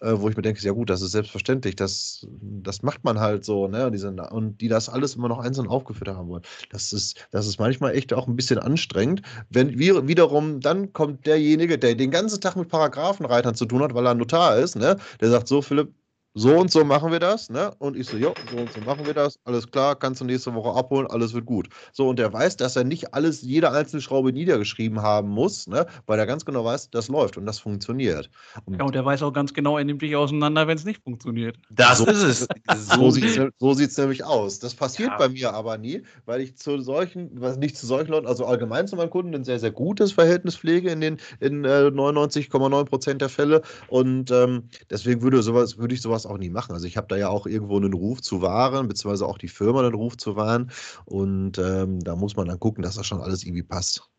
äh, 0.02 0.14
wo 0.16 0.30
ich 0.30 0.36
mir 0.36 0.42
denke, 0.42 0.62
ja 0.62 0.72
gut, 0.72 0.90
das 0.90 1.02
ist 1.02 1.12
selbstverständlich, 1.12 1.76
das, 1.76 2.26
das 2.32 2.84
macht 2.84 3.04
man 3.04 3.20
halt 3.20 3.46
so, 3.46 3.68
ne? 3.68 3.86
Und 3.86 3.94
die, 3.94 3.98
sind, 3.98 4.20
und 4.20 4.62
die 4.62 4.68
das 4.68 4.90
alles 4.90 5.16
immer 5.16 5.28
noch 5.30 5.40
einzeln 5.40 5.68
aufgeführt 5.68 6.10
haben 6.10 6.30
wollen. 6.30 6.44
Das 6.70 6.94
ist, 6.94 7.28
das 7.32 7.48
ist 7.48 7.60
manchmal 7.60 7.96
echt 7.96 8.14
auch 8.14 8.28
ein 8.28 8.36
bisschen 8.36 8.60
anstrengend. 8.60 9.22
Wenn 9.50 9.78
wir 9.80 10.08
wiederum, 10.08 10.60
dann 10.62 10.94
kommt 10.94 11.26
derjenige, 11.26 11.78
der 11.80 11.96
den 11.96 12.12
ganzen 12.12 12.42
Tag 12.42 12.56
mit 12.56 12.70
Paragraphenreitern 12.70 13.56
zu 13.56 13.66
tun 13.66 13.82
hat, 13.84 13.94
weil 13.94 14.06
er 14.06 14.12
ein 14.12 14.18
Notar 14.18 14.58
ist, 14.58 14.76
ne? 14.76 14.98
Der 15.22 15.30
sagt, 15.30 15.48
so 15.48 15.62
Philipp, 15.62 15.94
so 16.38 16.54
und 16.58 16.70
so 16.70 16.84
machen 16.84 17.14
wir 17.14 17.20
das, 17.20 17.50
ne? 17.50 17.72
Und 17.80 17.96
ich 17.96 18.08
so, 18.08 18.18
jo, 18.18 18.34
so 18.52 18.58
und 18.58 18.72
so 18.74 18.82
machen 18.82 19.06
wir 19.06 19.14
das, 19.14 19.40
alles 19.46 19.72
klar, 19.72 19.96
kannst 19.96 20.20
du 20.20 20.26
nächste 20.26 20.54
Woche 20.54 20.78
abholen, 20.78 21.08
alles 21.08 21.34
wird 21.34 21.46
gut. 21.46 21.70
So, 21.94 22.10
und 22.10 22.20
der 22.20 22.32
weiß, 22.32 22.58
dass 22.58 22.76
er 22.76 22.84
nicht 22.84 23.14
alles, 23.14 23.42
jede 23.42 23.72
einzelne 23.72 24.02
Schraube 24.02 24.34
niedergeschrieben 24.34 25.02
haben 25.02 25.30
muss, 25.30 25.66
ne? 25.68 25.86
Weil 26.08 26.20
er 26.20 26.26
ganz 26.26 26.44
genau 26.44 26.66
weiß, 26.66 26.90
das 26.92 27.08
läuft 27.08 27.38
und 27.38 27.46
das 27.46 27.60
funktioniert. 27.60 28.30
Und 28.66 28.78
ja, 28.78 28.86
und 28.86 28.94
der 28.94 29.06
weiß 29.06 29.24
auch 29.24 29.32
ganz 29.32 29.54
genau, 29.54 29.78
er 29.78 29.86
nimmt 29.86 30.02
dich 30.02 30.14
auseinander, 30.14 30.68
wenn 30.68 30.78
es 30.78 30.84
nicht 30.84 31.02
funktioniert. 31.02 31.58
Das 31.70 32.00
so, 32.00 32.06
ist 32.06 32.22
es. 32.22 32.48
so 32.96 33.12
sieht 33.12 33.24
es 33.24 33.40
so 33.58 33.74
sieht's 33.74 33.98
nämlich 33.98 34.26
aus. 34.26 34.60
Das 34.60 34.76
passiert 34.76 35.12
ja. 35.12 35.18
bei 35.18 35.30
mir 35.30 35.54
aber 35.54 35.78
nie, 35.78 36.04
weil 36.26 36.42
ich 36.42 36.58
zu 36.58 36.82
solchen, 36.82 37.30
was 37.40 37.56
nicht 37.56 37.78
zu 37.78 37.86
solchen 37.86 38.12
Leuten, 38.12 38.28
also 38.28 38.46
allgemein 38.46 38.90
zu 38.90 38.98
meinen 38.98 39.10
Kunden, 39.10 39.34
ein 39.34 39.46
sehr, 39.46 39.60
sehr 39.60 39.72
gutes 39.72 40.12
Verhältnis 40.12 40.58
pflege 40.58 40.92
in 40.92 41.00
den 41.00 41.18
in 41.40 41.64
äh, 41.64 41.88
99,9 41.88 42.84
Prozent 42.84 43.22
der 43.22 43.30
Fälle. 43.30 43.62
Und 43.88 44.32
ähm, 44.32 44.64
deswegen 44.90 45.22
würde 45.22 45.42
sowas, 45.42 45.78
würde 45.78 45.96
ich 45.96 46.02
sowas 46.02 46.25
auch 46.26 46.38
nie 46.38 46.50
machen. 46.50 46.74
Also 46.74 46.88
ich 46.88 46.98
habe 46.98 47.08
da 47.08 47.16
ja 47.16 47.30
auch 47.30 47.48
irgendwo 47.48 47.78
einen 47.78 47.94
Ruf 47.94 48.22
zu 48.22 48.42
wahren, 48.42 48.88
beziehungsweise 48.88 49.26
auch 49.26 49.38
die 49.38 49.48
Firma 49.48 49.80
einen 49.80 49.94
Ruf 49.94 50.18
zu 50.18 50.36
wahren. 50.36 50.72
Und 51.06 51.58
ähm, 51.58 52.00
da 52.02 52.16
muss 52.16 52.36
man 52.36 52.48
dann 52.48 52.60
gucken, 52.60 52.84
dass 52.84 52.96
das 52.96 53.08
schon 53.08 53.22
alles 53.22 53.44
irgendwie 53.44 53.64
passt. 53.64 54.10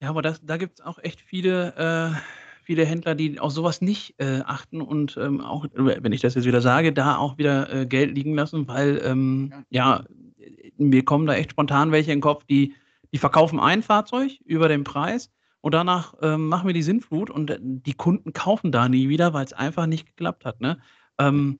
Ja, 0.00 0.10
aber 0.10 0.22
das, 0.22 0.40
da 0.42 0.56
gibt 0.56 0.78
es 0.78 0.84
auch 0.84 0.98
echt 1.02 1.20
viele, 1.20 1.74
äh, 1.76 2.16
viele 2.62 2.84
Händler, 2.84 3.14
die 3.14 3.40
auf 3.40 3.52
sowas 3.52 3.80
nicht 3.80 4.14
äh, 4.18 4.42
achten 4.44 4.80
und 4.80 5.16
ähm, 5.16 5.40
auch, 5.40 5.66
wenn 5.74 6.12
ich 6.12 6.20
das 6.20 6.34
jetzt 6.34 6.44
wieder 6.44 6.60
sage, 6.60 6.92
da 6.92 7.16
auch 7.16 7.38
wieder 7.38 7.72
äh, 7.72 7.86
Geld 7.86 8.14
liegen 8.14 8.34
lassen, 8.34 8.68
weil 8.68 9.00
ähm, 9.04 9.52
ja. 9.70 10.04
ja, 10.04 10.04
mir 10.76 11.04
kommen 11.04 11.26
da 11.26 11.34
echt 11.34 11.50
spontan 11.50 11.90
welche 11.90 12.12
in 12.12 12.18
den 12.18 12.22
Kopf, 12.22 12.44
die, 12.44 12.74
die 13.12 13.18
verkaufen 13.18 13.58
ein 13.58 13.82
Fahrzeug 13.82 14.38
über 14.44 14.68
den 14.68 14.84
Preis 14.84 15.30
und 15.60 15.74
danach 15.74 16.14
ähm, 16.22 16.48
machen 16.48 16.66
wir 16.66 16.74
die 16.74 16.82
Sinnflut 16.82 17.30
und 17.30 17.50
äh, 17.50 17.58
die 17.60 17.94
Kunden 17.94 18.32
kaufen 18.32 18.70
da 18.70 18.88
nie 18.88 19.08
wieder, 19.08 19.32
weil 19.34 19.44
es 19.44 19.52
einfach 19.52 19.86
nicht 19.86 20.06
geklappt 20.06 20.44
hat. 20.44 20.60
Ne? 20.60 20.78
Ähm, 21.20 21.58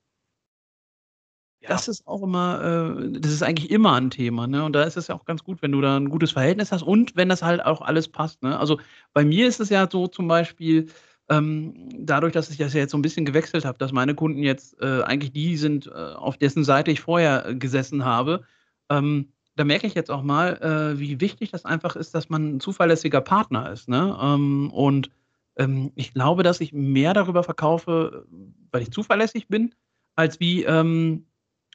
ja. 1.61 1.69
Das 1.71 1.89
ist 1.89 2.07
auch 2.07 2.23
immer, 2.23 2.97
äh, 3.05 3.21
das 3.21 3.33
ist 3.33 3.43
eigentlich 3.43 3.71
immer 3.71 3.95
ein 3.95 4.11
Thema, 4.11 4.47
ne? 4.47 4.65
Und 4.65 4.73
da 4.75 4.85
ist 4.85 4.97
es 4.97 5.09
ja 5.09 5.15
auch 5.17 5.25
ganz 5.25 5.43
gut, 5.43 5.61
wenn 5.63 5.73
du 5.73 5.81
da 5.81 5.97
ein 5.97 6.09
gutes 6.09 6.31
Verhältnis 6.33 6.71
hast 6.73 6.83
und 6.83 7.17
wenn 7.17 7.29
das 7.29 7.43
halt 7.43 7.65
auch 7.65 7.81
alles 7.83 8.09
passt, 8.09 8.43
ne? 8.43 8.59
Also 8.59 8.79
bei 9.13 9.25
mir 9.25 9.49
ist 9.49 9.59
es 9.61 9.69
ja 9.71 9.89
so 9.91 10.07
zum 10.07 10.29
Beispiel, 10.29 10.87
ähm, 11.29 11.89
dadurch, 11.99 12.33
dass 12.33 12.51
ich 12.51 12.59
das 12.59 12.73
ja 12.75 12.81
jetzt 12.81 12.93
so 12.93 12.99
ein 12.99 13.03
bisschen 13.03 13.25
gewechselt 13.27 13.65
habe, 13.65 13.77
dass 13.79 13.93
meine 13.93 14.15
Kunden 14.15 14.43
jetzt 14.43 14.81
äh, 14.81 15.03
eigentlich 15.03 15.33
die 15.33 15.57
sind, 15.57 15.89
äh, 15.89 15.91
auf 15.91 16.39
dessen 16.39 16.65
Seite 16.65 16.91
ich 16.93 17.01
vorher 17.01 17.47
äh, 17.47 17.55
gesessen 17.57 18.05
habe, 18.05 18.45
ähm, 18.91 19.33
da 19.57 19.65
merke 19.65 19.87
ich 19.89 19.95
jetzt 19.95 20.11
auch 20.11 20.23
mal, 20.23 20.57
äh, 20.95 20.99
wie 21.01 21.21
wichtig 21.21 21.51
das 21.51 21.65
einfach 21.65 21.97
ist, 21.97 22.15
dass 22.15 22.29
man 22.29 22.57
ein 22.57 22.61
zuverlässiger 22.61 23.21
Partner 23.21 23.71
ist, 23.73 23.89
ne? 23.89 24.17
Ähm, 24.23 24.71
und 24.73 25.11
ähm, 25.59 25.93
ich 25.95 26.15
glaube, 26.15 26.43
dass 26.43 26.61
ich 26.61 26.73
mehr 26.73 27.13
darüber 27.15 27.43
verkaufe, 27.43 28.27
weil 28.73 28.83
ich 28.83 28.93
zuverlässig 28.93 29.49
bin, 29.49 29.75
als 30.15 30.41
wie 30.41 30.65
ähm, 30.65 31.27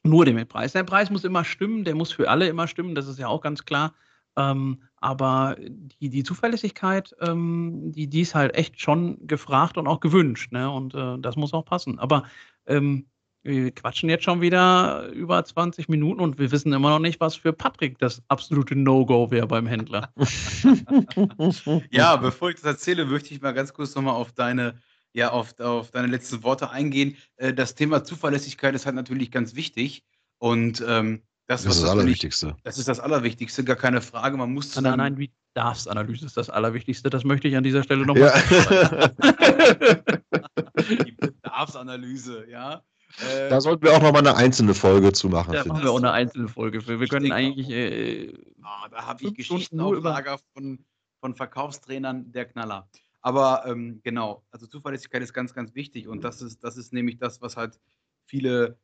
nur 0.04 0.26
dem 0.26 0.48
Preis. 0.48 0.74
Der 0.74 0.84
Preis 0.84 1.10
muss 1.10 1.24
immer 1.24 1.44
stimmen, 1.44 1.84
der 1.84 1.96
muss 1.96 2.12
für 2.12 2.30
alle 2.30 2.48
immer 2.48 2.68
stimmen, 2.68 2.96
das 2.96 3.08
ist 3.08 3.20
ja 3.20 3.28
auch 3.28 3.42
ganz 3.42 3.66
klar. 3.66 3.94
Ähm, 4.36 4.82
aber 4.98 5.58
die, 5.60 6.10
die 6.10 6.24
Zuverlässigkeit, 6.24 7.16
ähm, 7.22 7.92
die, 7.92 8.08
die 8.08 8.22
ist 8.22 8.36
halt 8.36 8.56
echt 8.56 8.82
schon 8.82 9.28
gefragt 9.28 9.78
und 9.78 9.88
auch 9.88 10.00
gewünscht. 10.00 10.52
Ne? 10.52 10.70
Und 10.72 10.96
äh, 10.96 11.20
das 11.20 11.36
muss 11.36 11.54
auch 11.54 11.66
passen. 11.66 12.00
Aber 12.00 12.24
ähm, 12.66 13.06
wir 13.44 13.72
quatschen 13.72 14.10
jetzt 14.10 14.24
schon 14.24 14.42
wieder 14.42 15.10
über 15.10 15.44
20 15.44 15.90
Minuten 15.90 16.22
und 16.22 16.40
wir 16.40 16.52
wissen 16.52 16.72
immer 16.72 16.90
noch 16.90 17.00
nicht, 17.00 17.20
was 17.20 17.36
für 17.36 17.52
Patrick 17.52 18.00
das 18.00 18.22
absolute 18.30 18.76
No-Go 18.76 19.32
wäre 19.32 19.48
beim 19.48 19.68
Händler. 19.68 20.14
ja, 21.92 22.16
bevor 22.16 22.50
ich 22.50 22.56
das 22.56 22.64
erzähle, 22.64 23.06
möchte 23.06 23.34
ich 23.34 23.42
mal 23.42 23.54
ganz 23.54 23.74
kurz 23.74 23.96
nochmal 23.96 24.16
auf 24.16 24.32
deine, 24.32 24.80
ja, 25.12 25.32
auf, 25.32 25.60
auf 25.60 25.92
deine 25.92 26.08
letzten 26.08 26.42
Worte 26.44 26.70
eingehen. 26.70 27.18
Äh, 27.36 27.54
das 27.54 27.76
Thema 27.76 28.06
Zuverlässigkeit 28.06 28.74
ist 28.76 28.86
halt 28.86 28.96
natürlich 28.96 29.30
ganz 29.30 29.56
wichtig. 29.56 30.06
Und 30.38 30.84
ähm, 30.88 31.22
das, 31.48 31.64
das 31.64 31.76
ist 31.76 31.84
das 31.84 31.90
Allerwichtigste. 31.90 32.56
Das 32.64 32.78
ist 32.78 32.88
das 32.88 33.02
Allerwichtigste, 33.02 33.66
gar 33.66 33.76
keine 33.76 34.00
Frage. 34.02 34.38
Man 34.38 34.54
muss. 34.54 34.80
Nein, 34.80 34.98
nein, 34.98 35.18
wie 35.18 35.32
Bedarfsanalyse 35.54 36.26
ist 36.26 36.38
das 36.38 36.50
Allerwichtigste. 36.50 37.10
Das 37.10 37.26
möchte 37.26 37.50
ich 37.50 37.58
an 37.58 37.64
dieser 37.64 37.84
Stelle 37.84 38.06
nochmal. 38.06 38.34
Ja. 38.34 39.08
Die 41.06 41.12
Bedarfsanalyse, 41.12 42.50
ja. 42.50 42.82
Äh, 43.22 43.50
da 43.50 43.62
sollten 43.62 43.84
wir 43.84 43.94
auch 43.94 44.02
nochmal 44.02 44.26
eine 44.26 44.36
einzelne 44.36 44.74
Folge 44.74 45.12
zu 45.12 45.30
machen. 45.30 45.54
Da 45.54 45.66
machen 45.66 45.84
wir 45.84 45.92
auch 45.92 45.98
eine 45.98 46.12
einzelne 46.12 46.48
Folge 46.48 46.82
für. 46.82 47.00
Wir 47.00 47.08
können 47.08 47.32
eigentlich. 47.32 47.70
Äh, 47.70 48.34
ah, 48.62 48.88
da 48.90 49.06
habe 49.06 49.24
ich 49.24 49.34
Geschichten 49.36 49.80
auf 49.80 50.04
Lager 50.04 50.40
von, 50.54 50.84
von 51.20 51.36
Verkaufstrainern 51.36 52.32
der 52.32 52.46
Knaller. 52.46 52.90
Aber 53.22 53.66
ähm, 53.66 54.02
genau, 54.04 54.44
also 54.52 54.68
Zuverlässigkeit 54.68 55.22
ist 55.22 55.34
ganz, 55.34 55.54
ganz 55.54 55.76
wichtig 55.76 56.08
und 56.08 56.24
das 56.24 56.42
ist, 56.42 56.64
das 56.64 56.76
ist 56.76 56.92
nämlich 56.92 57.18
das, 57.18 57.42
was 57.42 57.56
halt 57.56 57.80
viele 58.26 58.78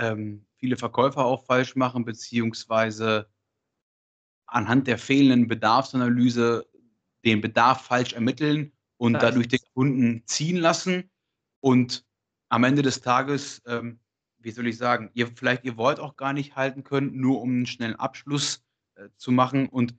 ähm, 0.00 0.46
viele 0.56 0.76
Verkäufer 0.76 1.24
auch 1.24 1.44
falsch 1.44 1.76
machen, 1.76 2.04
beziehungsweise 2.04 3.28
anhand 4.46 4.86
der 4.86 4.98
fehlenden 4.98 5.46
Bedarfsanalyse 5.46 6.66
den 7.24 7.40
Bedarf 7.40 7.84
falsch 7.84 8.14
ermitteln 8.14 8.72
und 8.96 9.14
dadurch 9.14 9.48
den 9.48 9.60
Kunden 9.74 10.22
ziehen 10.26 10.56
lassen. 10.56 11.10
Und 11.60 12.04
am 12.50 12.64
Ende 12.64 12.82
des 12.82 13.00
Tages, 13.00 13.62
ähm, 13.66 13.98
wie 14.38 14.50
soll 14.50 14.66
ich 14.66 14.76
sagen, 14.76 15.10
ihr 15.14 15.28
vielleicht 15.28 15.64
ihr 15.64 15.76
wollt 15.76 15.98
auch 15.98 16.16
gar 16.16 16.32
nicht 16.32 16.56
halten 16.56 16.84
können, 16.84 17.18
nur 17.18 17.40
um 17.40 17.50
einen 17.50 17.66
schnellen 17.66 17.96
Abschluss 17.96 18.62
äh, 18.96 19.08
zu 19.16 19.32
machen. 19.32 19.68
Und 19.68 19.94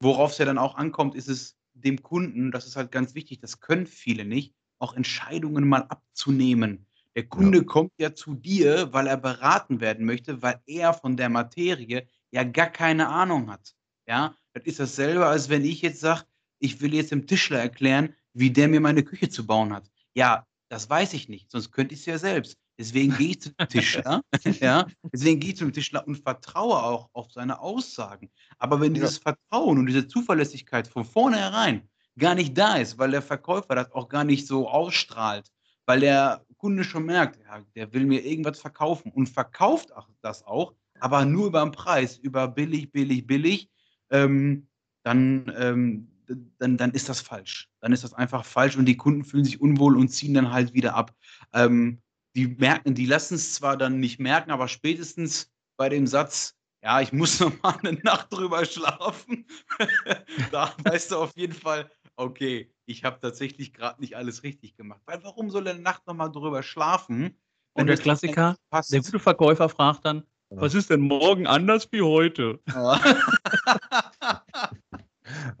worauf 0.00 0.32
es 0.32 0.38
ja 0.38 0.44
dann 0.44 0.58
auch 0.58 0.76
ankommt, 0.76 1.14
ist 1.14 1.28
es 1.28 1.56
dem 1.74 2.02
Kunden, 2.02 2.50
das 2.50 2.66
ist 2.66 2.76
halt 2.76 2.90
ganz 2.90 3.14
wichtig, 3.14 3.38
das 3.38 3.60
können 3.60 3.86
viele 3.86 4.24
nicht, 4.24 4.54
auch 4.78 4.94
Entscheidungen 4.94 5.68
mal 5.68 5.82
abzunehmen. 5.82 6.86
Der 7.16 7.26
Kunde 7.26 7.58
ja. 7.58 7.64
kommt 7.64 7.92
ja 7.98 8.14
zu 8.14 8.34
dir, 8.34 8.92
weil 8.92 9.06
er 9.06 9.16
beraten 9.16 9.80
werden 9.80 10.06
möchte, 10.06 10.42
weil 10.42 10.60
er 10.66 10.94
von 10.94 11.16
der 11.16 11.28
Materie 11.28 12.06
ja 12.30 12.44
gar 12.44 12.68
keine 12.68 13.08
Ahnung 13.08 13.50
hat. 13.50 13.74
Ja, 14.06 14.34
das 14.52 14.64
ist 14.64 14.80
dasselbe, 14.80 15.26
als 15.26 15.48
wenn 15.48 15.64
ich 15.64 15.82
jetzt 15.82 16.00
sage, 16.00 16.24
ich 16.58 16.80
will 16.80 16.94
jetzt 16.94 17.10
dem 17.10 17.26
Tischler 17.26 17.58
erklären, 17.58 18.14
wie 18.32 18.50
der 18.50 18.68
mir 18.68 18.80
meine 18.80 19.02
Küche 19.02 19.28
zu 19.28 19.46
bauen 19.46 19.72
hat. 19.72 19.90
Ja, 20.14 20.46
das 20.70 20.88
weiß 20.88 21.14
ich 21.14 21.28
nicht, 21.28 21.50
sonst 21.50 21.72
könnte 21.72 21.94
ich 21.94 22.00
es 22.00 22.06
ja 22.06 22.16
selbst. 22.16 22.56
Deswegen 22.78 23.14
gehe 23.16 23.30
ich 23.30 23.42
zum 23.42 23.52
Tischler, 23.68 24.22
ja, 24.60 24.86
deswegen 25.12 25.40
gehe 25.40 25.50
ich 25.50 25.56
zum 25.56 25.72
Tischler 25.72 26.06
und 26.06 26.16
vertraue 26.16 26.82
auch 26.82 27.10
auf 27.12 27.30
seine 27.32 27.60
Aussagen. 27.60 28.30
Aber 28.58 28.80
wenn 28.80 28.94
dieses. 28.94 29.18
Vertrauen 29.18 29.78
und 29.78 29.86
diese 29.86 30.06
Zuverlässigkeit 30.06 30.88
von 30.88 31.04
vornherein 31.04 31.88
gar 32.16 32.34
nicht 32.34 32.56
da 32.56 32.76
ist, 32.76 32.98
weil 32.98 33.10
der 33.10 33.22
Verkäufer 33.22 33.74
das 33.74 33.92
auch 33.92 34.08
gar 34.08 34.24
nicht 34.24 34.46
so 34.46 34.68
ausstrahlt, 34.68 35.48
weil 35.86 36.00
der 36.00 36.44
Kunde 36.56 36.84
schon 36.84 37.04
merkt, 37.04 37.40
ja, 37.44 37.62
der 37.74 37.92
will 37.92 38.06
mir 38.06 38.24
irgendwas 38.24 38.60
verkaufen 38.60 39.10
und 39.12 39.28
verkauft 39.28 39.90
das 40.22 40.44
auch, 40.44 40.74
aber 41.00 41.24
nur 41.24 41.48
über 41.48 41.62
den 41.62 41.72
Preis, 41.72 42.16
über 42.16 42.46
billig, 42.46 42.92
billig, 42.92 43.26
billig, 43.26 43.68
ähm, 44.10 44.68
dann, 45.02 45.52
ähm, 45.56 46.09
dann, 46.58 46.76
dann 46.76 46.90
ist 46.92 47.08
das 47.08 47.20
falsch. 47.20 47.68
Dann 47.80 47.92
ist 47.92 48.04
das 48.04 48.14
einfach 48.14 48.44
falsch 48.44 48.76
und 48.76 48.86
die 48.86 48.96
Kunden 48.96 49.24
fühlen 49.24 49.44
sich 49.44 49.60
unwohl 49.60 49.96
und 49.96 50.08
ziehen 50.08 50.34
dann 50.34 50.52
halt 50.52 50.74
wieder 50.74 50.94
ab. 50.94 51.14
Ähm, 51.52 52.00
die 52.34 52.46
merken, 52.46 52.94
die 52.94 53.06
lassen 53.06 53.34
es 53.34 53.54
zwar 53.54 53.76
dann 53.76 54.00
nicht 54.00 54.20
merken, 54.20 54.50
aber 54.50 54.68
spätestens 54.68 55.50
bei 55.76 55.88
dem 55.88 56.06
Satz, 56.06 56.56
ja, 56.82 57.00
ich 57.00 57.12
muss 57.12 57.40
noch 57.40 57.60
mal 57.62 57.76
eine 57.82 57.98
Nacht 58.02 58.32
drüber 58.32 58.64
schlafen, 58.64 59.46
da 60.52 60.74
weißt 60.84 61.12
du 61.12 61.16
auf 61.16 61.36
jeden 61.36 61.54
Fall, 61.54 61.90
okay, 62.16 62.72
ich 62.86 63.04
habe 63.04 63.18
tatsächlich 63.20 63.72
gerade 63.72 64.00
nicht 64.00 64.16
alles 64.16 64.42
richtig 64.42 64.76
gemacht. 64.76 65.00
Weil 65.06 65.22
warum 65.22 65.50
soll 65.50 65.66
er 65.66 65.74
Nacht 65.74 66.06
nochmal 66.06 66.30
drüber 66.30 66.62
schlafen? 66.62 67.36
Und 67.72 67.86
der 67.86 67.96
Klassiker, 67.96 68.56
der 68.90 69.00
gute 69.00 69.20
Verkäufer 69.20 69.68
fragt 69.68 70.04
dann, 70.04 70.24
was 70.50 70.74
ist 70.74 70.90
denn 70.90 71.00
morgen 71.00 71.46
anders 71.46 71.88
wie 71.92 72.02
heute? 72.02 72.58
Ja. 72.66 73.00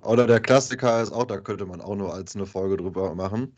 Oder 0.02 0.26
der 0.26 0.40
Klassiker 0.40 1.02
ist 1.02 1.12
auch, 1.12 1.24
da 1.24 1.38
könnte 1.38 1.66
man 1.66 1.80
auch 1.80 1.96
nur 1.96 2.12
als 2.12 2.34
eine 2.34 2.46
Folge 2.46 2.76
drüber 2.76 3.14
machen. 3.14 3.54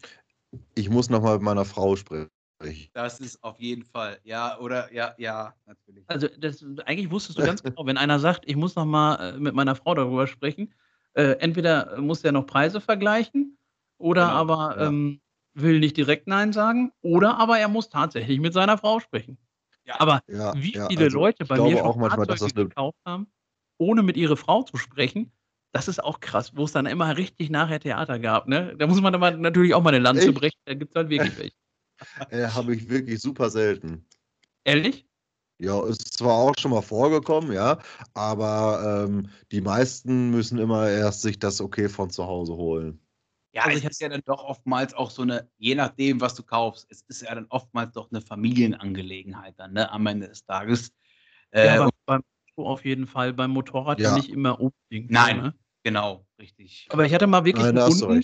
Ich 0.74 0.90
muss 0.90 1.10
nochmal 1.10 1.34
mit 1.34 1.42
meiner 1.42 1.64
Frau 1.64 1.96
sprechen. 1.96 2.28
Das 2.92 3.18
ist 3.18 3.42
auf 3.42 3.58
jeden 3.58 3.84
Fall, 3.84 4.18
ja, 4.22 4.56
oder 4.58 4.92
ja, 4.92 5.14
ja, 5.18 5.52
natürlich. 5.66 6.04
Also 6.06 6.28
das, 6.38 6.64
eigentlich 6.84 7.10
wusstest 7.10 7.38
du 7.38 7.42
ganz 7.46 7.62
genau, 7.62 7.86
wenn 7.86 7.96
einer 7.96 8.20
sagt, 8.20 8.44
ich 8.46 8.54
muss 8.54 8.76
nochmal 8.76 9.34
äh, 9.34 9.38
mit 9.38 9.54
meiner 9.54 9.74
Frau 9.74 9.94
darüber 9.94 10.28
sprechen, 10.28 10.72
äh, 11.14 11.32
entweder 11.40 12.00
muss 12.00 12.22
er 12.22 12.32
noch 12.32 12.46
Preise 12.46 12.80
vergleichen 12.80 13.58
oder 13.98 14.26
genau, 14.26 14.36
aber 14.38 14.76
ja. 14.78 14.86
ähm, 14.86 15.20
will 15.54 15.80
nicht 15.80 15.96
direkt 15.96 16.26
Nein 16.26 16.52
sagen. 16.52 16.92
Oder 17.02 17.38
aber 17.38 17.58
er 17.58 17.68
muss 17.68 17.88
tatsächlich 17.88 18.40
mit 18.40 18.52
seiner 18.52 18.78
Frau 18.78 19.00
sprechen. 19.00 19.38
Ja. 19.84 20.00
Aber 20.00 20.22
ja, 20.28 20.54
wie 20.54 20.72
viele 20.72 21.04
also 21.04 21.18
Leute 21.18 21.44
bei 21.44 21.60
mir 21.60 21.76
schon 21.78 22.00
manchmal, 22.00 22.26
Fahrzeuge 22.26 22.68
gekauft 22.68 22.98
haben, 23.04 23.26
ohne 23.78 24.02
mit 24.02 24.16
ihrer 24.16 24.36
Frau 24.36 24.62
zu 24.62 24.76
sprechen, 24.76 25.32
das 25.72 25.88
ist 25.88 26.02
auch 26.02 26.20
krass, 26.20 26.54
wo 26.54 26.64
es 26.64 26.72
dann 26.72 26.86
immer 26.86 27.16
richtig 27.16 27.50
nachher 27.50 27.80
Theater 27.80 28.18
gab. 28.18 28.46
Ne? 28.46 28.76
Da 28.76 28.86
muss 28.86 29.00
man 29.00 29.12
dann 29.12 29.40
natürlich 29.40 29.74
auch 29.74 29.82
mal 29.82 29.94
eine 29.94 29.98
Lanze 29.98 30.28
Echt? 30.28 30.34
brechen, 30.34 30.60
da 30.66 30.74
gibt 30.74 30.92
es 30.92 30.96
halt 30.96 31.08
wirklich 31.08 31.38
welche. 31.38 31.54
äh, 32.30 32.48
Habe 32.48 32.74
ich 32.74 32.88
wirklich 32.88 33.20
super 33.20 33.50
selten. 33.50 34.06
Ehrlich? 34.64 35.06
Ja, 35.58 35.84
ist 35.86 36.18
zwar 36.18 36.34
auch 36.34 36.54
schon 36.58 36.72
mal 36.72 36.82
vorgekommen, 36.82 37.52
ja, 37.52 37.78
aber 38.14 39.06
ähm, 39.06 39.28
die 39.52 39.60
meisten 39.60 40.30
müssen 40.30 40.58
immer 40.58 40.90
erst 40.90 41.22
sich 41.22 41.38
das 41.38 41.60
Okay 41.60 41.88
von 41.88 42.10
zu 42.10 42.26
Hause 42.26 42.54
holen. 42.56 43.00
Ja, 43.54 43.62
also 43.64 43.78
es 43.78 43.84
ist 43.84 44.00
ja 44.00 44.08
dann 44.08 44.22
doch 44.24 44.42
oftmals 44.42 44.92
auch 44.94 45.10
so 45.10 45.22
eine, 45.22 45.48
je 45.58 45.74
nachdem, 45.74 46.20
was 46.20 46.34
du 46.34 46.42
kaufst, 46.42 46.86
es 46.90 47.02
ist 47.02 47.22
ja 47.22 47.34
dann 47.34 47.46
oftmals 47.50 47.92
doch 47.92 48.10
eine 48.10 48.20
Familienangelegenheit 48.20 49.54
dann, 49.58 49.74
ne, 49.74 49.90
am 49.92 50.06
Ende 50.06 50.28
des 50.28 50.44
Tages. 50.44 50.92
Äh, 51.50 51.66
ja, 51.66 51.88
beim 52.06 52.22
Auto 52.56 52.68
auf 52.68 52.84
jeden 52.84 53.06
Fall, 53.06 53.32
beim 53.32 53.50
Motorrad 53.50 54.00
ja, 54.00 54.14
nicht 54.14 54.30
immer 54.30 54.60
unbedingt. 54.60 55.10
Nein, 55.10 55.38
ne? 55.38 55.54
genau, 55.82 56.26
richtig. 56.38 56.86
Aber 56.90 57.04
ich 57.04 57.14
hatte 57.14 57.26
mal 57.26 57.44
wirklich 57.44 57.64
Nein, 57.64 57.78
einen 57.78 57.98
Kunden, 57.98 58.22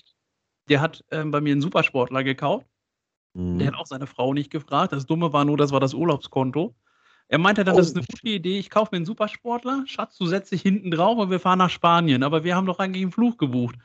der 0.68 0.80
hat 0.80 1.04
ähm, 1.10 1.30
bei 1.30 1.40
mir 1.40 1.52
einen 1.52 1.62
Supersportler 1.62 2.24
gekauft. 2.24 2.66
Mhm. 3.34 3.58
Der 3.58 3.68
hat 3.68 3.74
auch 3.74 3.86
seine 3.86 4.06
Frau 4.06 4.34
nicht 4.34 4.50
gefragt. 4.50 4.92
Das 4.92 5.06
Dumme 5.06 5.32
war 5.32 5.44
nur, 5.44 5.56
das 5.56 5.72
war 5.72 5.80
das 5.80 5.94
Urlaubskonto. 5.94 6.74
Er 7.28 7.38
meinte 7.38 7.64
dann, 7.64 7.74
oh. 7.74 7.78
das 7.78 7.88
ist 7.88 7.96
eine 7.96 8.04
oh. 8.04 8.12
gute 8.12 8.28
Idee, 8.28 8.58
ich 8.58 8.70
kaufe 8.70 8.90
mir 8.92 8.96
einen 8.96 9.06
Supersportler, 9.06 9.84
Schatz, 9.86 10.16
du 10.16 10.26
setzt 10.26 10.50
dich 10.50 10.62
hinten 10.62 10.90
drauf 10.90 11.18
und 11.18 11.30
wir 11.30 11.40
fahren 11.40 11.58
nach 11.58 11.70
Spanien. 11.70 12.22
Aber 12.22 12.44
wir 12.44 12.56
haben 12.56 12.66
doch 12.66 12.78
eigentlich 12.78 13.02
einen 13.02 13.12
Fluch 13.12 13.36
gebucht. 13.36 13.76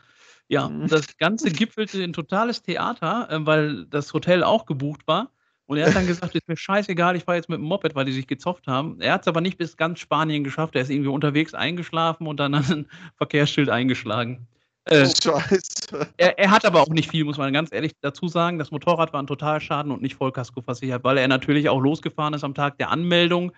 Ja, 0.49 0.67
mhm. 0.67 0.87
das 0.87 1.17
Ganze 1.17 1.51
gipfelte 1.51 2.03
in 2.03 2.13
totales 2.13 2.61
Theater, 2.61 3.29
äh, 3.29 3.45
weil 3.45 3.85
das 3.85 4.13
Hotel 4.13 4.43
auch 4.43 4.65
gebucht 4.65 5.07
war. 5.07 5.31
Und 5.65 5.77
er 5.77 5.87
hat 5.87 5.95
dann 5.95 6.07
gesagt, 6.07 6.35
ist 6.35 6.47
mir 6.47 6.57
scheißegal, 6.57 7.15
ich 7.15 7.23
fahre 7.23 7.37
jetzt 7.37 7.49
mit 7.49 7.57
dem 7.57 7.65
Moped, 7.65 7.95
weil 7.95 8.05
die 8.05 8.11
sich 8.11 8.27
gezopft 8.27 8.67
haben. 8.67 8.99
Er 8.99 9.13
hat 9.13 9.21
es 9.21 9.27
aber 9.27 9.39
nicht 9.39 9.57
bis 9.57 9.77
ganz 9.77 9.99
Spanien 9.99 10.43
geschafft. 10.43 10.75
Er 10.75 10.81
ist 10.81 10.89
irgendwie 10.89 11.09
unterwegs 11.09 11.53
eingeschlafen 11.53 12.27
und 12.27 12.37
dann 12.37 12.53
ein 12.55 12.87
Verkehrsschild 13.15 13.69
eingeschlagen. 13.69 14.47
Äh, 14.85 15.05
Scheiße. 15.23 16.11
Er, 16.17 16.37
er, 16.37 16.51
hat 16.51 16.65
aber 16.65 16.81
auch 16.81 16.89
nicht 16.89 17.09
viel, 17.09 17.23
muss 17.23 17.37
man 17.37 17.53
ganz 17.53 17.71
ehrlich 17.71 17.93
dazu 18.01 18.27
sagen. 18.27 18.59
Das 18.59 18.71
Motorrad 18.71 19.13
war 19.13 19.21
ein 19.21 19.27
Totalschaden 19.27 19.91
und 19.91 20.01
nicht 20.01 20.15
Vollkasko 20.15 20.61
versichert, 20.61 21.03
weil 21.05 21.17
er 21.17 21.27
natürlich 21.29 21.69
auch 21.69 21.79
losgefahren 21.79 22.33
ist 22.33 22.43
am 22.43 22.53
Tag 22.53 22.77
der 22.77 22.89
Anmeldung 22.89 23.53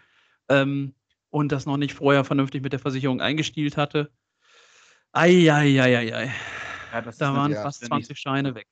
ähm, 0.49 0.93
und 1.31 1.51
das 1.51 1.65
noch 1.65 1.77
nicht 1.77 1.95
vorher 1.95 2.23
vernünftig 2.23 2.61
mit 2.61 2.73
der 2.73 2.79
Versicherung 2.79 3.19
eingestielt 3.19 3.77
hatte. 3.77 4.11
Eieieiei. 5.11 6.31
Ja, 6.91 7.01
da 7.01 7.35
waren 7.35 7.53
fast 7.53 7.83
20 7.85 8.17
Scheine 8.17 8.53
weg. 8.53 8.67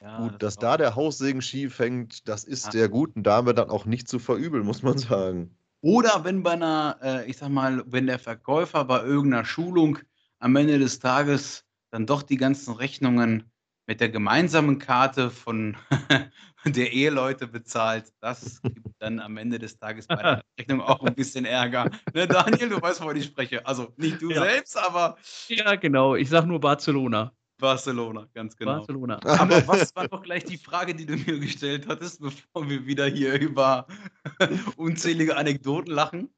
Ja, 0.00 0.18
Gut, 0.18 0.34
das 0.34 0.54
dass 0.54 0.56
da 0.56 0.76
der 0.76 0.94
Haussegen 0.94 1.42
schief 1.42 1.78
hängt, 1.78 2.28
das 2.28 2.44
ist 2.44 2.66
ja. 2.66 2.70
der 2.70 2.88
guten 2.88 3.22
Dame 3.22 3.52
dann 3.52 3.68
auch 3.68 3.84
nicht 3.84 4.08
zu 4.08 4.18
verübeln, 4.18 4.64
muss 4.64 4.82
man 4.82 4.96
sagen. 4.98 5.56
Oder 5.80 6.24
wenn 6.24 6.42
bei 6.42 6.52
einer, 6.52 6.98
äh, 7.02 7.30
ich 7.30 7.36
sag 7.36 7.50
mal, 7.50 7.82
wenn 7.86 8.06
der 8.06 8.18
Verkäufer 8.18 8.84
bei 8.84 9.02
irgendeiner 9.02 9.44
Schulung 9.44 9.98
am 10.38 10.56
Ende 10.56 10.78
des 10.78 11.00
Tages 11.00 11.64
dann 11.90 12.06
doch 12.06 12.22
die 12.22 12.36
ganzen 12.36 12.74
Rechnungen 12.74 13.50
mit 13.86 14.00
der 14.00 14.10
gemeinsamen 14.10 14.78
Karte 14.78 15.30
von 15.30 15.76
der 16.64 16.92
Eheleute 16.92 17.46
bezahlt. 17.46 18.12
Das 18.20 18.60
gibt 18.62 18.86
dann 18.98 19.18
am 19.18 19.36
Ende 19.36 19.58
des 19.58 19.78
Tages 19.78 20.06
bei 20.06 20.16
der 20.16 20.42
Rechnung 20.60 20.80
auch 20.80 21.02
ein 21.02 21.14
bisschen 21.14 21.44
Ärger. 21.44 21.90
Ne, 22.12 22.28
Daniel, 22.28 22.68
du 22.68 22.82
weißt, 22.82 23.00
wovon 23.00 23.16
ich 23.16 23.24
spreche. 23.24 23.64
Also 23.66 23.92
nicht 23.96 24.20
du 24.20 24.30
ja. 24.30 24.42
selbst, 24.42 24.76
aber. 24.76 25.16
Ja, 25.48 25.76
genau. 25.76 26.14
Ich 26.14 26.28
sag 26.28 26.44
nur 26.44 26.60
Barcelona. 26.60 27.32
Barcelona, 27.58 28.26
ganz 28.34 28.56
genau. 28.56 28.78
Barcelona. 28.78 29.20
Aber 29.24 29.66
was 29.68 29.94
war 29.94 30.08
doch 30.08 30.22
gleich 30.22 30.44
die 30.44 30.56
Frage, 30.56 30.94
die 30.94 31.06
du 31.06 31.16
mir 31.16 31.38
gestellt 31.38 31.86
hattest, 31.88 32.20
bevor 32.20 32.68
wir 32.68 32.86
wieder 32.86 33.06
hier 33.06 33.38
über 33.38 33.86
unzählige 34.76 35.36
Anekdoten 35.36 35.92
lachen? 35.92 36.30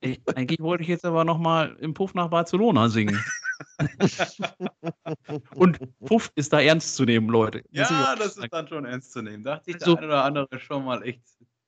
Ich, 0.00 0.20
eigentlich 0.34 0.60
wollte 0.60 0.82
ich 0.82 0.88
jetzt 0.88 1.04
aber 1.04 1.24
noch 1.24 1.38
mal 1.38 1.76
im 1.80 1.94
Puff 1.94 2.14
nach 2.14 2.28
Barcelona 2.28 2.88
singen. 2.88 3.22
Und 5.54 5.78
Puff 6.04 6.32
ist 6.34 6.52
da 6.52 6.60
ernst 6.60 6.96
zu 6.96 7.04
nehmen, 7.04 7.28
Leute. 7.28 7.62
Ja, 7.70 8.16
das 8.16 8.36
ist 8.36 8.52
dann 8.52 8.66
schon 8.66 8.84
ernst 8.84 9.12
zu 9.12 9.22
nehmen. 9.22 9.44
Da 9.44 9.56
hat 9.56 9.64
sich 9.64 9.76
also, 9.76 9.94
der 9.94 10.02
eine 10.02 10.08
oder 10.08 10.24
andere 10.24 10.58
schon 10.58 10.84
mal 10.84 11.02
echt 11.04 11.22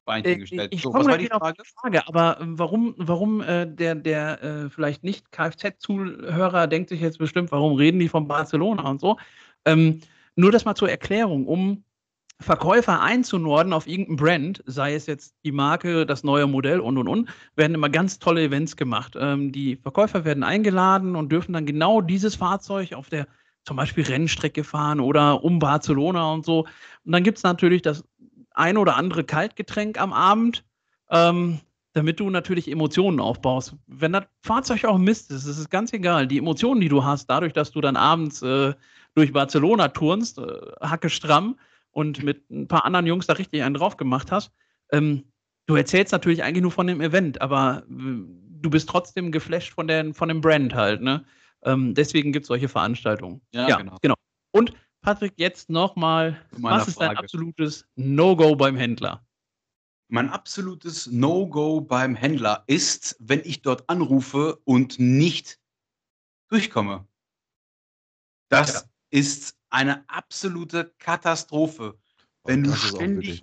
Beinchen 0.05 0.33
äh, 0.33 0.37
gestellt. 0.37 0.69
Ich, 0.73 0.79
ich 0.79 0.83
so, 0.83 0.93
was 0.93 1.07
war 1.07 1.19
die 1.19 1.27
Frage? 1.27 1.63
Frage? 1.81 2.09
Aber 2.09 2.39
ähm, 2.41 2.59
warum, 2.59 2.95
warum 2.99 3.41
äh, 3.41 3.67
der, 3.67 3.95
der 3.95 4.43
äh, 4.43 4.71
vielleicht 4.71 5.05
nicht 5.05 5.31
Kfz-Zuhörer 5.33 6.67
denkt 6.67 6.89
sich 6.89 7.01
jetzt 7.01 7.19
bestimmt, 7.19 7.53
warum 7.53 7.77
reden 7.77 7.99
die 7.99 8.09
von 8.09 8.29
Barcelona 8.29 8.89
und 8.89 9.01
so? 9.01 9.17
Ähm, 9.65 10.01
nur 10.37 10.53
das 10.53 10.65
mal 10.65 10.75
zur 10.75 10.91
Erklärung, 10.91 11.47
um 11.47 11.85
Verkäufer 12.41 13.01
einzunorden 13.01 13.73
auf 13.73 13.87
irgendein 13.87 14.17
Brand, 14.17 14.63
sei 14.67 14.95
es 14.95 15.07
jetzt 15.07 15.37
die 15.45 15.53
Marke, 15.53 16.05
das 16.05 16.25
neue 16.25 16.47
Modell 16.47 16.81
und 16.81 16.99
und 16.99 17.09
und, 17.09 17.31
werden 17.55 17.75
immer 17.75 17.89
ganz 17.89 18.19
tolle 18.19 18.43
Events 18.43 18.77
gemacht. 18.77 19.15
Ähm, 19.19 19.53
die 19.53 19.77
Verkäufer 19.77 20.25
werden 20.25 20.43
eingeladen 20.43 21.15
und 21.15 21.31
dürfen 21.31 21.53
dann 21.53 21.65
genau 21.65 22.01
dieses 22.01 22.35
Fahrzeug 22.35 22.93
auf 22.93 23.09
der 23.09 23.29
zum 23.65 23.77
Beispiel 23.77 24.05
Rennstrecke 24.05 24.63
fahren 24.63 25.01
oder 25.01 25.43
um 25.43 25.59
Barcelona 25.59 26.33
und 26.33 26.45
so. 26.45 26.67
Und 27.05 27.13
dann 27.13 27.23
gibt 27.23 27.39
es 27.39 27.45
natürlich 27.45 27.83
das 27.83 28.05
ein 28.55 28.77
oder 28.77 28.97
andere 28.97 29.25
Kaltgetränk 29.25 30.01
am 30.01 30.13
Abend, 30.13 30.65
ähm, 31.11 31.61
damit 31.93 32.19
du 32.19 32.31
natürlich 32.31 32.71
Emotionen 32.71 33.21
aufbaust. 33.21 33.77
Wenn 33.87 34.13
das 34.13 34.25
Fahrzeug 34.43 34.85
auch 34.85 34.99
Mist 34.99 35.31
ist, 35.31 35.47
ist 35.47 35.59
es 35.59 35.71
ganz 35.71 35.93
egal. 35.93 36.27
Die 36.27 36.39
Emotionen, 36.39 36.81
die 36.81 36.89
du 36.89 37.05
hast, 37.05 37.27
dadurch, 37.27 37.53
dass 37.53 37.71
du 37.71 37.81
dann 37.81 37.97
abends 37.97 38.43
äh, 38.43 38.75
durch 39.15 39.33
Barcelona 39.33 39.89
turnst, 39.89 40.39
äh, 40.39 40.43
hacke 40.81 41.11
stramm, 41.11 41.57
und 41.95 42.23
mit 42.23 42.51
ein 42.51 42.69
paar 42.69 42.85
anderen 42.85 43.07
Jungs 43.07 43.27
da 43.27 43.35
richtig 43.35 43.63
einen 43.63 43.75
drauf 43.75 43.97
gemacht 43.97 44.31
hast. 44.31 44.53
Ähm, 44.93 45.25
du 45.67 45.77
erzählst 45.77 46.13
natürlich 46.13 46.43
eigentlich 46.43 46.63
nur 46.63 46.73
von 46.73 46.87
dem 46.87 47.01
Event, 47.01 47.41
aber 47.41 47.85
du 47.89 48.71
bist 48.71 48.89
trotzdem 48.89 49.33
geflasht 49.33 49.73
von, 49.73 49.87
der, 49.87 50.13
von 50.13 50.29
dem 50.29 50.41
Brand 50.41 50.75
halt. 50.75 51.01
Ne? 51.01 51.25
Ähm, 51.63 51.95
deswegen 51.95 52.33
gibt 52.33 52.45
es 52.45 52.49
solche 52.49 52.69
Veranstaltungen. 52.69 53.41
Ja, 53.53 53.69
ja 53.69 53.77
genau. 53.77 53.97
genau. 54.03 54.15
Und 54.51 54.73
Patrick, 55.05 55.35
jetzt 55.37 55.69
nochmal, 55.69 56.43
was 56.53 56.89
ist 56.89 56.95
Frage. 56.95 57.17
dein 57.17 57.25
absolutes 57.25 57.87
No-Go 57.95 58.57
beim 58.57 58.75
Händler? 58.75 59.23
Mein 60.09 60.31
absolutes 60.31 61.09
No-Go 61.09 61.83
beim 61.83 62.15
Händler 62.15 62.65
ist, 62.69 63.15
wenn 63.21 63.43
ich 63.45 63.61
dort 63.61 63.89
anrufe 63.91 64.57
und 64.65 64.99
nicht 64.99 65.61
durchkomme. 66.49 67.07
Das 68.49 68.73
ja. 68.73 68.83
ist 69.11 69.59
eine 69.69 70.09
absolute 70.09 70.95
Katastrophe. 70.99 71.99
Oh, 72.43 72.49
wenn 72.49 72.65
das 72.65 72.81
du 72.81 72.97
ständig, 72.97 73.43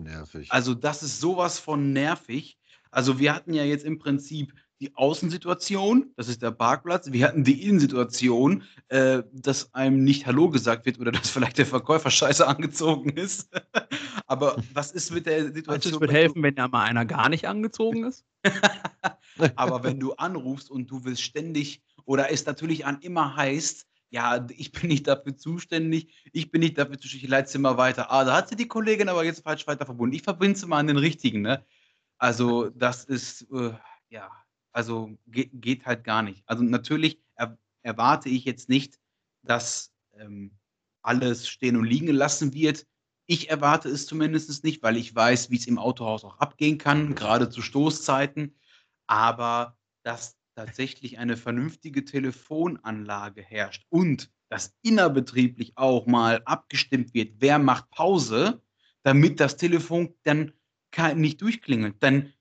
also 0.49 0.73
das 0.73 1.03
ist 1.03 1.19
sowas 1.19 1.59
von 1.59 1.93
nervig. 1.93 2.57
Also 2.89 3.19
wir 3.19 3.35
hatten 3.35 3.53
ja 3.53 3.63
jetzt 3.63 3.85
im 3.85 3.99
Prinzip 3.99 4.53
die 4.81 4.95
Außensituation, 4.95 6.11
das 6.17 6.27
ist 6.27 6.41
der 6.41 6.49
Parkplatz. 6.49 7.11
Wir 7.11 7.27
hatten 7.27 7.43
die 7.43 7.67
Innensituation, 7.67 8.63
äh, 8.87 9.21
dass 9.31 9.71
einem 9.75 10.03
nicht 10.03 10.25
Hallo 10.25 10.49
gesagt 10.49 10.87
wird 10.87 10.99
oder 10.99 11.11
dass 11.11 11.29
vielleicht 11.29 11.59
der 11.59 11.67
Verkäufer 11.67 12.09
scheiße 12.09 12.45
angezogen 12.45 13.11
ist. 13.11 13.49
Aber 14.25 14.55
was 14.73 14.91
ist 14.91 15.11
mit 15.11 15.27
der 15.27 15.53
Situation? 15.53 15.93
Es 15.93 16.01
wird 16.01 16.11
helfen, 16.11 16.41
wenn 16.41 16.55
da 16.55 16.67
mal 16.67 16.83
einer 16.83 17.05
gar 17.05 17.29
nicht 17.29 17.47
angezogen 17.47 18.05
ist. 18.05 18.25
Aber 19.55 19.83
wenn 19.83 19.99
du 19.99 20.13
anrufst 20.13 20.71
und 20.71 20.89
du 20.89 21.05
willst 21.05 21.21
ständig 21.21 21.83
oder 22.05 22.31
es 22.31 22.45
natürlich 22.47 22.85
an 22.85 22.99
immer 23.01 23.35
heißt, 23.35 23.85
ja, 24.09 24.45
ich 24.57 24.71
bin 24.71 24.89
nicht 24.89 25.07
dafür 25.07 25.37
zuständig, 25.37 26.13
ich 26.33 26.49
bin 26.49 26.61
nicht 26.61 26.77
dafür 26.77 26.97
zuständig, 26.97 27.25
ich 27.25 27.29
leite 27.29 27.51
sie 27.51 27.59
mal 27.59 27.77
weiter. 27.77 28.11
Ah, 28.11 28.25
da 28.25 28.35
hat 28.35 28.49
sie 28.49 28.55
die 28.55 28.67
Kollegin 28.67 29.09
aber 29.09 29.23
jetzt 29.23 29.43
falsch 29.43 29.67
weiter 29.67 29.85
verbunden. 29.85 30.15
Ich 30.15 30.23
verbinde 30.23 30.57
sie 30.57 30.65
mal 30.65 30.79
an 30.79 30.87
den 30.87 30.97
richtigen, 30.97 31.41
ne? 31.41 31.63
Also, 32.17 32.69
das 32.69 33.05
ist, 33.05 33.47
äh, 33.51 33.71
ja, 34.09 34.29
also 34.71 35.17
ge 35.27 35.49
geht 35.53 35.85
halt 35.85 36.03
gar 36.03 36.21
nicht. 36.21 36.43
Also, 36.45 36.63
natürlich 36.63 37.19
er 37.35 37.57
erwarte 37.81 38.29
ich 38.29 38.45
jetzt 38.45 38.69
nicht, 38.69 38.99
dass 39.43 39.93
ähm, 40.13 40.51
alles 41.01 41.47
stehen 41.47 41.75
und 41.77 41.85
liegen 41.85 42.07
gelassen 42.07 42.53
wird. 42.53 42.85
Ich 43.25 43.49
erwarte 43.49 43.89
es 43.89 44.05
zumindest 44.05 44.63
nicht, 44.63 44.83
weil 44.83 44.97
ich 44.97 45.15
weiß, 45.15 45.49
wie 45.49 45.57
es 45.57 45.67
im 45.67 45.79
Autohaus 45.79 46.23
auch 46.23 46.37
abgehen 46.39 46.77
kann, 46.77 47.15
gerade 47.15 47.49
zu 47.49 47.61
Stoßzeiten. 47.61 48.55
Aber 49.07 49.77
dass 50.03 50.37
tatsächlich 50.55 51.17
eine 51.17 51.37
vernünftige 51.37 52.05
Telefonanlage 52.05 53.41
herrscht 53.41 53.85
und 53.89 54.31
dass 54.49 54.75
innerbetrieblich 54.81 55.73
auch 55.77 56.07
mal 56.07 56.41
abgestimmt 56.45 57.13
wird, 57.13 57.35
wer 57.39 57.57
macht 57.57 57.89
Pause, 57.89 58.61
damit 59.03 59.39
das 59.39 59.55
Telefon 59.55 60.13
dann 60.23 60.51
nicht 61.15 61.41
durchklingelt. 61.41 62.03
Denn 62.03 62.33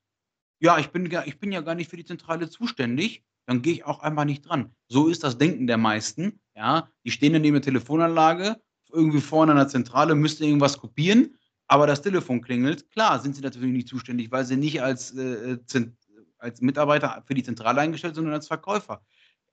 ja, 0.60 0.78
ich 0.78 0.88
bin, 0.88 1.10
ich 1.26 1.38
bin 1.38 1.52
ja 1.52 1.60
gar 1.60 1.74
nicht 1.74 1.90
für 1.90 1.96
die 1.96 2.04
Zentrale 2.04 2.48
zuständig, 2.48 3.24
dann 3.46 3.62
gehe 3.62 3.72
ich 3.72 3.84
auch 3.84 4.00
einfach 4.00 4.24
nicht 4.24 4.42
dran. 4.42 4.74
So 4.88 5.08
ist 5.08 5.24
das 5.24 5.38
Denken 5.38 5.66
der 5.66 5.78
meisten. 5.78 6.40
Ja, 6.54 6.88
die 7.04 7.10
stehen 7.10 7.32
dann 7.32 7.42
neben 7.42 7.54
der 7.54 7.62
Telefonanlage, 7.62 8.60
irgendwie 8.92 9.20
vorne 9.20 9.52
an 9.52 9.58
der 9.58 9.68
Zentrale, 9.68 10.14
müssten 10.14 10.44
irgendwas 10.44 10.78
kopieren, 10.78 11.36
aber 11.66 11.86
das 11.86 12.02
Telefon 12.02 12.42
klingelt. 12.42 12.90
Klar, 12.90 13.18
sind 13.20 13.34
sie 13.34 13.42
natürlich 13.42 13.72
nicht 13.72 13.88
zuständig, 13.88 14.30
weil 14.30 14.44
sie 14.44 14.56
nicht 14.56 14.82
als 14.82 15.12
äh, 15.12 15.58
als 16.40 16.60
Mitarbeiter 16.60 17.22
für 17.26 17.34
die 17.34 17.42
Zentrale 17.42 17.80
eingestellt, 17.80 18.14
sondern 18.14 18.34
als 18.34 18.46
Verkäufer. 18.46 19.02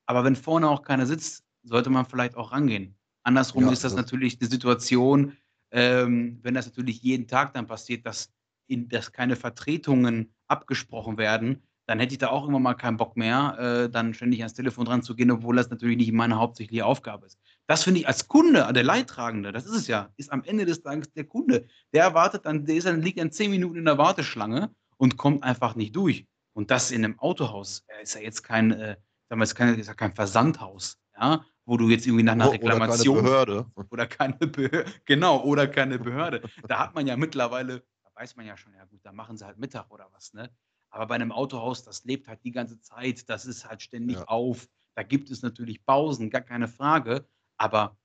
Aber 0.05 0.24
wenn 0.24 0.36
vorne 0.36 0.70
auch 0.70 0.82
keiner 0.82 1.05
sitzt, 1.05 1.43
sollte 1.64 1.89
man 1.89 2.05
vielleicht 2.05 2.36
auch 2.36 2.51
rangehen. 2.51 2.95
Andersrum 3.24 3.66
ja, 3.66 3.72
ist 3.72 3.84
das, 3.84 3.93
das 3.93 4.01
natürlich 4.01 4.39
die 4.39 4.45
Situation, 4.45 5.34
ähm, 5.72 6.39
wenn 6.43 6.53
das 6.53 6.66
natürlich 6.66 7.01
jeden 7.01 7.28
Tag 7.28 7.53
dann 7.53 7.68
passiert, 7.68 8.05
dass, 8.05 8.32
in, 8.68 8.89
dass 8.89 9.11
keine 9.11 9.36
Vertretungen 9.36 10.34
abgesprochen 10.47 11.18
werden, 11.18 11.63
dann 11.88 11.99
hätte 11.99 12.13
ich 12.13 12.18
da 12.20 12.30
auch 12.30 12.47
immer 12.47 12.59
mal 12.59 12.74
keinen 12.74 12.97
Bock 12.97 13.15
mehr, 13.15 13.57
äh, 13.57 13.89
dann 13.89 14.13
ständig 14.13 14.41
ans 14.41 14.53
Telefon 14.53 14.86
dran 14.86 15.03
zu 15.03 15.15
gehen, 15.15 15.32
obwohl 15.32 15.55
das 15.55 15.70
natürlich 15.70 15.97
nicht 15.97 16.11
meine 16.11 16.38
hauptsächliche 16.38 16.86
Aufgabe 16.86 17.26
ist. 17.26 17.39
Das 17.65 17.84
finde 17.84 18.01
ich 18.01 18.07
als 18.07 18.28
Kunde, 18.28 18.72
der 18.74 18.84
Leidtragende, 18.84 19.53
das 19.53 19.65
ist 19.65 19.76
es 19.76 19.88
ja, 19.88 20.09
ist 20.18 20.32
am 20.32 20.43
Ende 20.43 20.65
des 20.65 20.82
Tages 20.82 21.11
der 21.13 21.24
Kunde. 21.24 21.65
Der 21.93 22.03
erwartet 22.03 22.45
dann, 22.45 22.65
der 22.65 22.76
ist 22.76 22.88
dann, 22.88 23.01
liegt 23.01 23.20
dann 23.20 23.32
zehn 23.32 23.51
Minuten 23.51 23.78
in 23.78 23.86
der 23.86 23.97
Warteschlange 23.97 24.70
und 24.97 25.15
kommt 25.15 25.43
einfach 25.43 25.76
nicht 25.76 25.95
durch. 25.95 26.28
Und 26.53 26.72
das 26.72 26.91
in 26.91 27.05
einem 27.05 27.20
Autohaus 27.20 27.86
äh, 27.88 28.03
ist 28.03 28.15
ja 28.15 28.22
jetzt 28.22 28.43
kein, 28.43 28.72
äh, 28.72 28.97
sagen 29.30 29.39
wir, 29.39 29.43
ist, 29.43 29.55
kein, 29.55 29.80
ist 29.80 29.88
ja 29.88 29.93
kein 29.93 30.13
Versandhaus, 30.13 30.97
ja, 31.18 31.45
wo 31.65 31.78
du 31.78 31.89
jetzt 31.89 32.05
irgendwie 32.05 32.24
nach 32.24 32.34
einer 32.34 32.51
Reklamation. 32.51 33.20
Oder 33.20 33.28
keine 33.28 33.30
Behörde. 33.30 33.65
Oder 33.91 34.07
keine 34.07 34.47
Behörde. 34.47 34.86
Genau, 35.05 35.43
oder 35.43 35.68
keine 35.68 35.99
Behörde. 35.99 36.41
da 36.68 36.80
hat 36.80 36.95
man 36.95 37.07
ja 37.07 37.15
mittlerweile, 37.15 37.84
weiß 38.18 38.36
man 38.36 38.45
ja 38.45 38.57
schon, 38.57 38.74
ja 38.74 38.86
gut, 38.86 38.99
da 39.03 39.11
machen 39.11 39.38
sie 39.38 39.45
halt 39.45 39.57
Mittag 39.57 39.91
oder 39.91 40.07
was, 40.11 40.34
ne? 40.34 40.49
Aber 40.89 41.07
bei 41.07 41.15
einem 41.15 41.32
Autohaus, 41.32 41.84
das 41.84 42.03
lebt 42.05 42.28
halt 42.28 42.43
die 42.43 42.51
ganze 42.51 42.80
Zeit, 42.80 43.30
das 43.30 43.45
ist 43.45 43.65
halt 43.65 43.82
ständig 43.82 44.18
ja. 44.18 44.26
auf. 44.26 44.68
Da 44.95 45.03
gibt 45.03 45.30
es 45.30 45.41
natürlich 45.41 45.86
Pausen, 45.86 46.30
gar 46.30 46.41
keine 46.41 46.68
Frage. 46.68 47.28
Aber 47.57 47.97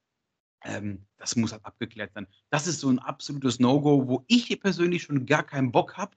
ähm, 0.64 1.06
das 1.16 1.36
muss 1.36 1.52
halt 1.52 1.64
abgeklärt 1.64 2.14
werden. 2.14 2.26
Das 2.50 2.66
ist 2.66 2.80
so 2.80 2.88
ein 2.88 2.98
absolutes 2.98 3.60
No-Go, 3.60 4.08
wo 4.08 4.24
ich 4.26 4.60
persönlich 4.60 5.04
schon 5.04 5.26
gar 5.26 5.42
keinen 5.42 5.72
Bock 5.72 5.96
habe, 5.96 6.16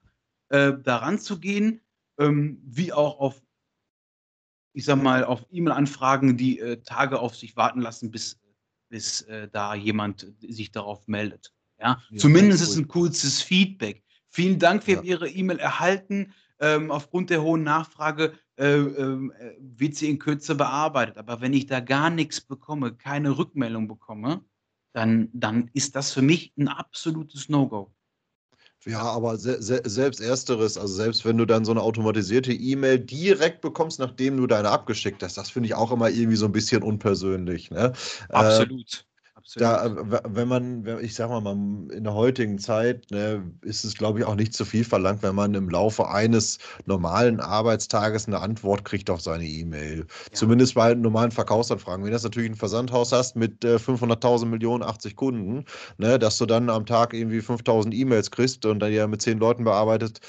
äh, 0.49 0.73
daran 0.73 1.19
zu 1.19 1.39
gehen, 1.39 1.81
ähm, 2.19 2.61
wie 2.63 2.93
auch 2.93 3.19
auf, 3.19 3.41
ich 4.73 4.85
sag 4.85 5.01
mal, 5.01 5.23
auf 5.23 5.45
E-Mail-Anfragen, 5.51 6.37
die 6.37 6.59
äh, 6.59 6.77
Tage 6.81 7.19
auf 7.19 7.35
sich 7.35 7.55
warten 7.55 7.81
lassen, 7.81 8.11
bis, 8.11 8.39
bis 8.89 9.21
äh, 9.23 9.47
da 9.49 9.75
jemand 9.75 10.33
sich 10.39 10.71
darauf 10.71 11.07
meldet. 11.07 11.53
Ja? 11.79 12.01
ja 12.09 12.17
Zumindest 12.17 12.63
ist 12.63 12.77
ein 12.77 12.87
kurzes 12.87 13.41
Feedback. 13.41 14.03
Vielen 14.29 14.59
Dank, 14.59 14.85
wir 14.87 14.95
ja. 14.95 14.99
haben 14.99 15.07
Ihre 15.07 15.29
E-Mail 15.29 15.59
erhalten. 15.59 16.33
Ähm, 16.59 16.89
aufgrund 16.89 17.29
der 17.29 17.41
hohen 17.41 17.63
Nachfrage 17.63 18.33
äh, 18.57 18.75
ähm, 18.77 19.33
äh, 19.37 19.51
wird 19.59 19.95
sie 19.95 20.09
in 20.09 20.19
Kürze 20.19 20.55
bearbeitet. 20.55 21.17
Aber 21.17 21.41
wenn 21.41 21.53
ich 21.53 21.65
da 21.65 21.81
gar 21.81 22.09
nichts 22.09 22.39
bekomme, 22.39 22.95
keine 22.95 23.37
Rückmeldung 23.37 23.89
bekomme, 23.89 24.41
dann, 24.93 25.29
dann 25.33 25.69
ist 25.73 25.97
das 25.97 26.13
für 26.13 26.21
mich 26.21 26.53
ein 26.57 26.69
absolutes 26.69 27.49
No-Go. 27.49 27.93
Ja, 28.85 29.01
aber 29.01 29.37
se 29.37 29.61
se 29.61 29.81
selbst 29.83 30.21
Ersteres, 30.21 30.77
also 30.77 30.93
selbst 30.93 31.25
wenn 31.25 31.37
du 31.37 31.45
dann 31.45 31.65
so 31.65 31.71
eine 31.71 31.81
automatisierte 31.81 32.53
E-Mail 32.53 32.99
direkt 32.99 33.61
bekommst, 33.61 33.99
nachdem 33.99 34.37
du 34.37 34.45
deine 34.45 34.69
abgeschickt 34.69 35.23
hast, 35.23 35.37
das 35.37 35.49
finde 35.49 35.67
ich 35.67 35.75
auch 35.75 35.91
immer 35.91 36.09
irgendwie 36.09 36.37
so 36.37 36.45
ein 36.45 36.51
bisschen 36.51 36.83
unpersönlich. 36.83 37.71
Ne? 37.71 37.93
Äh, 38.29 38.65
Absolut. 39.45 40.11
Da, 40.11 40.23
wenn 40.35 40.47
man, 40.47 40.87
ich 41.01 41.13
sag 41.13 41.29
mal, 41.29 41.51
in 41.91 42.03
der 42.03 42.15
heutigen 42.15 42.57
Zeit 42.57 43.05
ne, 43.11 43.43
ist 43.61 43.85
es, 43.85 43.93
glaube 43.95 44.17
ich, 44.19 44.25
auch 44.25 44.33
nicht 44.33 44.55
zu 44.55 44.65
viel 44.65 44.83
verlangt, 44.83 45.21
wenn 45.21 45.35
man 45.35 45.53
im 45.53 45.69
Laufe 45.69 46.09
eines 46.09 46.57
normalen 46.85 47.39
Arbeitstages 47.39 48.25
eine 48.25 48.39
Antwort 48.39 48.85
kriegt 48.85 49.07
auf 49.11 49.21
seine 49.21 49.45
E-Mail. 49.45 49.99
Ja. 49.99 50.05
Zumindest 50.33 50.73
bei 50.73 50.95
normalen 50.95 51.29
Verkaufsanfragen. 51.29 52.03
Wenn 52.03 52.11
du 52.11 52.19
natürlich 52.19 52.49
ein 52.49 52.55
Versandhaus 52.55 53.11
hast 53.11 53.35
mit 53.35 53.63
äh, 53.63 53.77
500.000 53.77 54.45
Millionen, 54.47 54.81
80 54.81 55.15
Kunden, 55.15 55.65
ne, 55.99 56.17
dass 56.17 56.39
du 56.39 56.47
dann 56.47 56.71
am 56.71 56.87
Tag 56.87 57.13
irgendwie 57.13 57.41
5000 57.41 57.93
E-Mails 57.93 58.31
kriegst 58.31 58.65
und 58.65 58.79
dann 58.79 58.91
ja 58.91 59.05
mit 59.05 59.21
10 59.21 59.37
Leuten 59.37 59.63
bearbeitest, 59.63 60.21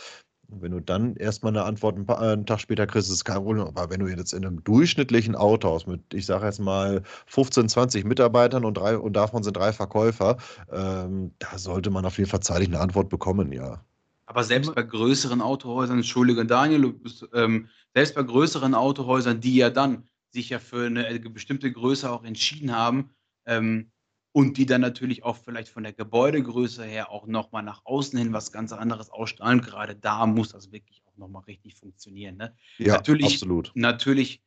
und 0.48 0.62
wenn 0.62 0.72
du 0.72 0.80
dann 0.80 1.16
erstmal 1.16 1.52
eine 1.52 1.64
Antwort 1.64 1.96
ein 1.96 2.06
paar, 2.06 2.22
äh, 2.22 2.32
einen 2.32 2.46
Tag 2.46 2.60
später 2.60 2.86
kriegst, 2.86 3.08
ist 3.08 3.14
es 3.14 3.24
kein 3.24 3.42
Problem. 3.42 3.64
Aber 3.64 3.90
wenn 3.90 4.00
du 4.00 4.06
jetzt 4.06 4.32
in 4.32 4.44
einem 4.44 4.62
durchschnittlichen 4.62 5.34
Autohaus 5.34 5.86
mit, 5.86 6.00
ich 6.14 6.26
sage 6.26 6.46
jetzt 6.46 6.60
mal, 6.60 7.02
15, 7.26 7.68
20 7.68 8.04
Mitarbeitern 8.04 8.64
und, 8.64 8.76
drei, 8.76 8.96
und 8.96 9.14
davon 9.14 9.42
sind 9.42 9.56
drei 9.56 9.72
Verkäufer, 9.72 10.36
ähm, 10.70 11.32
da 11.38 11.58
sollte 11.58 11.90
man 11.90 12.04
auf 12.04 12.18
jeden 12.18 12.30
Fall 12.30 12.40
zeitig 12.40 12.68
eine 12.68 12.80
Antwort 12.80 13.08
bekommen, 13.08 13.52
ja. 13.52 13.82
Aber 14.26 14.42
selbst 14.42 14.74
bei 14.74 14.82
größeren 14.82 15.40
Autohäusern, 15.40 15.98
entschuldige 15.98 16.44
Daniel, 16.44 16.94
ähm, 17.32 17.68
selbst 17.94 18.14
bei 18.14 18.22
größeren 18.22 18.74
Autohäusern, 18.74 19.40
die 19.40 19.56
ja 19.56 19.70
dann 19.70 20.08
sich 20.30 20.50
ja 20.50 20.58
für 20.58 20.86
eine 20.86 21.08
äh, 21.08 21.18
bestimmte 21.18 21.70
Größe 21.70 22.10
auch 22.10 22.24
entschieden 22.24 22.74
haben, 22.74 23.10
ähm, 23.46 23.90
und 24.36 24.58
die 24.58 24.66
dann 24.66 24.82
natürlich 24.82 25.24
auch 25.24 25.38
vielleicht 25.38 25.70
von 25.70 25.82
der 25.82 25.94
Gebäudegröße 25.94 26.84
her 26.84 27.10
auch 27.10 27.26
nochmal 27.26 27.62
nach 27.62 27.80
außen 27.86 28.18
hin 28.18 28.34
was 28.34 28.52
ganz 28.52 28.70
anderes 28.70 29.08
ausstrahlen. 29.08 29.62
Gerade 29.62 29.96
da 29.96 30.26
muss 30.26 30.50
das 30.50 30.72
wirklich 30.72 31.02
auch 31.06 31.16
nochmal 31.16 31.42
richtig 31.44 31.74
funktionieren. 31.74 32.36
Ne? 32.36 32.54
Ja, 32.76 32.96
natürlich, 32.96 33.32
absolut. 33.32 33.72
Natürlich 33.74 34.42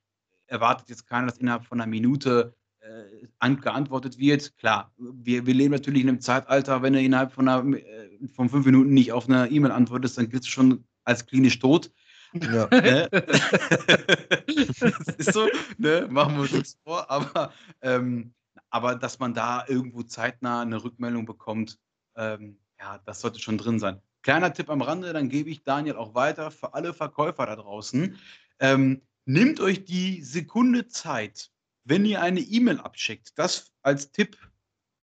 erwartet 0.46 0.90
jetzt 0.90 1.08
keiner, 1.08 1.26
dass 1.26 1.40
innerhalb 1.40 1.66
von 1.66 1.82
einer 1.82 1.90
Minute 1.90 2.54
äh, 2.82 3.56
geantwortet 3.56 4.20
wird. 4.20 4.56
Klar, 4.60 4.94
wir, 5.00 5.48
wir 5.48 5.56
leben 5.56 5.74
natürlich 5.74 6.04
in 6.04 6.10
einem 6.10 6.22
Zeitalter, 6.22 6.84
wenn 6.84 6.94
du 6.94 7.02
innerhalb 7.02 7.32
von, 7.32 7.48
einer, 7.48 7.76
äh, 7.76 8.28
von 8.36 8.48
fünf 8.48 8.68
Minuten 8.68 8.94
nicht 8.94 9.12
auf 9.12 9.28
eine 9.28 9.50
E-Mail 9.50 9.72
antwortest, 9.72 10.20
dann 10.20 10.30
gilt 10.30 10.44
es 10.44 10.50
schon 10.50 10.84
als 11.04 11.26
klinisch 11.26 11.58
tot. 11.58 11.92
Ja. 12.34 12.70
Ne? 12.72 13.10
das 13.12 15.16
ist 15.18 15.34
so, 15.34 15.48
ne? 15.80 16.08
machen 16.12 16.36
wir 16.36 16.42
uns 16.42 16.52
nichts 16.52 16.78
vor, 16.84 17.10
aber 17.10 17.52
ähm, 17.82 18.36
aber 18.70 18.96
dass 18.96 19.20
man 19.20 19.34
da 19.34 19.66
irgendwo 19.68 20.04
zeitnah 20.04 20.62
eine 20.62 20.84
Rückmeldung 20.84 21.26
bekommt, 21.26 21.80
ähm, 22.16 22.60
ja, 22.80 23.00
das 23.06 23.22
sollte 23.22 23.40
schon 23.40 23.58
drin 23.58 23.80
sein. 23.80 24.02
Kleiner 24.22 24.54
Tipp 24.54 24.70
am 24.70 24.82
Rande, 24.82 25.14
dann 25.14 25.30
gebe 25.30 25.50
ich 25.50 25.64
Daniel 25.64 25.96
auch 25.96 26.14
weiter 26.14 26.52
für 26.52 26.74
alle 26.74 26.94
Verkäufer 26.94 27.46
da 27.46 27.56
draußen. 27.56 28.18
Ähm, 28.60 29.02
nehmt 29.26 29.60
euch 29.60 29.86
die 29.86 30.22
Sekunde 30.22 30.88
Zeit, 30.88 31.52
wenn 31.86 32.06
ihr 32.06 32.22
eine 32.22 32.42
E-Mail 32.42 32.80
abschickt, 32.80 33.38
das 33.38 33.72
als 33.82 34.12
Tipp 34.12 34.38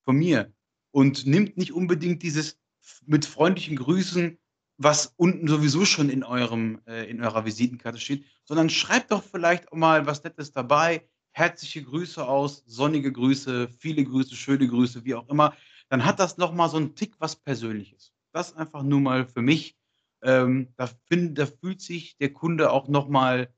von 0.03 0.17
mir 0.17 0.51
und 0.91 1.25
nimmt 1.25 1.57
nicht 1.57 1.71
unbedingt 1.71 2.23
dieses 2.23 2.59
mit 3.05 3.25
freundlichen 3.25 3.77
Grüßen, 3.77 4.37
was 4.77 5.13
unten 5.17 5.47
sowieso 5.47 5.85
schon 5.85 6.09
in 6.09 6.23
eurem 6.23 6.81
äh, 6.87 7.09
in 7.09 7.23
eurer 7.23 7.45
Visitenkarte 7.45 7.99
steht, 7.99 8.25
sondern 8.43 8.69
schreibt 8.69 9.11
doch 9.11 9.23
vielleicht 9.23 9.71
auch 9.71 9.77
mal 9.77 10.05
was 10.05 10.23
Nettes 10.23 10.51
dabei 10.51 11.07
herzliche 11.33 11.83
Grüße 11.83 12.25
aus, 12.25 12.63
sonnige 12.65 13.11
Grüße, 13.11 13.69
viele 13.77 14.03
Grüße, 14.03 14.35
schöne 14.35 14.67
Grüße, 14.67 15.03
wie 15.03 15.15
auch 15.15 15.27
immer, 15.29 15.55
dann 15.89 16.05
hat 16.05 16.19
das 16.19 16.37
nochmal 16.37 16.69
so 16.69 16.77
einen 16.77 16.95
Tick 16.95 17.15
was 17.19 17.35
Persönliches. 17.35 18.13
Das 18.31 18.55
einfach 18.55 18.83
nur 18.83 19.01
mal 19.01 19.27
für 19.27 19.41
mich. 19.41 19.75
Ähm, 20.21 20.69
da, 20.77 20.89
find, 21.07 21.37
da 21.37 21.45
fühlt 21.45 21.81
sich 21.81 22.17
der 22.17 22.31
Kunde 22.31 22.71
auch 22.71 22.87
nochmal 22.87 23.49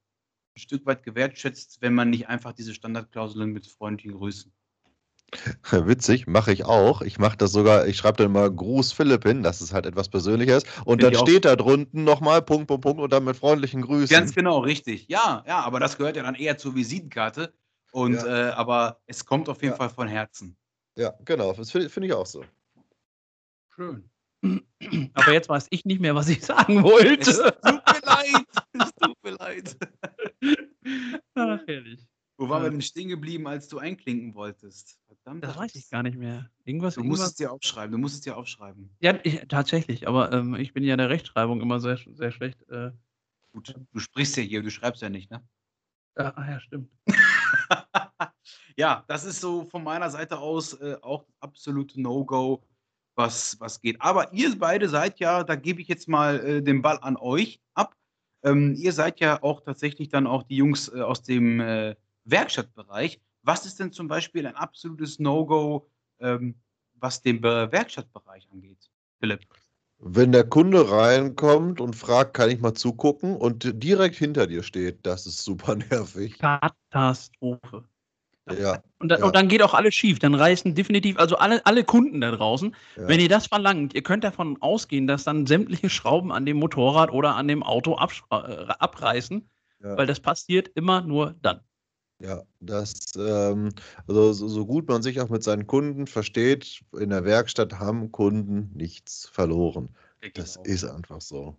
ein 0.55 0.59
Stück 0.59 0.85
weit 0.85 1.03
gewertschätzt, 1.03 1.81
wenn 1.81 1.93
man 1.93 2.09
nicht 2.09 2.27
einfach 2.27 2.53
diese 2.53 2.73
Standardklauseln 2.73 3.51
mit 3.51 3.67
freundlichen 3.67 4.17
Grüßen. 4.17 4.51
Witzig, 5.71 6.27
mache 6.27 6.51
ich 6.51 6.65
auch. 6.65 7.01
Ich 7.01 7.19
mache 7.19 7.37
das 7.37 7.51
sogar, 7.51 7.87
ich 7.87 7.97
schreibe 7.97 8.23
dann 8.23 8.31
mal 8.31 8.51
Gruß 8.51 8.93
Philipp 8.93 9.23
hin, 9.23 9.43
dass 9.43 9.61
es 9.61 9.73
halt 9.73 9.85
etwas 9.85 10.09
Persönliches. 10.09 10.63
Und 10.85 11.01
Find 11.01 11.15
dann 11.15 11.27
steht 11.27 11.45
da 11.45 11.55
drunten 11.55 12.03
nochmal 12.03 12.41
Punkt, 12.41 12.67
Punkt, 12.67 12.83
Punkt 12.83 13.01
und 13.01 13.11
dann 13.11 13.25
mit 13.25 13.35
freundlichen 13.35 13.81
Grüßen. 13.81 14.15
Ganz 14.15 14.33
genau, 14.33 14.59
richtig. 14.59 15.07
Ja, 15.07 15.43
ja, 15.47 15.59
aber 15.61 15.79
das 15.79 15.97
gehört 15.97 16.15
ja 16.15 16.23
dann 16.23 16.35
eher 16.35 16.57
zur 16.57 16.75
Visitenkarte. 16.75 17.53
Und, 17.95 18.15
ja. 18.15 18.49
äh, 18.49 18.51
aber 18.51 18.99
es 19.05 19.25
kommt 19.25 19.47
auf 19.47 19.61
jeden 19.61 19.71
ja. 19.71 19.77
Fall 19.77 19.89
von 19.89 20.09
Herzen. 20.09 20.57
Ja, 20.97 21.13
genau. 21.23 21.53
Das 21.53 21.71
finde 21.71 21.89
find 21.89 22.05
ich 22.05 22.11
auch 22.11 22.25
so. 22.25 22.43
Schön. 23.73 24.09
Aber 25.13 25.31
jetzt 25.31 25.47
weiß 25.47 25.67
ich 25.69 25.85
nicht 25.85 26.01
mehr, 26.01 26.13
was 26.13 26.27
ich 26.27 26.43
sagen 26.43 26.83
wollte. 26.83 27.31
Es 27.31 27.37
tut 27.37 27.63
mir 27.63 28.01
leid. 28.03 28.45
Es 28.73 28.91
tut 28.95 29.23
mir 29.23 29.31
leid. 29.31 29.77
Ach, 31.35 31.59
herrlich. 31.65 32.05
Wo 32.37 32.49
waren 32.49 32.63
wir 32.63 32.69
denn 32.69 32.81
stehen 32.81 33.07
geblieben, 33.07 33.47
als 33.47 33.69
du 33.69 33.79
einklinken 33.79 34.35
wolltest? 34.35 34.99
Verdammt. 35.07 35.45
Das 35.45 35.55
weiß 35.55 35.75
ich 35.75 35.89
gar 35.89 36.03
nicht 36.03 36.17
mehr. 36.17 36.49
Irgendwas, 36.65 36.95
du 36.95 37.03
musst 37.03 37.21
irgendwas... 37.21 37.29
es 37.29 37.35
dir 37.35 37.51
aufschreiben. 37.53 37.91
Du 37.93 37.97
musst 37.97 38.15
es 38.15 38.21
dir 38.21 38.35
aufschreiben. 38.35 38.93
Ja, 38.99 39.17
ich, 39.23 39.47
tatsächlich. 39.47 40.05
Aber 40.05 40.33
ähm, 40.33 40.55
ich 40.55 40.73
bin 40.73 40.83
ja 40.83 40.95
in 40.95 40.99
der 40.99 41.09
Rechtschreibung 41.09 41.61
immer 41.61 41.79
sehr, 41.79 41.97
sehr 42.13 42.31
schlecht. 42.31 42.61
Äh, 42.69 42.91
Gut, 43.53 43.73
du 43.93 43.99
sprichst 43.99 44.35
ja 44.35 44.43
hier, 44.43 44.61
du 44.61 44.69
schreibst 44.69 45.01
ja 45.01 45.07
nicht, 45.07 45.31
ne? 45.31 45.41
Ah, 46.15 46.33
ja, 46.45 46.59
stimmt. 46.59 46.91
ja, 48.77 49.03
das 49.07 49.25
ist 49.25 49.41
so 49.41 49.65
von 49.65 49.83
meiner 49.83 50.09
Seite 50.09 50.37
aus 50.39 50.73
äh, 50.73 50.97
auch 51.01 51.23
das 51.23 51.35
absolute 51.41 52.01
No-Go, 52.01 52.63
was, 53.15 53.59
was 53.59 53.79
geht. 53.79 54.01
Aber 54.01 54.31
ihr 54.33 54.57
beide 54.57 54.89
seid 54.89 55.19
ja, 55.19 55.43
da 55.43 55.55
gebe 55.55 55.81
ich 55.81 55.87
jetzt 55.87 56.07
mal 56.07 56.39
äh, 56.39 56.61
den 56.61 56.81
Ball 56.81 56.99
an 57.01 57.17
euch 57.17 57.61
ab. 57.73 57.95
Ähm, 58.43 58.75
ihr 58.75 58.93
seid 58.93 59.19
ja 59.19 59.41
auch 59.41 59.61
tatsächlich 59.61 60.09
dann 60.09 60.27
auch 60.27 60.43
die 60.43 60.57
Jungs 60.57 60.89
äh, 60.89 61.01
aus 61.01 61.23
dem 61.23 61.59
äh, 61.59 61.95
Werkstattbereich. 62.25 63.19
Was 63.41 63.65
ist 63.65 63.79
denn 63.79 63.91
zum 63.91 64.07
Beispiel 64.07 64.45
ein 64.45 64.55
absolutes 64.55 65.19
No-Go, 65.19 65.87
ähm, 66.19 66.55
was 66.95 67.21
den 67.21 67.43
Werkstattbereich 67.43 68.47
angeht, 68.51 68.89
Philipp? 69.19 69.45
Wenn 69.99 70.31
der 70.31 70.43
Kunde 70.43 70.91
reinkommt 70.91 71.79
und 71.79 71.95
fragt, 71.95 72.33
kann 72.33 72.49
ich 72.49 72.59
mal 72.59 72.73
zugucken 72.73 73.35
und 73.35 73.81
direkt 73.81 74.15
hinter 74.15 74.45
dir 74.45 74.61
steht, 74.61 75.05
das 75.05 75.25
ist 75.25 75.43
super 75.43 75.75
nervig. 75.89 76.37
Katastrophe. 76.39 77.85
Ja, 78.59 78.83
und, 78.99 79.09
dann, 79.09 79.21
ja. 79.21 79.25
und 79.25 79.35
dann 79.35 79.47
geht 79.47 79.63
auch 79.63 79.73
alles 79.73 79.95
schief. 79.95 80.19
Dann 80.19 80.35
reißen 80.35 80.75
definitiv, 80.75 81.17
also 81.17 81.37
alle, 81.37 81.65
alle 81.65 81.83
Kunden 81.83 82.21
da 82.21 82.29
draußen, 82.29 82.75
ja. 82.95 83.07
wenn 83.07 83.19
ihr 83.19 83.29
das 83.29 83.47
verlangt, 83.47 83.95
ihr 83.95 84.03
könnt 84.03 84.23
davon 84.23 84.61
ausgehen, 84.61 85.07
dass 85.07 85.23
dann 85.23 85.47
sämtliche 85.47 85.89
Schrauben 85.89 86.31
an 86.31 86.45
dem 86.45 86.57
Motorrad 86.57 87.11
oder 87.11 87.35
an 87.35 87.47
dem 87.47 87.63
Auto 87.63 87.93
äh, 87.93 88.35
abreißen, 88.77 89.49
weil 89.79 90.07
das 90.07 90.19
passiert 90.19 90.69
immer 90.75 91.01
nur 91.01 91.35
dann. 91.41 91.61
Ja, 92.19 92.43
das, 92.61 93.11
ähm, 93.17 93.71
also 94.07 94.31
so, 94.31 94.47
so 94.47 94.65
gut 94.65 94.87
man 94.87 95.03
sich 95.03 95.19
auch 95.19 95.29
mit 95.29 95.43
seinen 95.43 95.67
Kunden 95.67 96.07
versteht, 96.07 96.81
in 96.97 97.09
der 97.09 97.25
Werkstatt 97.25 97.79
haben 97.79 98.11
Kunden 98.11 98.71
nichts 98.73 99.27
verloren. 99.27 99.89
Das 100.33 100.55
ist 100.63 100.85
einfach 100.85 101.21
so. 101.21 101.55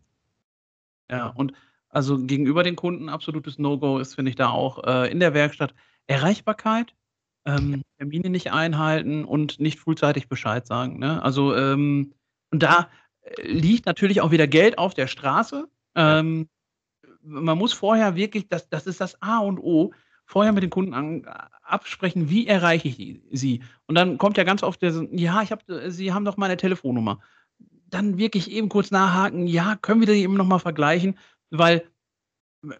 Ja, 1.11 1.28
und 1.28 1.52
also 1.88 2.18
gegenüber 2.18 2.62
den 2.62 2.76
Kunden 2.76 3.09
absolutes 3.09 3.59
No-Go 3.59 3.98
ist, 3.98 4.14
finde 4.14 4.30
ich, 4.30 4.34
da 4.34 4.48
auch 4.48 4.82
äh, 4.84 5.11
in 5.11 5.20
der 5.20 5.34
Werkstatt 5.34 5.74
Erreichbarkeit, 6.07 6.94
ähm, 7.44 7.82
Termine 7.98 8.30
nicht 8.30 8.52
einhalten 8.52 9.24
und 9.24 9.61
nicht 9.61 9.78
frühzeitig 9.78 10.28
Bescheid 10.28 10.66
sagen. 10.66 10.98
Ne? 10.98 11.22
Also, 11.22 11.54
ähm, 11.54 12.12
und 12.50 12.62
da 12.62 12.88
äh, 13.20 13.42
liegt 13.46 13.86
natürlich 13.86 14.20
auch 14.20 14.30
wieder 14.30 14.46
Geld 14.46 14.78
auf 14.78 14.94
der 14.94 15.07
Straße. 15.07 15.68
Ähm, 15.94 16.48
man 17.22 17.59
muss 17.59 17.72
vorher 17.72 18.16
wirklich, 18.16 18.48
das, 18.48 18.68
das 18.68 18.86
ist 18.86 19.00
das 19.00 19.20
A 19.22 19.38
und 19.38 19.59
O, 19.59 19.92
vorher 20.26 20.52
mit 20.52 20.62
den 20.62 20.70
Kunden 20.70 20.92
an, 20.92 21.24
absprechen, 21.62 22.28
wie 22.28 22.46
erreiche 22.46 22.88
ich 22.88 23.20
sie. 23.32 23.62
Und 23.86 23.94
dann 23.94 24.18
kommt 24.18 24.36
ja 24.36 24.44
ganz 24.44 24.62
oft 24.62 24.82
der, 24.82 24.92
ja, 25.12 25.42
ich 25.42 25.52
habe, 25.52 25.90
Sie 25.90 26.12
haben 26.12 26.24
doch 26.24 26.36
meine 26.36 26.56
Telefonnummer. 26.56 27.20
Dann 27.88 28.18
wirklich 28.18 28.50
eben 28.50 28.68
kurz 28.68 28.90
nachhaken, 28.90 29.46
ja, 29.46 29.76
können 29.80 30.00
wir 30.00 30.12
die 30.12 30.22
eben 30.22 30.34
nochmal 30.34 30.58
vergleichen, 30.58 31.16
weil 31.50 31.84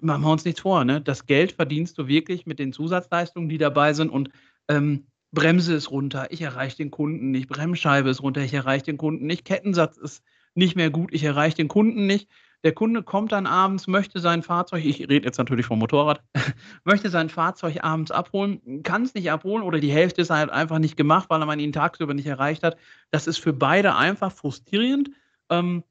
machen 0.01 0.23
wir 0.23 0.33
uns 0.33 0.45
nichts 0.45 0.61
vor, 0.61 0.85
ne? 0.85 1.01
Das 1.01 1.27
Geld 1.27 1.53
verdienst 1.53 1.97
du 1.99 2.09
wirklich 2.09 2.45
mit 2.45 2.59
den 2.59 2.73
Zusatzleistungen, 2.73 3.49
die 3.49 3.59
dabei 3.59 3.93
sind 3.93 4.11
und 4.11 4.31
ähm, 4.69 5.07
Bremse 5.33 5.75
ist 5.75 5.91
runter, 5.91 6.29
ich 6.31 6.43
erreiche 6.43 6.79
den 6.79 6.91
Kunden 6.91 7.31
nicht, 7.31 7.49
Bremsscheibe 7.49 8.11
ist 8.11 8.23
runter, 8.23 8.43
ich 8.43 8.55
erreiche 8.55 8.87
den 8.87 8.97
Kunden 8.97 9.27
nicht, 9.27 9.45
Kettensatz 9.45 9.97
ist 9.97 10.25
nicht 10.55 10.77
mehr 10.77 10.91
gut, 10.91 11.13
ich 11.13 11.23
erreiche 11.23 11.57
den 11.57 11.69
Kunden 11.69 12.07
nicht. 12.07 12.29
Der 12.67 12.75
Kunde 12.75 13.05
kommt 13.05 13.31
dann 13.31 13.47
abends, 13.47 13.87
möchte 13.87 14.19
sein 14.19 14.43
Fahrzeug, 14.43 14.85
ich 14.85 14.99
rede 14.99 15.25
jetzt 15.25 15.39
natürlich 15.39 15.67
vom 15.67 15.79
Motorrad, 15.79 16.21
möchte 16.85 17.11
sein 17.11 17.29
Fahrzeug 17.29 17.85
abends 17.85 18.11
abholen, 18.11 18.83
kann 18.83 19.05
es 19.05 19.15
nicht 19.15 19.31
abholen 19.31 19.63
oder 19.63 19.79
die 19.79 19.93
Hälfte 19.93 20.23
ist 20.23 20.31
halt 20.31 20.51
einfach 20.51 20.81
nicht 20.81 20.97
gemacht, 20.97 21.31
weil 21.31 21.39
man 21.47 21.61
ihn 21.61 21.73
tagsüber 21.73 22.13
nicht 22.13 22.27
erreicht 22.27 22.65
hat. 22.65 22.77
Das 23.13 23.29
ist 23.29 23.39
für 23.39 23.53
beide 23.53 23.95
einfach 23.95 24.33
frustrierend. 24.33 25.11
Ähm, 25.49 25.85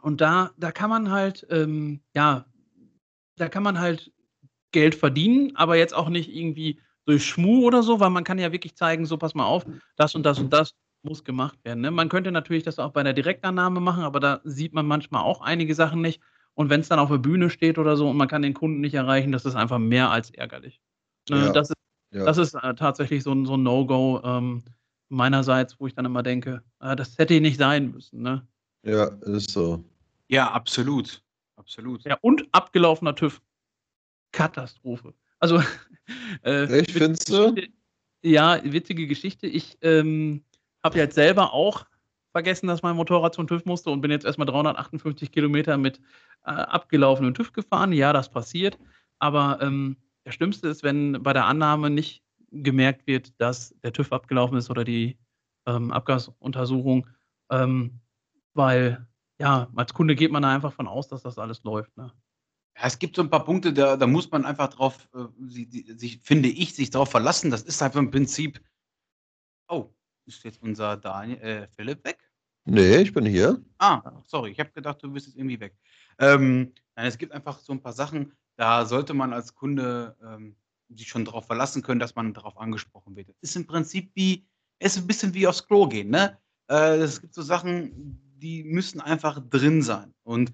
und 0.00 0.22
da, 0.22 0.52
da 0.56 0.72
kann 0.72 0.88
man 0.88 1.10
halt, 1.10 1.46
ähm, 1.50 2.00
ja, 2.14 2.46
da 3.36 3.50
kann 3.50 3.62
man 3.62 3.78
halt 3.78 4.10
Geld 4.72 4.94
verdienen, 4.94 5.56
aber 5.56 5.76
jetzt 5.76 5.94
auch 5.94 6.08
nicht 6.08 6.34
irgendwie 6.34 6.80
durch 7.04 7.26
Schmu 7.26 7.66
oder 7.66 7.82
so, 7.82 8.00
weil 8.00 8.08
man 8.08 8.24
kann 8.24 8.38
ja 8.38 8.50
wirklich 8.50 8.76
zeigen, 8.76 9.04
so 9.04 9.18
pass 9.18 9.34
mal 9.34 9.44
auf, 9.44 9.66
das 9.96 10.14
und 10.14 10.22
das 10.22 10.38
und 10.38 10.54
das 10.54 10.72
muss 11.02 11.24
gemacht 11.24 11.58
werden. 11.64 11.80
Ne? 11.80 11.90
Man 11.90 12.08
könnte 12.08 12.32
natürlich 12.32 12.62
das 12.62 12.78
auch 12.78 12.92
bei 12.92 13.00
einer 13.00 13.12
Direktannahme 13.12 13.80
machen, 13.80 14.02
aber 14.02 14.20
da 14.20 14.40
sieht 14.44 14.72
man 14.72 14.86
manchmal 14.86 15.22
auch 15.22 15.40
einige 15.40 15.74
Sachen 15.74 16.00
nicht. 16.00 16.20
Und 16.54 16.70
wenn 16.70 16.80
es 16.80 16.88
dann 16.88 16.98
auf 16.98 17.08
der 17.08 17.18
Bühne 17.18 17.50
steht 17.50 17.78
oder 17.78 17.96
so 17.96 18.08
und 18.08 18.16
man 18.16 18.28
kann 18.28 18.42
den 18.42 18.54
Kunden 18.54 18.80
nicht 18.80 18.94
erreichen, 18.94 19.30
das 19.30 19.44
ist 19.44 19.54
einfach 19.54 19.78
mehr 19.78 20.10
als 20.10 20.30
ärgerlich. 20.30 20.80
Ne? 21.30 21.46
Ja, 21.46 21.52
das 21.52 21.70
ist, 21.70 21.76
ja. 22.12 22.24
das 22.24 22.38
ist 22.38 22.54
äh, 22.54 22.74
tatsächlich 22.74 23.22
so 23.22 23.32
ein, 23.32 23.46
so 23.46 23.56
ein 23.56 23.62
No-Go 23.62 24.20
ähm, 24.24 24.64
meinerseits, 25.08 25.78
wo 25.78 25.86
ich 25.86 25.94
dann 25.94 26.04
immer 26.04 26.22
denke, 26.22 26.62
äh, 26.80 26.96
das 26.96 27.16
hätte 27.16 27.40
nicht 27.40 27.58
sein 27.58 27.92
müssen. 27.92 28.22
Ne? 28.22 28.46
Ja, 28.82 29.04
ist 29.04 29.52
so. 29.52 29.84
Ja, 30.28 30.50
absolut. 30.50 31.22
Absolut. 31.56 32.04
Ja, 32.04 32.18
und 32.22 32.46
abgelaufener 32.52 33.14
TÜV. 33.14 33.40
Katastrophe. 34.32 35.14
Also, 35.38 35.62
äh, 36.44 36.80
ich 36.80 36.92
finde 36.92 37.18
du? 37.26 37.54
Ja, 38.22 38.60
witzige 38.64 39.06
Geschichte. 39.06 39.46
Ich 39.46 39.78
ähm, 39.80 40.42
habe 40.84 40.98
jetzt 40.98 41.14
selber 41.14 41.52
auch 41.52 41.86
vergessen, 42.32 42.66
dass 42.66 42.82
mein 42.82 42.96
Motorrad 42.96 43.34
zum 43.34 43.46
TÜV 43.46 43.64
musste 43.64 43.90
und 43.90 44.00
bin 44.00 44.10
jetzt 44.10 44.24
erstmal 44.24 44.46
358 44.46 45.32
Kilometer 45.32 45.76
mit 45.76 45.98
äh, 46.44 46.50
abgelaufenem 46.50 47.34
TÜV 47.34 47.52
gefahren. 47.52 47.92
Ja, 47.92 48.12
das 48.12 48.30
passiert. 48.30 48.78
Aber 49.18 49.58
ähm, 49.60 49.96
das 50.24 50.34
Schlimmste 50.34 50.68
ist, 50.68 50.82
wenn 50.82 51.22
bei 51.22 51.32
der 51.32 51.46
Annahme 51.46 51.90
nicht 51.90 52.22
gemerkt 52.50 53.06
wird, 53.06 53.40
dass 53.40 53.74
der 53.82 53.92
TÜV 53.92 54.12
abgelaufen 54.12 54.56
ist 54.56 54.70
oder 54.70 54.84
die 54.84 55.18
ähm, 55.66 55.90
Abgasuntersuchung, 55.90 57.06
ähm, 57.50 58.00
weil 58.54 59.06
ja, 59.40 59.68
als 59.76 59.94
Kunde 59.94 60.16
geht 60.16 60.32
man 60.32 60.42
da 60.42 60.54
einfach 60.54 60.72
von 60.72 60.88
aus, 60.88 61.08
dass 61.08 61.22
das 61.22 61.38
alles 61.38 61.62
läuft. 61.62 61.96
Ne? 61.96 62.12
Ja, 62.76 62.86
es 62.86 62.98
gibt 62.98 63.16
so 63.16 63.22
ein 63.22 63.30
paar 63.30 63.44
Punkte, 63.44 63.72
da, 63.72 63.96
da 63.96 64.06
muss 64.06 64.30
man 64.30 64.44
einfach 64.44 64.68
drauf, 64.68 65.08
äh, 65.14 65.24
sie, 65.48 65.66
die, 65.66 65.92
sich, 65.98 66.20
finde 66.20 66.48
ich, 66.48 66.74
sich 66.74 66.90
darauf 66.90 67.10
verlassen. 67.10 67.50
Das 67.50 67.62
ist 67.62 67.80
halt 67.80 67.94
im 67.94 68.10
Prinzip. 68.10 68.60
Oh, 69.68 69.90
ist 70.28 70.44
jetzt 70.44 70.62
unser 70.62 70.96
Daniel, 70.96 71.40
äh, 71.40 71.68
Philipp 71.68 72.04
weg? 72.04 72.18
Nee, 72.64 72.98
ich 72.98 73.12
bin 73.12 73.24
hier. 73.24 73.62
Ah, 73.78 74.02
sorry, 74.26 74.50
ich 74.50 74.60
habe 74.60 74.70
gedacht, 74.70 75.02
du 75.02 75.10
bist 75.10 75.26
jetzt 75.26 75.36
irgendwie 75.36 75.58
weg. 75.58 75.74
Ähm, 76.18 76.72
nein, 76.94 77.06
es 77.06 77.16
gibt 77.16 77.32
einfach 77.32 77.58
so 77.58 77.72
ein 77.72 77.80
paar 77.80 77.94
Sachen, 77.94 78.32
da 78.56 78.84
sollte 78.84 79.14
man 79.14 79.32
als 79.32 79.54
Kunde 79.54 80.16
ähm, 80.22 80.54
sich 80.90 81.08
schon 81.08 81.24
darauf 81.24 81.46
verlassen 81.46 81.82
können, 81.82 82.00
dass 82.00 82.14
man 82.14 82.34
darauf 82.34 82.58
angesprochen 82.58 83.16
wird. 83.16 83.28
Das 83.28 83.36
ist 83.40 83.56
im 83.56 83.66
Prinzip 83.66 84.10
wie, 84.14 84.46
es 84.78 84.96
ist 84.96 85.02
ein 85.02 85.06
bisschen 85.06 85.32
wie 85.34 85.46
aufs 85.46 85.66
Klo 85.66 85.88
gehen, 85.88 86.10
ne? 86.10 86.38
Äh, 86.68 86.96
es 86.98 87.20
gibt 87.20 87.34
so 87.34 87.42
Sachen, 87.42 88.20
die 88.36 88.64
müssen 88.64 89.00
einfach 89.00 89.40
drin 89.48 89.82
sein. 89.82 90.14
Und 90.22 90.52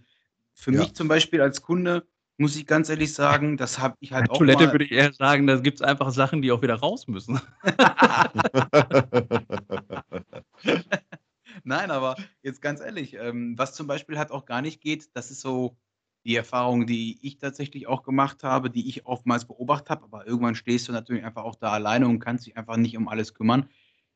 für 0.54 0.72
Ja. 0.72 0.80
mich 0.80 0.94
zum 0.94 1.08
Beispiel 1.08 1.40
als 1.40 1.62
Kunde 1.62 2.06
muss 2.36 2.56
ich 2.56 2.66
ganz 2.66 2.88
ehrlich 2.88 3.14
sagen, 3.14 3.56
das 3.56 3.78
habe 3.78 3.96
ich 4.00 4.12
halt 4.12 4.28
Bei 4.28 4.32
auch 4.32 4.38
Toilette 4.38 4.66
mal. 4.66 4.72
würde 4.72 4.84
ich 4.84 4.92
eher 4.92 5.12
sagen, 5.12 5.46
da 5.46 5.56
gibt 5.56 5.80
es 5.80 5.82
einfach 5.82 6.10
Sachen, 6.10 6.42
die 6.42 6.50
auch 6.50 6.62
wieder 6.62 6.74
raus 6.74 7.06
müssen. 7.06 7.40
Nein, 11.64 11.90
aber 11.90 12.16
jetzt 12.42 12.60
ganz 12.60 12.80
ehrlich, 12.80 13.14
ähm, 13.14 13.56
was 13.56 13.74
zum 13.74 13.86
Beispiel 13.86 14.18
halt 14.18 14.32
auch 14.32 14.46
gar 14.46 14.62
nicht 14.62 14.80
geht, 14.80 15.10
das 15.14 15.30
ist 15.30 15.40
so 15.40 15.76
die 16.24 16.36
Erfahrung, 16.36 16.86
die 16.86 17.18
ich 17.22 17.38
tatsächlich 17.38 17.86
auch 17.86 18.02
gemacht 18.02 18.42
habe, 18.42 18.70
die 18.70 18.88
ich 18.88 19.06
oftmals 19.06 19.44
beobachtet 19.44 19.90
habe, 19.90 20.04
aber 20.04 20.26
irgendwann 20.26 20.54
stehst 20.54 20.88
du 20.88 20.92
natürlich 20.92 21.24
einfach 21.24 21.44
auch 21.44 21.56
da 21.56 21.70
alleine 21.70 22.08
und 22.08 22.18
kannst 22.18 22.46
dich 22.46 22.56
einfach 22.56 22.76
nicht 22.76 22.96
um 22.96 23.08
alles 23.08 23.34
kümmern. 23.34 23.68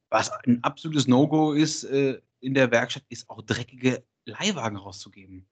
Was 0.08 0.32
ein 0.46 0.64
absolutes 0.64 1.06
No-Go 1.06 1.52
ist 1.52 1.84
äh, 1.84 2.20
in 2.40 2.54
der 2.54 2.70
Werkstatt, 2.70 3.04
ist 3.10 3.28
auch 3.28 3.42
dreckige 3.42 4.02
Leihwagen 4.24 4.78
rauszugeben. 4.78 5.46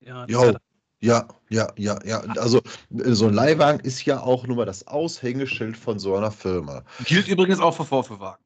Ja, 0.00 0.24
das 0.26 0.56
Ja, 1.00 1.28
ja, 1.48 1.68
ja, 1.76 1.98
ja. 2.04 2.20
Also 2.38 2.58
äh, 2.90 3.12
so 3.12 3.26
ein 3.28 3.34
Leihwagen 3.34 3.80
ist 3.80 4.04
ja 4.04 4.20
auch 4.20 4.46
nur 4.46 4.56
mal 4.56 4.64
das 4.66 4.86
Aushängeschild 4.86 5.76
von 5.76 5.98
so 5.98 6.16
einer 6.16 6.32
Firma. 6.32 6.84
Gilt 7.04 7.28
übrigens 7.28 7.60
auch 7.60 7.74
für 7.76 7.84
Vorführwagen. 7.84 8.42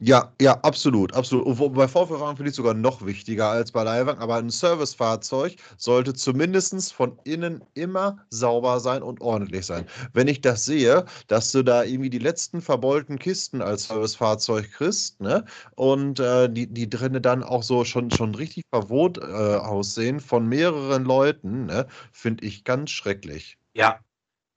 Ja, 0.00 0.32
ja, 0.40 0.54
absolut, 0.62 1.14
absolut. 1.14 1.46
Und 1.46 1.74
bei 1.74 1.86
Vorführwagen 1.86 2.36
finde 2.36 2.50
ich 2.50 2.56
sogar 2.56 2.74
noch 2.74 3.06
wichtiger 3.06 3.50
als 3.50 3.70
bei 3.70 3.84
Leihwagen, 3.84 4.20
aber 4.20 4.36
ein 4.36 4.50
Servicefahrzeug 4.50 5.54
sollte 5.76 6.12
zumindest 6.14 6.92
von 6.92 7.16
innen 7.22 7.62
immer 7.74 8.18
sauber 8.28 8.80
sein 8.80 9.04
und 9.04 9.20
ordentlich 9.20 9.64
sein. 9.64 9.86
Wenn 10.12 10.26
ich 10.26 10.40
das 10.40 10.64
sehe, 10.64 11.04
dass 11.28 11.52
du 11.52 11.62
da 11.62 11.84
irgendwie 11.84 12.10
die 12.10 12.18
letzten 12.18 12.60
verbeulten 12.60 13.20
Kisten 13.20 13.62
als 13.62 13.86
Servicefahrzeug 13.86 14.68
kriegst, 14.72 15.20
ne, 15.20 15.44
und 15.76 16.18
äh, 16.18 16.50
die, 16.50 16.66
die 16.66 16.90
drinnen 16.90 17.22
dann 17.22 17.44
auch 17.44 17.62
so 17.62 17.84
schon, 17.84 18.10
schon 18.10 18.34
richtig 18.34 18.64
verwohnt 18.70 19.18
äh, 19.18 19.22
aussehen 19.22 20.18
von 20.18 20.48
mehreren 20.48 21.04
Leuten, 21.04 21.66
ne, 21.66 21.86
finde 22.10 22.44
ich 22.44 22.64
ganz 22.64 22.90
schrecklich. 22.90 23.58
Ja, 23.74 24.00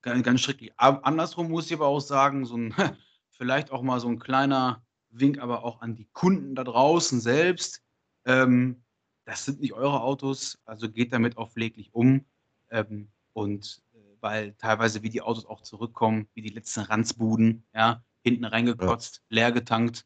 ganz, 0.02 0.24
ganz 0.24 0.40
schrecklich. 0.40 0.72
Andersrum 0.76 1.48
muss 1.48 1.66
ich 1.66 1.74
aber 1.74 1.86
auch 1.86 2.00
sagen, 2.00 2.44
so 2.44 2.56
ein, 2.56 2.74
vielleicht 3.30 3.70
auch 3.70 3.82
mal 3.82 4.00
so 4.00 4.08
ein 4.08 4.18
kleiner 4.18 4.82
Wink, 5.10 5.38
aber 5.38 5.64
auch 5.64 5.80
an 5.80 5.96
die 5.96 6.08
Kunden 6.12 6.54
da 6.54 6.64
draußen 6.64 7.20
selbst. 7.20 7.82
Ähm, 8.24 8.82
das 9.24 9.44
sind 9.44 9.60
nicht 9.60 9.74
eure 9.74 10.02
Autos, 10.02 10.58
also 10.64 10.90
geht 10.90 11.12
damit 11.12 11.36
auch 11.36 11.50
pfleglich 11.50 11.94
um. 11.94 12.24
Ähm, 12.70 13.08
und 13.32 13.82
äh, 13.94 13.98
weil 14.20 14.54
teilweise 14.54 15.02
wie 15.02 15.10
die 15.10 15.22
Autos 15.22 15.46
auch 15.46 15.62
zurückkommen, 15.62 16.28
wie 16.34 16.42
die 16.42 16.48
letzten 16.48 16.80
Ranzbuden, 16.80 17.64
ja, 17.74 18.02
hinten 18.22 18.44
reingekotzt, 18.44 19.22
leer 19.28 19.52
getankt, 19.52 20.04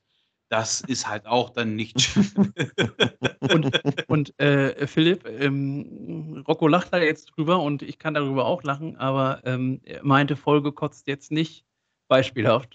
das 0.53 0.83
ist 0.83 1.09
halt 1.09 1.25
auch 1.27 1.49
dann 1.51 1.77
nicht 1.77 2.01
schön. 2.03 2.53
Und, 3.41 3.81
und 4.09 4.39
äh, 4.39 4.87
Philipp, 4.87 5.27
ähm, 5.27 6.45
Rocco 6.47 6.69
lacht 6.69 6.93
da 6.93 6.99
jetzt 6.99 7.33
drüber 7.35 7.63
und 7.63 7.81
ich 7.81 7.99
kann 7.99 8.13
darüber 8.13 8.45
auch 8.45 8.63
lachen, 8.63 8.97
aber 8.97 9.41
ähm, 9.45 9.81
er 9.85 10.05
meinte, 10.05 10.37
vollgekotzt 10.37 11.07
jetzt 11.09 11.33
nicht 11.33 11.65
beispielhaft. 12.07 12.75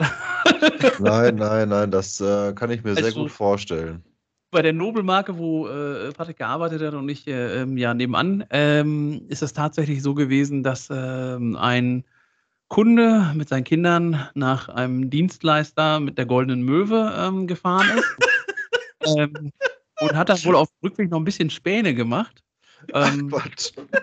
Nein, 1.00 1.36
nein, 1.36 1.70
nein, 1.70 1.92
das 1.92 2.20
äh, 2.22 2.54
kann 2.54 2.72
ich 2.72 2.84
mir 2.84 2.96
sehr 2.96 3.06
Also- 3.06 3.24
gut 3.24 3.32
vorstellen. 3.32 4.04
Bei 4.50 4.62
der 4.62 4.72
Nobelmarke, 4.72 5.38
wo 5.38 5.68
äh, 5.68 6.14
Patrick 6.14 6.38
gearbeitet 6.38 6.82
hat 6.82 6.94
und 6.94 7.10
ich 7.10 7.28
äh, 7.28 7.62
ähm, 7.62 7.78
ja 7.78 7.94
nebenan, 7.94 8.46
ähm, 8.50 9.24
ist 9.28 9.44
es 9.44 9.52
tatsächlich 9.52 10.02
so 10.02 10.14
gewesen, 10.14 10.64
dass 10.64 10.88
ähm, 10.90 11.58
ein 11.58 12.06
Kunde 12.70 13.34
mit 13.36 13.50
seinen 13.50 13.66
Kindern 13.66 14.30
nach 14.36 14.70
einem 14.70 15.10
Dienstleister 15.10 16.00
mit 16.00 16.18
der 16.18 16.26
Goldenen 16.26 16.64
Möwe 16.64 17.14
ähm, 17.18 17.46
gefahren 17.48 17.98
ist 17.98 18.16
ähm, 19.18 19.52
und 20.00 20.16
hat 20.16 20.30
dann 20.30 20.44
wohl 20.46 20.56
auf 20.56 20.70
dem 20.70 20.90
Rückweg 20.90 21.12
noch 21.12 21.20
ein 21.20 21.26
bisschen 21.26 21.50
Späne 21.50 21.94
gemacht. 21.94 22.42
Ähm. 22.94 23.34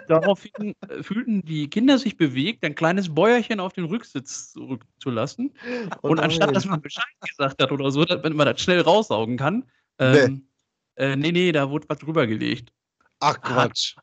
Daraufhin 0.08 0.74
äh, 0.88 1.02
fühlten 1.02 1.42
die 1.42 1.68
Kinder 1.68 1.98
sich 1.98 2.16
bewegt, 2.16 2.64
ein 2.64 2.74
kleines 2.74 3.14
Bäuerchen 3.14 3.60
auf 3.60 3.72
den 3.72 3.84
Rücksitz 3.84 4.52
zurückzulassen. 4.52 5.54
Oh 6.02 6.08
und 6.08 6.20
anstatt, 6.20 6.54
dass 6.54 6.64
man 6.64 6.80
Bescheid 6.80 7.04
gesagt 7.20 7.62
hat 7.62 7.72
oder 7.72 7.90
so, 7.90 8.04
damit 8.04 8.34
man 8.34 8.46
das 8.46 8.60
schnell 8.60 8.80
raussaugen 8.80 9.36
kann, 9.36 9.64
ähm, 9.98 10.48
äh, 10.96 11.16
nee, 11.16 11.32
nee, 11.32 11.52
da 11.52 11.70
wurde 11.70 11.88
was 11.88 11.98
drüber 11.98 12.26
gelegt. 12.26 12.72
Ach 13.20 13.40
Quatsch. 13.40 13.96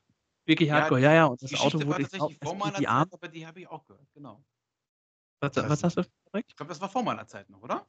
Wirklich 0.45 0.69
Ja, 0.69 0.75
hardcore, 0.75 1.01
ja, 1.01 1.13
ja. 1.13 1.25
Und 1.25 1.41
das 1.41 1.53
Auto 1.59 1.85
wurde 1.85 2.03
tatsächlich 2.03 2.37
vor 2.41 2.55
meiner 2.55 2.77
die 2.77 2.85
Zeit, 2.85 2.89
Arme. 2.89 3.11
aber 3.11 3.27
die 3.27 3.45
habe 3.45 3.59
ich 3.59 3.67
auch 3.67 3.85
gehört, 3.85 4.07
genau. 4.13 4.43
Was, 5.39 5.55
was 5.55 5.83
hast 5.83 5.97
du? 5.97 6.01
Ich 6.33 6.55
glaube, 6.55 6.69
das 6.69 6.81
war 6.81 6.89
vor 6.89 7.03
meiner 7.03 7.27
Zeit 7.27 7.49
noch, 7.49 7.61
oder? 7.61 7.87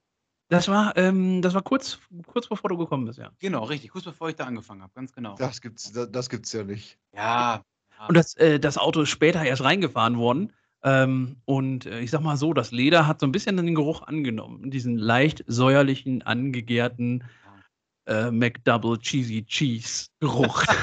Das 0.53 0.69
war, 0.69 0.95
ähm, 0.99 1.41
das 1.41 1.55
war 1.55 1.63
kurz, 1.63 1.99
kurz 2.27 2.47
bevor 2.47 2.69
du 2.69 2.77
gekommen 2.77 3.07
bist, 3.07 3.19
ja. 3.19 3.31
Genau, 3.39 3.65
richtig, 3.65 3.91
kurz 3.91 4.05
bevor 4.05 4.29
ich 4.29 4.37
da 4.37 4.45
angefangen 4.45 4.83
habe, 4.83 4.93
ganz 4.95 5.15
genau. 5.15 5.35
Das 5.37 5.63
gibt's, 5.63 5.91
das, 5.93 6.13
das 6.13 6.29
gibt's 6.29 6.53
ja 6.53 6.63
nicht. 6.63 6.99
Ja. 7.15 7.63
ja. 7.99 8.07
Und 8.07 8.19
das, 8.19 8.35
äh, 8.35 8.61
das 8.61 8.77
Auto 8.77 9.01
ist 9.01 9.09
später 9.09 9.43
erst 9.43 9.65
reingefahren 9.65 10.19
worden. 10.19 10.53
Ähm, 10.83 11.37
und 11.47 11.87
äh, 11.87 12.01
ich 12.01 12.11
sag 12.11 12.21
mal 12.21 12.37
so, 12.37 12.53
das 12.53 12.71
Leder 12.71 13.07
hat 13.07 13.21
so 13.21 13.27
ein 13.27 13.33
bisschen 13.33 13.57
den 13.57 13.75
Geruch 13.75 14.03
angenommen. 14.03 14.71
Diesen 14.71 14.99
leicht 14.99 15.43
säuerlichen, 15.47 16.21
angegärten 16.21 17.25
äh, 18.07 18.31
McDouble 18.31 18.99
Cheesy 18.99 19.47
Cheese 19.47 20.09
Geruch. 20.21 20.65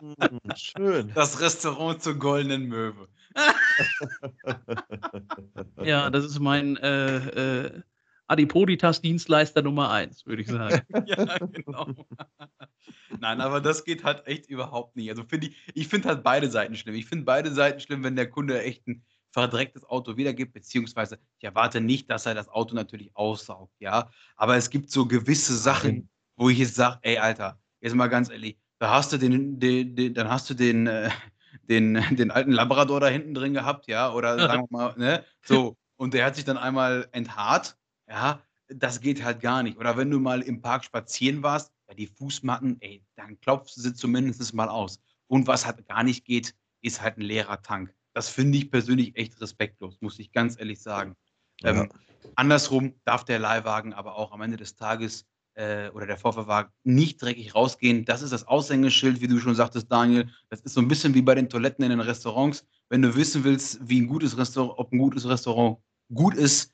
Hm, 0.00 0.40
Schön. 0.56 1.12
das 1.14 1.40
Restaurant 1.40 2.02
zur 2.02 2.14
Goldenen 2.14 2.68
Möwe. 2.68 3.06
ja, 5.82 6.08
das 6.08 6.24
ist 6.24 6.38
mein 6.38 6.78
äh, 6.78 7.82
Adipoditas-Dienstleister 8.30 9.60
Nummer 9.62 9.90
1, 9.90 10.24
würde 10.24 10.42
ich 10.42 10.48
sagen. 10.48 10.82
ja, 11.06 11.38
genau. 11.38 11.88
Nein, 13.18 13.40
aber 13.40 13.60
das 13.60 13.84
geht 13.84 14.04
halt 14.04 14.24
echt 14.28 14.46
überhaupt 14.46 14.94
nicht. 14.94 15.10
Also 15.10 15.24
finde 15.24 15.48
ich, 15.48 15.56
ich 15.74 15.88
finde 15.88 16.08
halt 16.08 16.22
beide 16.22 16.48
Seiten 16.48 16.76
schlimm. 16.76 16.94
Ich 16.94 17.06
finde 17.06 17.24
beide 17.24 17.52
Seiten 17.52 17.80
schlimm, 17.80 18.04
wenn 18.04 18.14
der 18.14 18.30
Kunde 18.30 18.62
echt 18.62 18.86
ein 18.86 19.02
verdrecktes 19.32 19.84
Auto 19.84 20.16
wiedergibt, 20.16 20.52
beziehungsweise 20.52 21.18
ich 21.38 21.44
erwarte 21.44 21.80
nicht, 21.80 22.08
dass 22.08 22.24
er 22.24 22.34
das 22.34 22.48
Auto 22.48 22.74
natürlich 22.74 23.10
aussaugt, 23.14 23.74
ja. 23.80 24.10
Aber 24.36 24.56
es 24.56 24.70
gibt 24.70 24.90
so 24.90 25.06
gewisse 25.06 25.56
Sachen, 25.56 26.08
wo 26.36 26.50
ich 26.50 26.58
jetzt 26.58 26.76
sage, 26.76 26.98
ey, 27.02 27.18
Alter, 27.18 27.58
jetzt 27.80 27.94
mal 27.96 28.06
ganz 28.06 28.30
ehrlich, 28.30 28.58
da 28.78 28.90
hast 28.90 29.12
du 29.12 29.18
den, 29.18 29.58
den, 29.58 29.96
den 29.96 30.14
dann 30.14 30.28
hast 30.28 30.48
du 30.50 30.54
den, 30.54 30.86
äh, 30.86 31.10
den, 31.68 32.00
den 32.12 32.30
alten 32.30 32.52
Labrador 32.52 33.00
da 33.00 33.08
hinten 33.08 33.34
drin 33.34 33.54
gehabt, 33.54 33.88
ja, 33.88 34.12
oder 34.12 34.38
sagen 34.38 34.66
wir 34.70 34.78
mal, 34.78 34.94
ne, 34.96 35.24
so, 35.44 35.76
und 35.96 36.14
der 36.14 36.26
hat 36.26 36.36
sich 36.36 36.44
dann 36.44 36.56
einmal 36.56 37.08
enthaart, 37.12 37.76
ja, 38.10 38.42
das 38.68 39.00
geht 39.00 39.24
halt 39.24 39.40
gar 39.40 39.62
nicht. 39.62 39.78
Oder 39.78 39.96
wenn 39.96 40.10
du 40.10 40.20
mal 40.20 40.42
im 40.42 40.60
Park 40.60 40.84
spazieren 40.84 41.42
warst, 41.42 41.72
ja, 41.88 41.94
die 41.94 42.06
Fußmatten, 42.06 42.76
ey, 42.80 43.04
dann 43.16 43.40
klopfst 43.40 43.76
du 43.76 43.80
sie 43.80 43.94
zumindest 43.94 44.52
mal 44.52 44.68
aus. 44.68 45.00
Und 45.28 45.46
was 45.46 45.64
halt 45.64 45.86
gar 45.86 46.02
nicht 46.02 46.24
geht, 46.24 46.54
ist 46.82 47.00
halt 47.00 47.18
ein 47.18 47.22
leerer 47.22 47.62
Tank. 47.62 47.94
Das 48.12 48.28
finde 48.28 48.58
ich 48.58 48.70
persönlich 48.70 49.16
echt 49.16 49.40
respektlos, 49.40 49.96
muss 50.00 50.18
ich 50.18 50.32
ganz 50.32 50.58
ehrlich 50.58 50.80
sagen. 50.80 51.14
Ja. 51.62 51.70
Ähm, 51.70 51.88
andersrum 52.34 52.94
darf 53.04 53.24
der 53.24 53.38
Leihwagen 53.38 53.92
aber 53.92 54.16
auch 54.16 54.32
am 54.32 54.42
Ende 54.42 54.56
des 54.56 54.74
Tages 54.74 55.26
äh, 55.54 55.90
oder 55.90 56.06
der 56.06 56.16
Vorfahrwagen 56.16 56.72
nicht 56.82 57.22
dreckig 57.22 57.54
rausgehen. 57.54 58.04
Das 58.04 58.22
ist 58.22 58.32
das 58.32 58.46
Aushängeschild, 58.46 59.20
wie 59.20 59.28
du 59.28 59.38
schon 59.38 59.54
sagtest, 59.54 59.90
Daniel. 59.90 60.28
Das 60.48 60.60
ist 60.60 60.74
so 60.74 60.80
ein 60.80 60.88
bisschen 60.88 61.14
wie 61.14 61.22
bei 61.22 61.34
den 61.34 61.48
Toiletten 61.48 61.84
in 61.84 61.90
den 61.90 62.00
Restaurants. 62.00 62.66
Wenn 62.88 63.02
du 63.02 63.14
wissen 63.14 63.44
willst, 63.44 63.78
wie 63.88 64.00
ein 64.00 64.08
gutes 64.08 64.36
Restaurant, 64.36 64.78
ob 64.78 64.92
ein 64.92 64.98
gutes 64.98 65.28
Restaurant 65.28 65.78
gut 66.12 66.34
ist, 66.34 66.72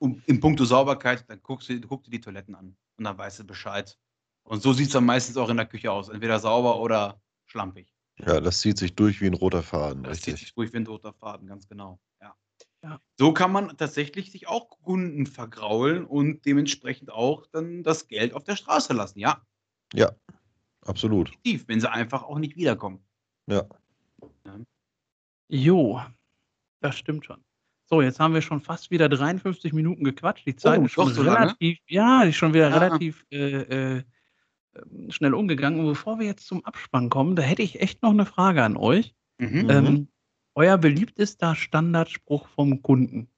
um, 0.00 0.22
in 0.26 0.40
puncto 0.40 0.64
Sauberkeit, 0.64 1.24
dann 1.28 1.40
guckst 1.42 1.68
du, 1.68 1.80
guck 1.80 2.02
dir 2.04 2.10
die 2.10 2.20
Toiletten 2.20 2.54
an 2.54 2.76
und 2.96 3.04
dann 3.04 3.16
weißt 3.16 3.40
du 3.40 3.44
Bescheid. 3.44 3.96
Und 4.42 4.62
so 4.62 4.72
sieht 4.72 4.86
es 4.88 4.92
dann 4.92 5.04
meistens 5.04 5.36
auch 5.36 5.48
in 5.48 5.56
der 5.56 5.66
Küche 5.66 5.92
aus. 5.92 6.08
Entweder 6.08 6.40
sauber 6.40 6.80
oder 6.80 7.22
schlampig. 7.46 7.94
Ja, 8.18 8.40
das 8.40 8.60
zieht 8.60 8.78
sich 8.78 8.94
durch 8.94 9.20
wie 9.20 9.26
ein 9.26 9.34
roter 9.34 9.62
Faden, 9.62 10.02
Das 10.02 10.18
zieht 10.18 10.34
richtig. 10.34 10.40
sich 10.48 10.54
durch 10.54 10.72
wie 10.72 10.78
ein 10.78 10.84
toter 10.84 11.12
Faden, 11.12 11.46
ganz 11.46 11.68
genau. 11.68 12.00
Ja. 12.20 12.34
Ja. 12.82 13.00
So 13.18 13.32
kann 13.32 13.52
man 13.52 13.76
tatsächlich 13.76 14.32
sich 14.32 14.48
auch 14.48 14.70
Kunden 14.70 15.26
vergraulen 15.26 16.04
und 16.04 16.44
dementsprechend 16.44 17.10
auch 17.10 17.46
dann 17.46 17.82
das 17.82 18.08
Geld 18.08 18.34
auf 18.34 18.44
der 18.44 18.56
Straße 18.56 18.92
lassen. 18.92 19.18
Ja, 19.20 19.42
Absolut. 20.82 21.32
tief, 21.42 21.68
wenn 21.68 21.80
sie 21.80 21.90
einfach 21.90 22.22
auch 22.22 22.38
nicht 22.38 22.56
wiederkommen. 22.56 23.04
Ja. 23.46 23.66
Jo, 25.48 26.00
das 26.80 26.96
stimmt 26.96 27.24
schon. 27.26 27.44
So, 27.92 28.02
jetzt 28.02 28.20
haben 28.20 28.34
wir 28.34 28.40
schon 28.40 28.60
fast 28.60 28.92
wieder 28.92 29.08
53 29.08 29.72
Minuten 29.72 30.04
gequatscht. 30.04 30.46
Die 30.46 30.54
Zeit 30.54 30.78
Oh, 30.78 30.84
ist 30.84 30.92
schon 30.92 31.12
so 31.12 31.24
lange? 31.24 31.40
relativ, 31.46 31.78
ja, 31.88 32.22
die 32.22 32.30
ist 32.30 32.36
schon 32.36 32.54
wieder 32.54 32.70
Ja. 32.70 32.78
relativ 32.78 33.26
äh, 33.32 33.96
äh, 33.96 34.02
schnell 35.08 35.34
umgegangen. 35.34 35.80
Und 35.80 35.86
bevor 35.86 36.20
wir 36.20 36.26
jetzt 36.26 36.46
zum 36.46 36.64
Abspann 36.64 37.08
kommen, 37.08 37.34
da 37.34 37.42
hätte 37.42 37.62
ich 37.62 37.80
echt 37.80 38.00
noch 38.02 38.10
eine 38.10 38.26
Frage 38.26 38.62
an 38.62 38.76
euch. 38.76 39.12
Mhm. 39.38 39.62
Mhm. 39.62 39.70
Ähm, 39.70 40.08
euer 40.54 40.78
beliebtester 40.78 41.56
Standardspruch 41.56 42.46
vom 42.48 42.80
Kunden. 42.80 43.28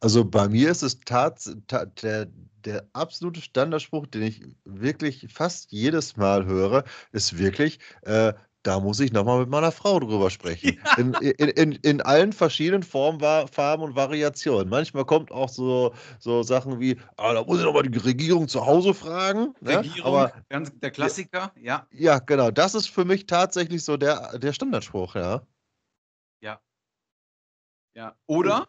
Also 0.00 0.24
bei 0.24 0.48
mir 0.48 0.68
ist 0.70 0.82
es 0.82 0.98
tats 1.00 1.56
ta 1.68 1.86
der, 1.86 2.26
der 2.64 2.88
absolute 2.92 3.40
Standardspruch, 3.40 4.08
den 4.08 4.22
ich 4.22 4.42
wirklich 4.64 5.28
fast 5.32 5.70
jedes 5.70 6.16
Mal 6.16 6.44
höre, 6.44 6.82
ist 7.12 7.38
wirklich, 7.38 7.78
äh, 8.02 8.32
da 8.62 8.78
muss 8.78 9.00
ich 9.00 9.12
nochmal 9.12 9.40
mit 9.40 9.48
meiner 9.48 9.72
Frau 9.72 9.98
drüber 9.98 10.30
sprechen. 10.30 10.78
In, 10.96 11.14
in, 11.14 11.48
in, 11.48 11.72
in 11.72 12.00
allen 12.00 12.32
verschiedenen 12.32 12.82
Formen, 12.82 13.20
Farben 13.48 13.82
und 13.82 13.96
Variationen. 13.96 14.68
Manchmal 14.68 15.04
kommt 15.04 15.32
auch 15.32 15.48
so, 15.48 15.94
so 16.18 16.42
Sachen 16.42 16.78
wie, 16.78 16.98
ah, 17.16 17.34
da 17.34 17.44
muss 17.44 17.58
ich 17.58 17.64
nochmal 17.64 17.82
die 17.82 17.98
Regierung 17.98 18.48
zu 18.48 18.64
Hause 18.64 18.94
fragen. 18.94 19.54
Ne? 19.60 19.78
Regierung, 19.78 20.14
Aber 20.14 20.32
ganz, 20.48 20.70
der 20.78 20.90
Klassiker, 20.90 21.52
ja. 21.60 21.86
ja, 21.90 22.18
genau, 22.18 22.50
das 22.50 22.74
ist 22.74 22.88
für 22.88 23.04
mich 23.04 23.26
tatsächlich 23.26 23.84
so 23.84 23.96
der, 23.96 24.38
der 24.38 24.52
Standardspruch, 24.52 25.16
ja. 25.16 25.42
ja. 27.94 28.16
Oder 28.26 28.68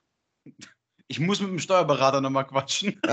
ich 1.13 1.19
muss 1.19 1.39
mit 1.39 1.51
dem 1.51 1.59
Steuerberater 1.59 2.21
nochmal 2.21 2.47
quatschen. 2.47 2.99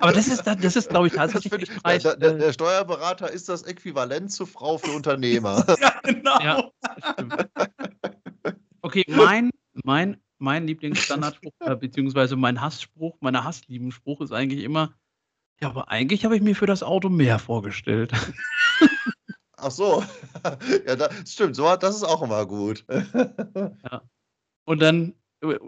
Aber 0.00 0.10
das 0.12 0.26
ist, 0.26 0.44
das 0.44 0.74
ist 0.74 0.88
glaube 0.88 1.06
ich, 1.06 1.12
Das 1.12 1.30
tatsächlich 1.30 1.70
find 1.70 1.84
ich- 1.94 2.02
der, 2.02 2.16
der, 2.16 2.30
äh, 2.34 2.38
der 2.38 2.52
Steuerberater 2.52 3.30
ist 3.30 3.48
das 3.48 3.62
Äquivalent 3.62 4.32
zu 4.32 4.46
Frau 4.46 4.78
für 4.78 4.90
Unternehmer. 4.90 5.64
ja, 5.80 5.92
genau. 6.02 6.40
Ja. 6.40 6.70
Okay, 8.82 9.04
mein, 9.06 9.50
mein, 9.84 10.16
mein 10.38 10.66
Lieblingsstandardspruch, 10.66 11.52
äh, 11.60 11.76
beziehungsweise 11.76 12.34
mein 12.34 12.60
Hassspruch, 12.60 13.16
meine 13.20 13.44
Hassliebenspruch 13.44 14.20
ist 14.22 14.32
eigentlich 14.32 14.64
immer, 14.64 14.92
ja, 15.60 15.68
aber 15.68 15.88
eigentlich 15.88 16.24
habe 16.24 16.34
ich 16.34 16.42
mir 16.42 16.56
für 16.56 16.66
das 16.66 16.82
Auto 16.82 17.08
mehr 17.10 17.38
vorgestellt. 17.38 18.10
Ach 19.56 19.70
so. 19.70 20.02
Ja, 20.86 20.96
das 20.96 21.30
stimmt. 21.32 21.54
So, 21.54 21.76
das 21.76 21.94
ist 21.94 22.02
auch 22.02 22.22
immer 22.22 22.44
gut. 22.46 22.84
Und 24.70 24.80
dann, 24.80 25.14
äh, 25.42 25.58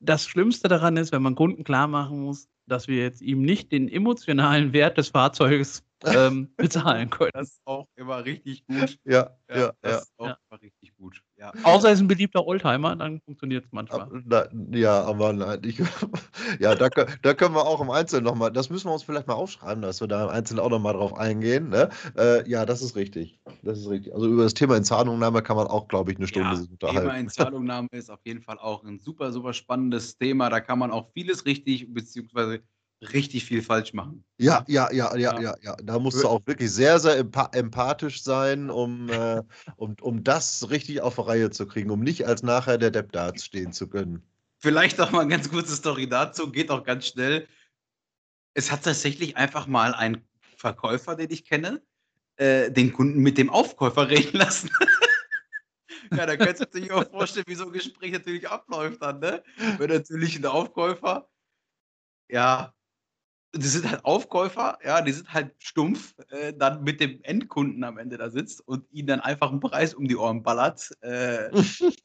das 0.00 0.26
Schlimmste 0.26 0.68
daran 0.68 0.98
ist, 0.98 1.12
wenn 1.12 1.22
man 1.22 1.34
Kunden 1.34 1.64
klar 1.64 1.88
machen 1.88 2.20
muss, 2.20 2.46
dass 2.66 2.88
wir 2.88 2.98
jetzt 2.98 3.22
ihm 3.22 3.40
nicht 3.40 3.72
den 3.72 3.88
emotionalen 3.88 4.74
Wert 4.74 4.98
des 4.98 5.08
Fahrzeuges 5.08 5.82
ähm, 6.04 6.52
bezahlen 6.58 7.08
können. 7.08 7.30
Das 7.32 7.52
ist 7.52 7.62
auch 7.64 7.88
immer 7.96 8.22
richtig 8.22 8.66
gut. 8.66 8.98
Ja, 9.04 9.34
ja, 9.48 9.56
ja. 9.58 9.72
das 9.80 10.02
ist 10.02 10.12
auch 10.18 10.26
Ja. 10.26 10.38
immer 10.50 10.60
richtig 10.60 10.94
gut. 10.98 11.22
Ja. 11.40 11.54
Außer 11.62 11.88
er 11.88 11.94
ist 11.94 12.00
ein 12.00 12.06
beliebter 12.06 12.46
Oldtimer, 12.46 12.94
dann 12.96 13.18
funktioniert 13.22 13.64
es 13.64 13.72
manchmal. 13.72 14.08
Na, 14.26 14.46
ja, 14.72 15.02
aber 15.04 15.32
nein, 15.32 15.62
ich, 15.64 15.78
ja, 16.60 16.74
da, 16.74 16.90
da 16.90 17.34
können 17.34 17.54
wir 17.54 17.66
auch 17.66 17.80
im 17.80 17.90
Einzelnen 17.90 18.24
nochmal, 18.24 18.52
das 18.52 18.68
müssen 18.68 18.88
wir 18.88 18.92
uns 18.92 19.04
vielleicht 19.04 19.26
mal 19.26 19.34
aufschreiben, 19.34 19.80
dass 19.80 20.02
wir 20.02 20.06
da 20.08 20.24
im 20.24 20.28
Einzelnen 20.28 20.60
auch 20.60 20.68
nochmal 20.68 20.92
drauf 20.92 21.16
eingehen. 21.16 21.70
Ne? 21.70 21.88
Äh, 22.14 22.46
ja, 22.46 22.66
das 22.66 22.82
ist 22.82 22.94
richtig. 22.94 23.40
Das 23.62 23.78
ist 23.78 23.88
richtig. 23.88 24.12
Also 24.12 24.28
über 24.28 24.42
das 24.42 24.52
Thema 24.52 24.76
Entzahlungnahme 24.76 25.40
kann 25.40 25.56
man 25.56 25.66
auch, 25.66 25.88
glaube 25.88 26.12
ich, 26.12 26.18
eine 26.18 26.26
Stunde 26.26 26.50
Ja, 26.50 26.56
sich 26.56 26.68
Thema 26.68 26.90
unterhalten. 26.90 27.20
Entzahlungnahme 27.20 27.88
ist 27.92 28.10
auf 28.10 28.20
jeden 28.24 28.42
Fall 28.42 28.58
auch 28.58 28.84
ein 28.84 28.98
super, 28.98 29.32
super 29.32 29.54
spannendes 29.54 30.18
Thema. 30.18 30.50
Da 30.50 30.60
kann 30.60 30.78
man 30.78 30.90
auch 30.90 31.10
vieles 31.14 31.46
richtig 31.46 31.90
beziehungsweise 31.94 32.60
richtig 33.02 33.44
viel 33.44 33.62
falsch 33.62 33.92
machen. 33.92 34.24
Ja, 34.38 34.64
ja, 34.68 34.92
ja, 34.92 35.16
ja, 35.16 35.40
Ja. 35.40 35.54
ja. 35.62 35.76
Da 35.82 35.98
musst 35.98 36.22
du 36.22 36.28
auch 36.28 36.40
wirklich 36.46 36.70
sehr, 36.70 36.98
sehr 36.98 37.18
empa 37.18 37.50
empathisch 37.52 38.22
sein, 38.22 38.70
um, 38.70 39.08
äh, 39.08 39.42
um, 39.76 39.96
um 40.00 40.22
das 40.22 40.70
richtig 40.70 41.00
auf 41.00 41.14
die 41.14 41.22
Reihe 41.22 41.50
zu 41.50 41.66
kriegen, 41.66 41.90
um 41.90 42.00
nicht 42.00 42.26
als 42.26 42.42
nachher 42.42 42.78
der 42.78 42.90
Depp 42.90 43.12
da 43.12 43.34
stehen 43.36 43.72
zu 43.72 43.88
können. 43.88 44.22
Vielleicht 44.58 45.00
auch 45.00 45.10
mal 45.10 45.20
eine 45.20 45.30
ganz 45.30 45.50
kurze 45.50 45.74
Story 45.74 46.08
dazu, 46.08 46.50
geht 46.50 46.70
auch 46.70 46.84
ganz 46.84 47.06
schnell. 47.06 47.48
Es 48.52 48.70
hat 48.70 48.84
tatsächlich 48.84 49.36
einfach 49.36 49.66
mal 49.66 49.94
ein 49.94 50.22
Verkäufer, 50.56 51.16
den 51.16 51.30
ich 51.30 51.44
kenne, 51.46 51.82
äh, 52.36 52.70
den 52.70 52.92
Kunden 52.92 53.20
mit 53.20 53.38
dem 53.38 53.48
Aufkäufer 53.48 54.10
reden 54.10 54.36
lassen. 54.36 54.70
ja, 56.12 56.26
da 56.26 56.36
kannst 56.36 56.60
du 56.60 56.80
dir 56.80 56.94
auch 56.94 57.10
vorstellen, 57.10 57.46
wie 57.46 57.54
so 57.54 57.64
ein 57.64 57.72
Gespräch 57.72 58.12
natürlich 58.12 58.46
abläuft 58.48 59.00
dann, 59.00 59.20
ne? 59.20 59.42
Wenn 59.78 59.88
natürlich 59.88 60.36
ein 60.36 60.44
Aufkäufer, 60.44 61.30
ja, 62.28 62.74
die 63.54 63.66
sind 63.66 63.90
halt 63.90 64.04
Aufkäufer, 64.04 64.78
ja, 64.84 65.00
die 65.02 65.12
sind 65.12 65.32
halt 65.32 65.52
stumpf, 65.58 66.14
äh, 66.30 66.52
dann 66.52 66.82
mit 66.84 67.00
dem 67.00 67.20
Endkunden 67.22 67.82
am 67.84 67.98
Ende 67.98 68.16
da 68.16 68.30
sitzt 68.30 68.66
und 68.66 68.86
ihnen 68.92 69.08
dann 69.08 69.20
einfach 69.20 69.50
einen 69.50 69.60
Preis 69.60 69.94
um 69.94 70.06
die 70.06 70.16
Ohren 70.16 70.42
ballert. 70.42 70.90
Äh, 71.00 71.50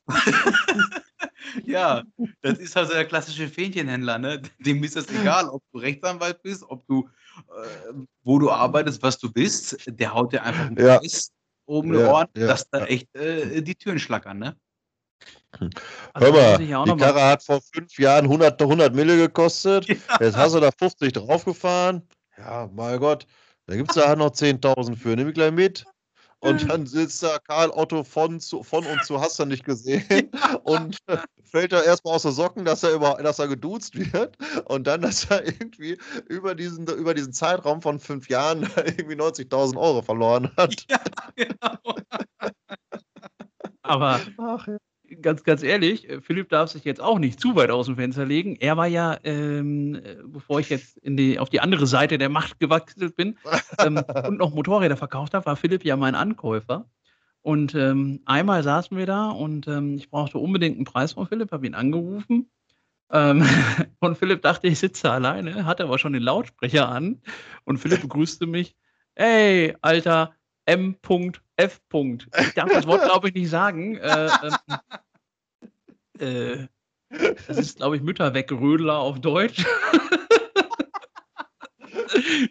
ja, 1.65 2.03
das 2.41 2.57
ist 2.59 2.75
also 2.75 2.93
der 2.93 3.05
klassische 3.05 3.47
Fähnchenhändler, 3.47 4.17
ne? 4.17 4.41
Dem 4.59 4.83
ist 4.83 4.97
es 4.97 5.09
egal, 5.11 5.47
ob 5.49 5.61
du 5.71 5.79
Rechtsanwalt 5.79 6.41
bist, 6.41 6.63
ob 6.67 6.85
du, 6.87 7.07
äh, 7.37 7.93
wo 8.23 8.39
du 8.39 8.49
arbeitest, 8.51 9.03
was 9.03 9.19
du 9.19 9.31
bist, 9.31 9.77
der 9.87 10.13
haut 10.13 10.33
dir 10.33 10.43
einfach 10.43 10.65
einen 10.65 10.77
Ja. 10.77 10.97
Preis 10.97 11.31
um 11.65 11.91
die 11.91 11.99
Ja, 11.99 12.11
Ohren, 12.11 12.27
ja, 12.35 12.47
dass 12.47 12.69
da 12.69 12.79
ja. 12.79 12.85
echt 12.85 13.15
äh, 13.15 13.61
die 13.61 13.75
Türen 13.75 13.99
schlackern, 13.99 14.39
ne? 14.39 14.55
Also, 16.13 16.33
Hör 16.33 16.57
mal, 16.57 16.57
die 16.57 16.97
Karre 16.97 17.23
hat 17.23 17.43
vor 17.43 17.61
fünf 17.73 17.97
Jahren 17.97 18.25
100, 18.25 18.61
100 18.61 18.93
Mille 18.93 19.17
gekostet. 19.17 19.87
Ja. 19.87 19.95
Jetzt 20.19 20.35
hast 20.35 20.55
du 20.55 20.59
da 20.59 20.69
50 20.77 21.13
draufgefahren. 21.13 22.07
Ja, 22.37 22.69
mein 22.73 22.99
Gott. 22.99 23.25
Da 23.67 23.75
gibt 23.75 23.89
es 23.89 23.95
da 23.95 24.15
noch 24.15 24.31
10.000 24.31 24.95
für. 24.95 25.15
Nimm 25.15 25.29
ich 25.29 25.33
gleich 25.33 25.51
mit. 25.51 25.85
Und 26.39 26.69
dann 26.69 26.85
sitzt 26.85 27.23
da 27.23 27.39
Karl 27.39 27.71
Otto 27.71 28.03
von, 28.03 28.39
zu, 28.39 28.61
von 28.61 28.85
und 28.85 29.03
zu 29.03 29.19
hast 29.19 29.39
du 29.39 29.45
nicht 29.45 29.63
gesehen. 29.63 30.29
Und 30.63 30.97
fällt 31.43 31.71
da 31.71 31.81
erstmal 31.81 32.15
aus 32.15 32.21
den 32.21 32.33
Socken, 32.33 32.65
dass 32.65 32.83
er, 32.83 32.91
über, 32.93 33.15
dass 33.23 33.39
er 33.39 33.47
geduzt 33.47 33.95
wird. 34.13 34.37
Und 34.65 34.85
dann, 34.85 35.01
dass 35.01 35.25
er 35.25 35.43
irgendwie 35.45 35.97
über 36.27 36.53
diesen, 36.53 36.85
über 36.87 37.15
diesen 37.15 37.33
Zeitraum 37.33 37.81
von 37.81 37.99
fünf 37.99 38.29
Jahren 38.29 38.69
irgendwie 38.75 39.15
90.000 39.15 39.75
Euro 39.77 40.03
verloren 40.03 40.51
hat. 40.55 40.85
Ja, 40.89 40.99
genau. 41.35 41.77
Aber 43.81 44.19
Ach, 44.37 44.67
ja. 44.67 44.77
Ganz, 45.21 45.43
ganz 45.43 45.63
ehrlich, 45.63 46.09
äh, 46.09 46.21
Philipp 46.21 46.49
darf 46.49 46.71
sich 46.71 46.83
jetzt 46.83 47.01
auch 47.01 47.19
nicht 47.19 47.39
zu 47.39 47.55
weit 47.55 47.69
aus 47.69 47.87
dem 47.87 47.95
Fenster 47.95 48.25
legen. 48.25 48.55
Er 48.59 48.77
war 48.77 48.87
ja, 48.87 49.17
ähm, 49.23 49.95
äh, 49.95 50.17
bevor 50.25 50.59
ich 50.59 50.69
jetzt 50.69 50.99
die, 51.03 51.39
auf 51.39 51.49
die 51.49 51.59
andere 51.59 51.87
Seite 51.87 52.17
der 52.17 52.29
Macht 52.29 52.59
gewechselt 52.59 53.15
bin 53.15 53.37
ähm, 53.79 53.97
und 54.27 54.37
noch 54.37 54.53
Motorräder 54.53 54.97
verkauft 54.97 55.33
habe, 55.33 55.45
war 55.45 55.55
Philipp 55.55 55.85
ja 55.85 55.95
mein 55.97 56.15
Ankäufer. 56.15 56.89
Und 57.41 57.75
ähm, 57.75 58.21
einmal 58.25 58.63
saßen 58.63 58.97
wir 58.97 59.05
da 59.05 59.29
und 59.29 59.67
ähm, 59.67 59.97
ich 59.97 60.09
brauchte 60.09 60.39
unbedingt 60.39 60.77
einen 60.77 60.85
Preis 60.85 61.13
von 61.13 61.27
Philipp, 61.27 61.51
habe 61.51 61.67
ihn 61.67 61.75
angerufen. 61.75 62.49
Ähm, 63.11 63.45
und 63.99 64.17
Philipp 64.17 64.41
dachte, 64.41 64.67
ich 64.67 64.79
sitze 64.79 65.11
alleine, 65.11 65.65
hatte 65.65 65.83
aber 65.83 65.99
schon 65.99 66.13
den 66.13 66.23
Lautsprecher 66.23 66.89
an. 66.89 67.21
Und 67.63 67.77
Philipp 67.77 68.01
begrüßte 68.01 68.47
mich. 68.47 68.75
Hey, 69.13 69.75
Alter, 69.81 70.33
M.F. 70.65 71.81
Ich 71.93 72.53
darf 72.55 72.69
das 72.71 72.87
Wort, 72.87 73.03
glaube 73.03 73.29
ich, 73.29 73.35
nicht 73.35 73.49
sagen. 73.49 73.97
Äh, 73.97 74.29
ähm, 74.43 74.77
äh, 76.19 76.67
das 77.47 77.57
ist, 77.57 77.77
glaube 77.77 77.97
ich, 77.97 78.01
Mütterwegrödler 78.01 78.97
auf 78.97 79.19
Deutsch. 79.19 79.65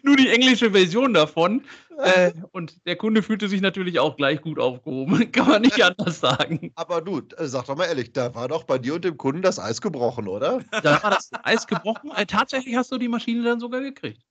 Nur 0.03 0.15
die 0.15 0.29
englische 0.29 0.71
Version 0.71 1.13
davon. 1.13 1.63
Äh, 1.97 2.33
und 2.51 2.85
der 2.85 2.97
Kunde 2.97 3.23
fühlte 3.23 3.47
sich 3.47 3.61
natürlich 3.61 3.99
auch 3.99 4.17
gleich 4.17 4.41
gut 4.41 4.59
aufgehoben. 4.59 5.15
Kann 5.31 5.47
man 5.47 5.61
nicht 5.61 5.81
anders 5.81 6.19
sagen. 6.19 6.71
Aber 6.75 7.01
du, 7.01 7.21
äh, 7.37 7.47
sag 7.47 7.65
doch 7.65 7.77
mal 7.77 7.85
ehrlich, 7.85 8.11
da 8.11 8.35
war 8.35 8.47
doch 8.47 8.63
bei 8.63 8.77
dir 8.77 8.95
und 8.95 9.05
dem 9.05 9.17
Kunden 9.17 9.41
das 9.41 9.59
Eis 9.59 9.81
gebrochen, 9.81 10.27
oder? 10.27 10.61
Da 10.83 11.01
war 11.03 11.11
das 11.11 11.29
Eis 11.43 11.67
gebrochen. 11.67 12.11
Äh, 12.15 12.25
tatsächlich 12.25 12.75
hast 12.75 12.91
du 12.91 12.97
die 12.97 13.07
Maschine 13.07 13.43
dann 13.43 13.59
sogar 13.59 13.81
gekriegt. 13.81 14.21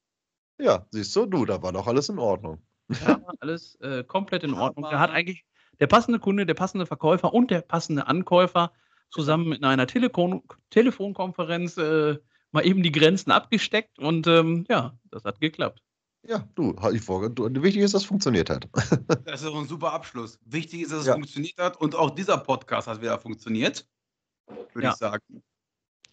Ja, 0.59 0.87
siehst 0.91 1.15
du, 1.17 1.27
du, 1.27 1.45
da 1.45 1.63
war 1.63 1.73
doch 1.73 1.87
alles 1.87 2.09
in 2.09 2.19
Ordnung. 2.19 2.63
Ja, 2.89 3.21
war 3.23 3.35
alles 3.41 3.77
äh, 3.81 4.05
komplett 4.05 4.45
in 4.45 4.55
Ordnung. 4.55 4.87
Da 4.91 5.01
hat 5.01 5.11
eigentlich 5.11 5.45
der 5.81 5.87
passende 5.87 6.19
Kunde, 6.19 6.47
der 6.47 6.55
passende 6.55 6.87
Verkäufer 6.87 7.33
und 7.33 7.51
der 7.51 7.63
passende 7.63 8.07
Ankäufer 8.07 8.73
zusammen 9.11 9.53
in 9.53 9.65
einer 9.65 9.87
Telekon 9.87 10.43
Telefonkonferenz 10.71 11.77
äh, 11.77 12.19
mal 12.53 12.67
eben 12.67 12.83
die 12.83 12.93
Grenzen 12.93 13.31
abgesteckt 13.31 13.99
und 13.99 14.27
ähm, 14.27 14.65
ja, 14.69 14.97
das 15.11 15.25
hat 15.25 15.41
geklappt. 15.41 15.83
Ja, 16.27 16.49
du, 16.55 16.75
ich 16.93 17.03
vor, 17.03 17.29
du, 17.29 17.63
wichtig 17.63 17.83
ist, 17.83 17.93
dass 17.95 18.03
es 18.03 18.09
funktioniert 18.09 18.49
hat. 18.49 18.67
Das 19.27 19.43
ist 19.43 19.45
doch 19.49 19.57
ein 19.59 19.69
super 19.69 19.93
Abschluss. 19.93 20.39
Wichtig 20.45 20.83
ist, 20.83 20.93
dass 20.93 21.01
es 21.01 21.07
Ja. 21.07 21.15
funktioniert 21.15 21.59
hat 21.59 21.79
und 21.81 21.95
auch 21.95 22.11
dieser 22.11 22.39
Podcast 22.39 22.89
hat 22.89 23.03
wieder 23.03 23.19
funktioniert. 23.19 23.87
Würde 24.73 24.87
Ja. 24.87 24.91
ich 24.93 24.97
sagen. 24.97 25.43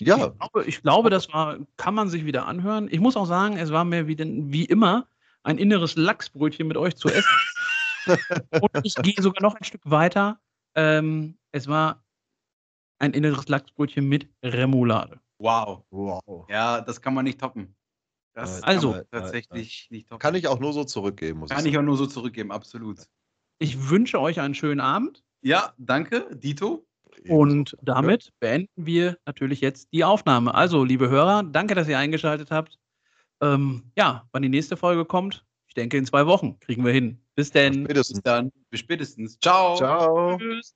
Ja, 0.02 0.16
Ich 0.16 0.38
glaube, 0.40 0.66
ich 0.66 0.82
glaube, 0.82 1.10
das 1.12 1.32
war, 1.32 1.60
kann 1.78 1.94
man 1.94 2.10
sich 2.10 2.26
wieder 2.26 2.46
anhören. 2.48 2.88
Ich 2.92 3.00
muss 3.00 3.16
auch 3.16 3.28
sagen, 3.28 3.58
es 3.58 3.72
war 3.72 3.86
mir 3.86 4.08
wie, 4.08 4.16
denn, 4.16 4.52
wie 4.52 4.66
immer 4.66 5.08
ein 5.44 5.58
inneres 5.58 5.96
Lachsbrötchen 5.96 6.68
mit 6.68 6.76
euch 6.78 6.96
zu 6.96 7.08
essen. 7.08 7.30
und 8.62 8.72
ich 8.84 8.96
gehe 8.96 9.22
sogar 9.22 9.42
noch 9.44 9.56
ein 9.56 9.64
Stück 9.64 9.82
weiter. 9.86 10.40
Ähm, 10.76 11.38
es 11.52 11.68
war 11.68 12.04
ein 13.02 13.14
inneres 13.14 13.48
Lachsbrötchen 13.48 14.08
mit 14.08 14.30
Remoulade. 14.44 15.20
Wow. 15.40 15.84
wow. 15.90 16.46
Ja, 16.50 16.82
das 16.82 17.02
kann 17.02 17.14
man 17.14 17.26
nicht 17.26 17.40
toppen. 17.40 17.76
Das 18.34 18.62
Nein, 18.62 18.64
Also- 18.64 18.92
kann 18.92 19.06
man 19.12 19.22
tatsächlich 19.22 19.88
nicht 19.90 20.08
toppen. 20.08 20.20
Kann 20.20 20.36
ich 20.36 20.48
auch 20.48 20.60
nur 20.60 20.72
so 20.72 20.84
zurückgeben, 20.84 21.40
muss 21.40 21.50
Kann 21.50 21.66
ich 21.66 21.74
ich 21.74 21.78
auch 21.78 21.84
nur 21.84 21.98
so 21.98 22.06
zurückgeben, 22.06 22.52
absolut. 22.52 23.00
Ich 23.60 23.90
wünsche 23.90 24.20
euch 24.20 24.40
einen 24.40 24.56
schönen 24.56 24.80
Abend. 24.80 25.24
Ja, 25.42 25.74
danke, 25.78 26.28
Dito. 26.36 26.86
Und 27.28 27.76
damit 27.82 28.32
beenden 28.40 28.86
wir 28.86 29.18
natürlich 29.26 29.62
jetzt 29.62 29.90
die 29.92 30.04
Aufnahme. 30.04 30.56
Also, 30.56 30.84
liebe 30.84 31.10
Hörer, 31.10 31.44
danke, 31.44 31.76
dass 31.76 31.88
ihr 31.88 31.98
eingeschaltet 31.98 32.52
habt. 32.52 32.80
Ähm, 33.42 33.92
ja, 33.98 34.28
wann 34.32 34.44
die 34.44 34.50
nächste 34.50 34.78
Folge 34.78 35.06
kommt, 35.06 35.46
ich 35.68 35.74
denke 35.74 35.98
in 35.98 36.06
zwei 36.06 36.26
Wochen 36.26 36.60
kriegen 36.60 36.86
wir 36.86 36.94
hin. 36.94 37.20
Bis 37.36 37.52
denn. 37.52 37.86
Bis 37.86 38.10
dann. 38.24 38.52
Bis 38.70 38.80
spätestens. 38.80 39.40
Ciao. 39.40 39.76
Ciao. 39.76 40.38
Tschüss. 40.38 40.76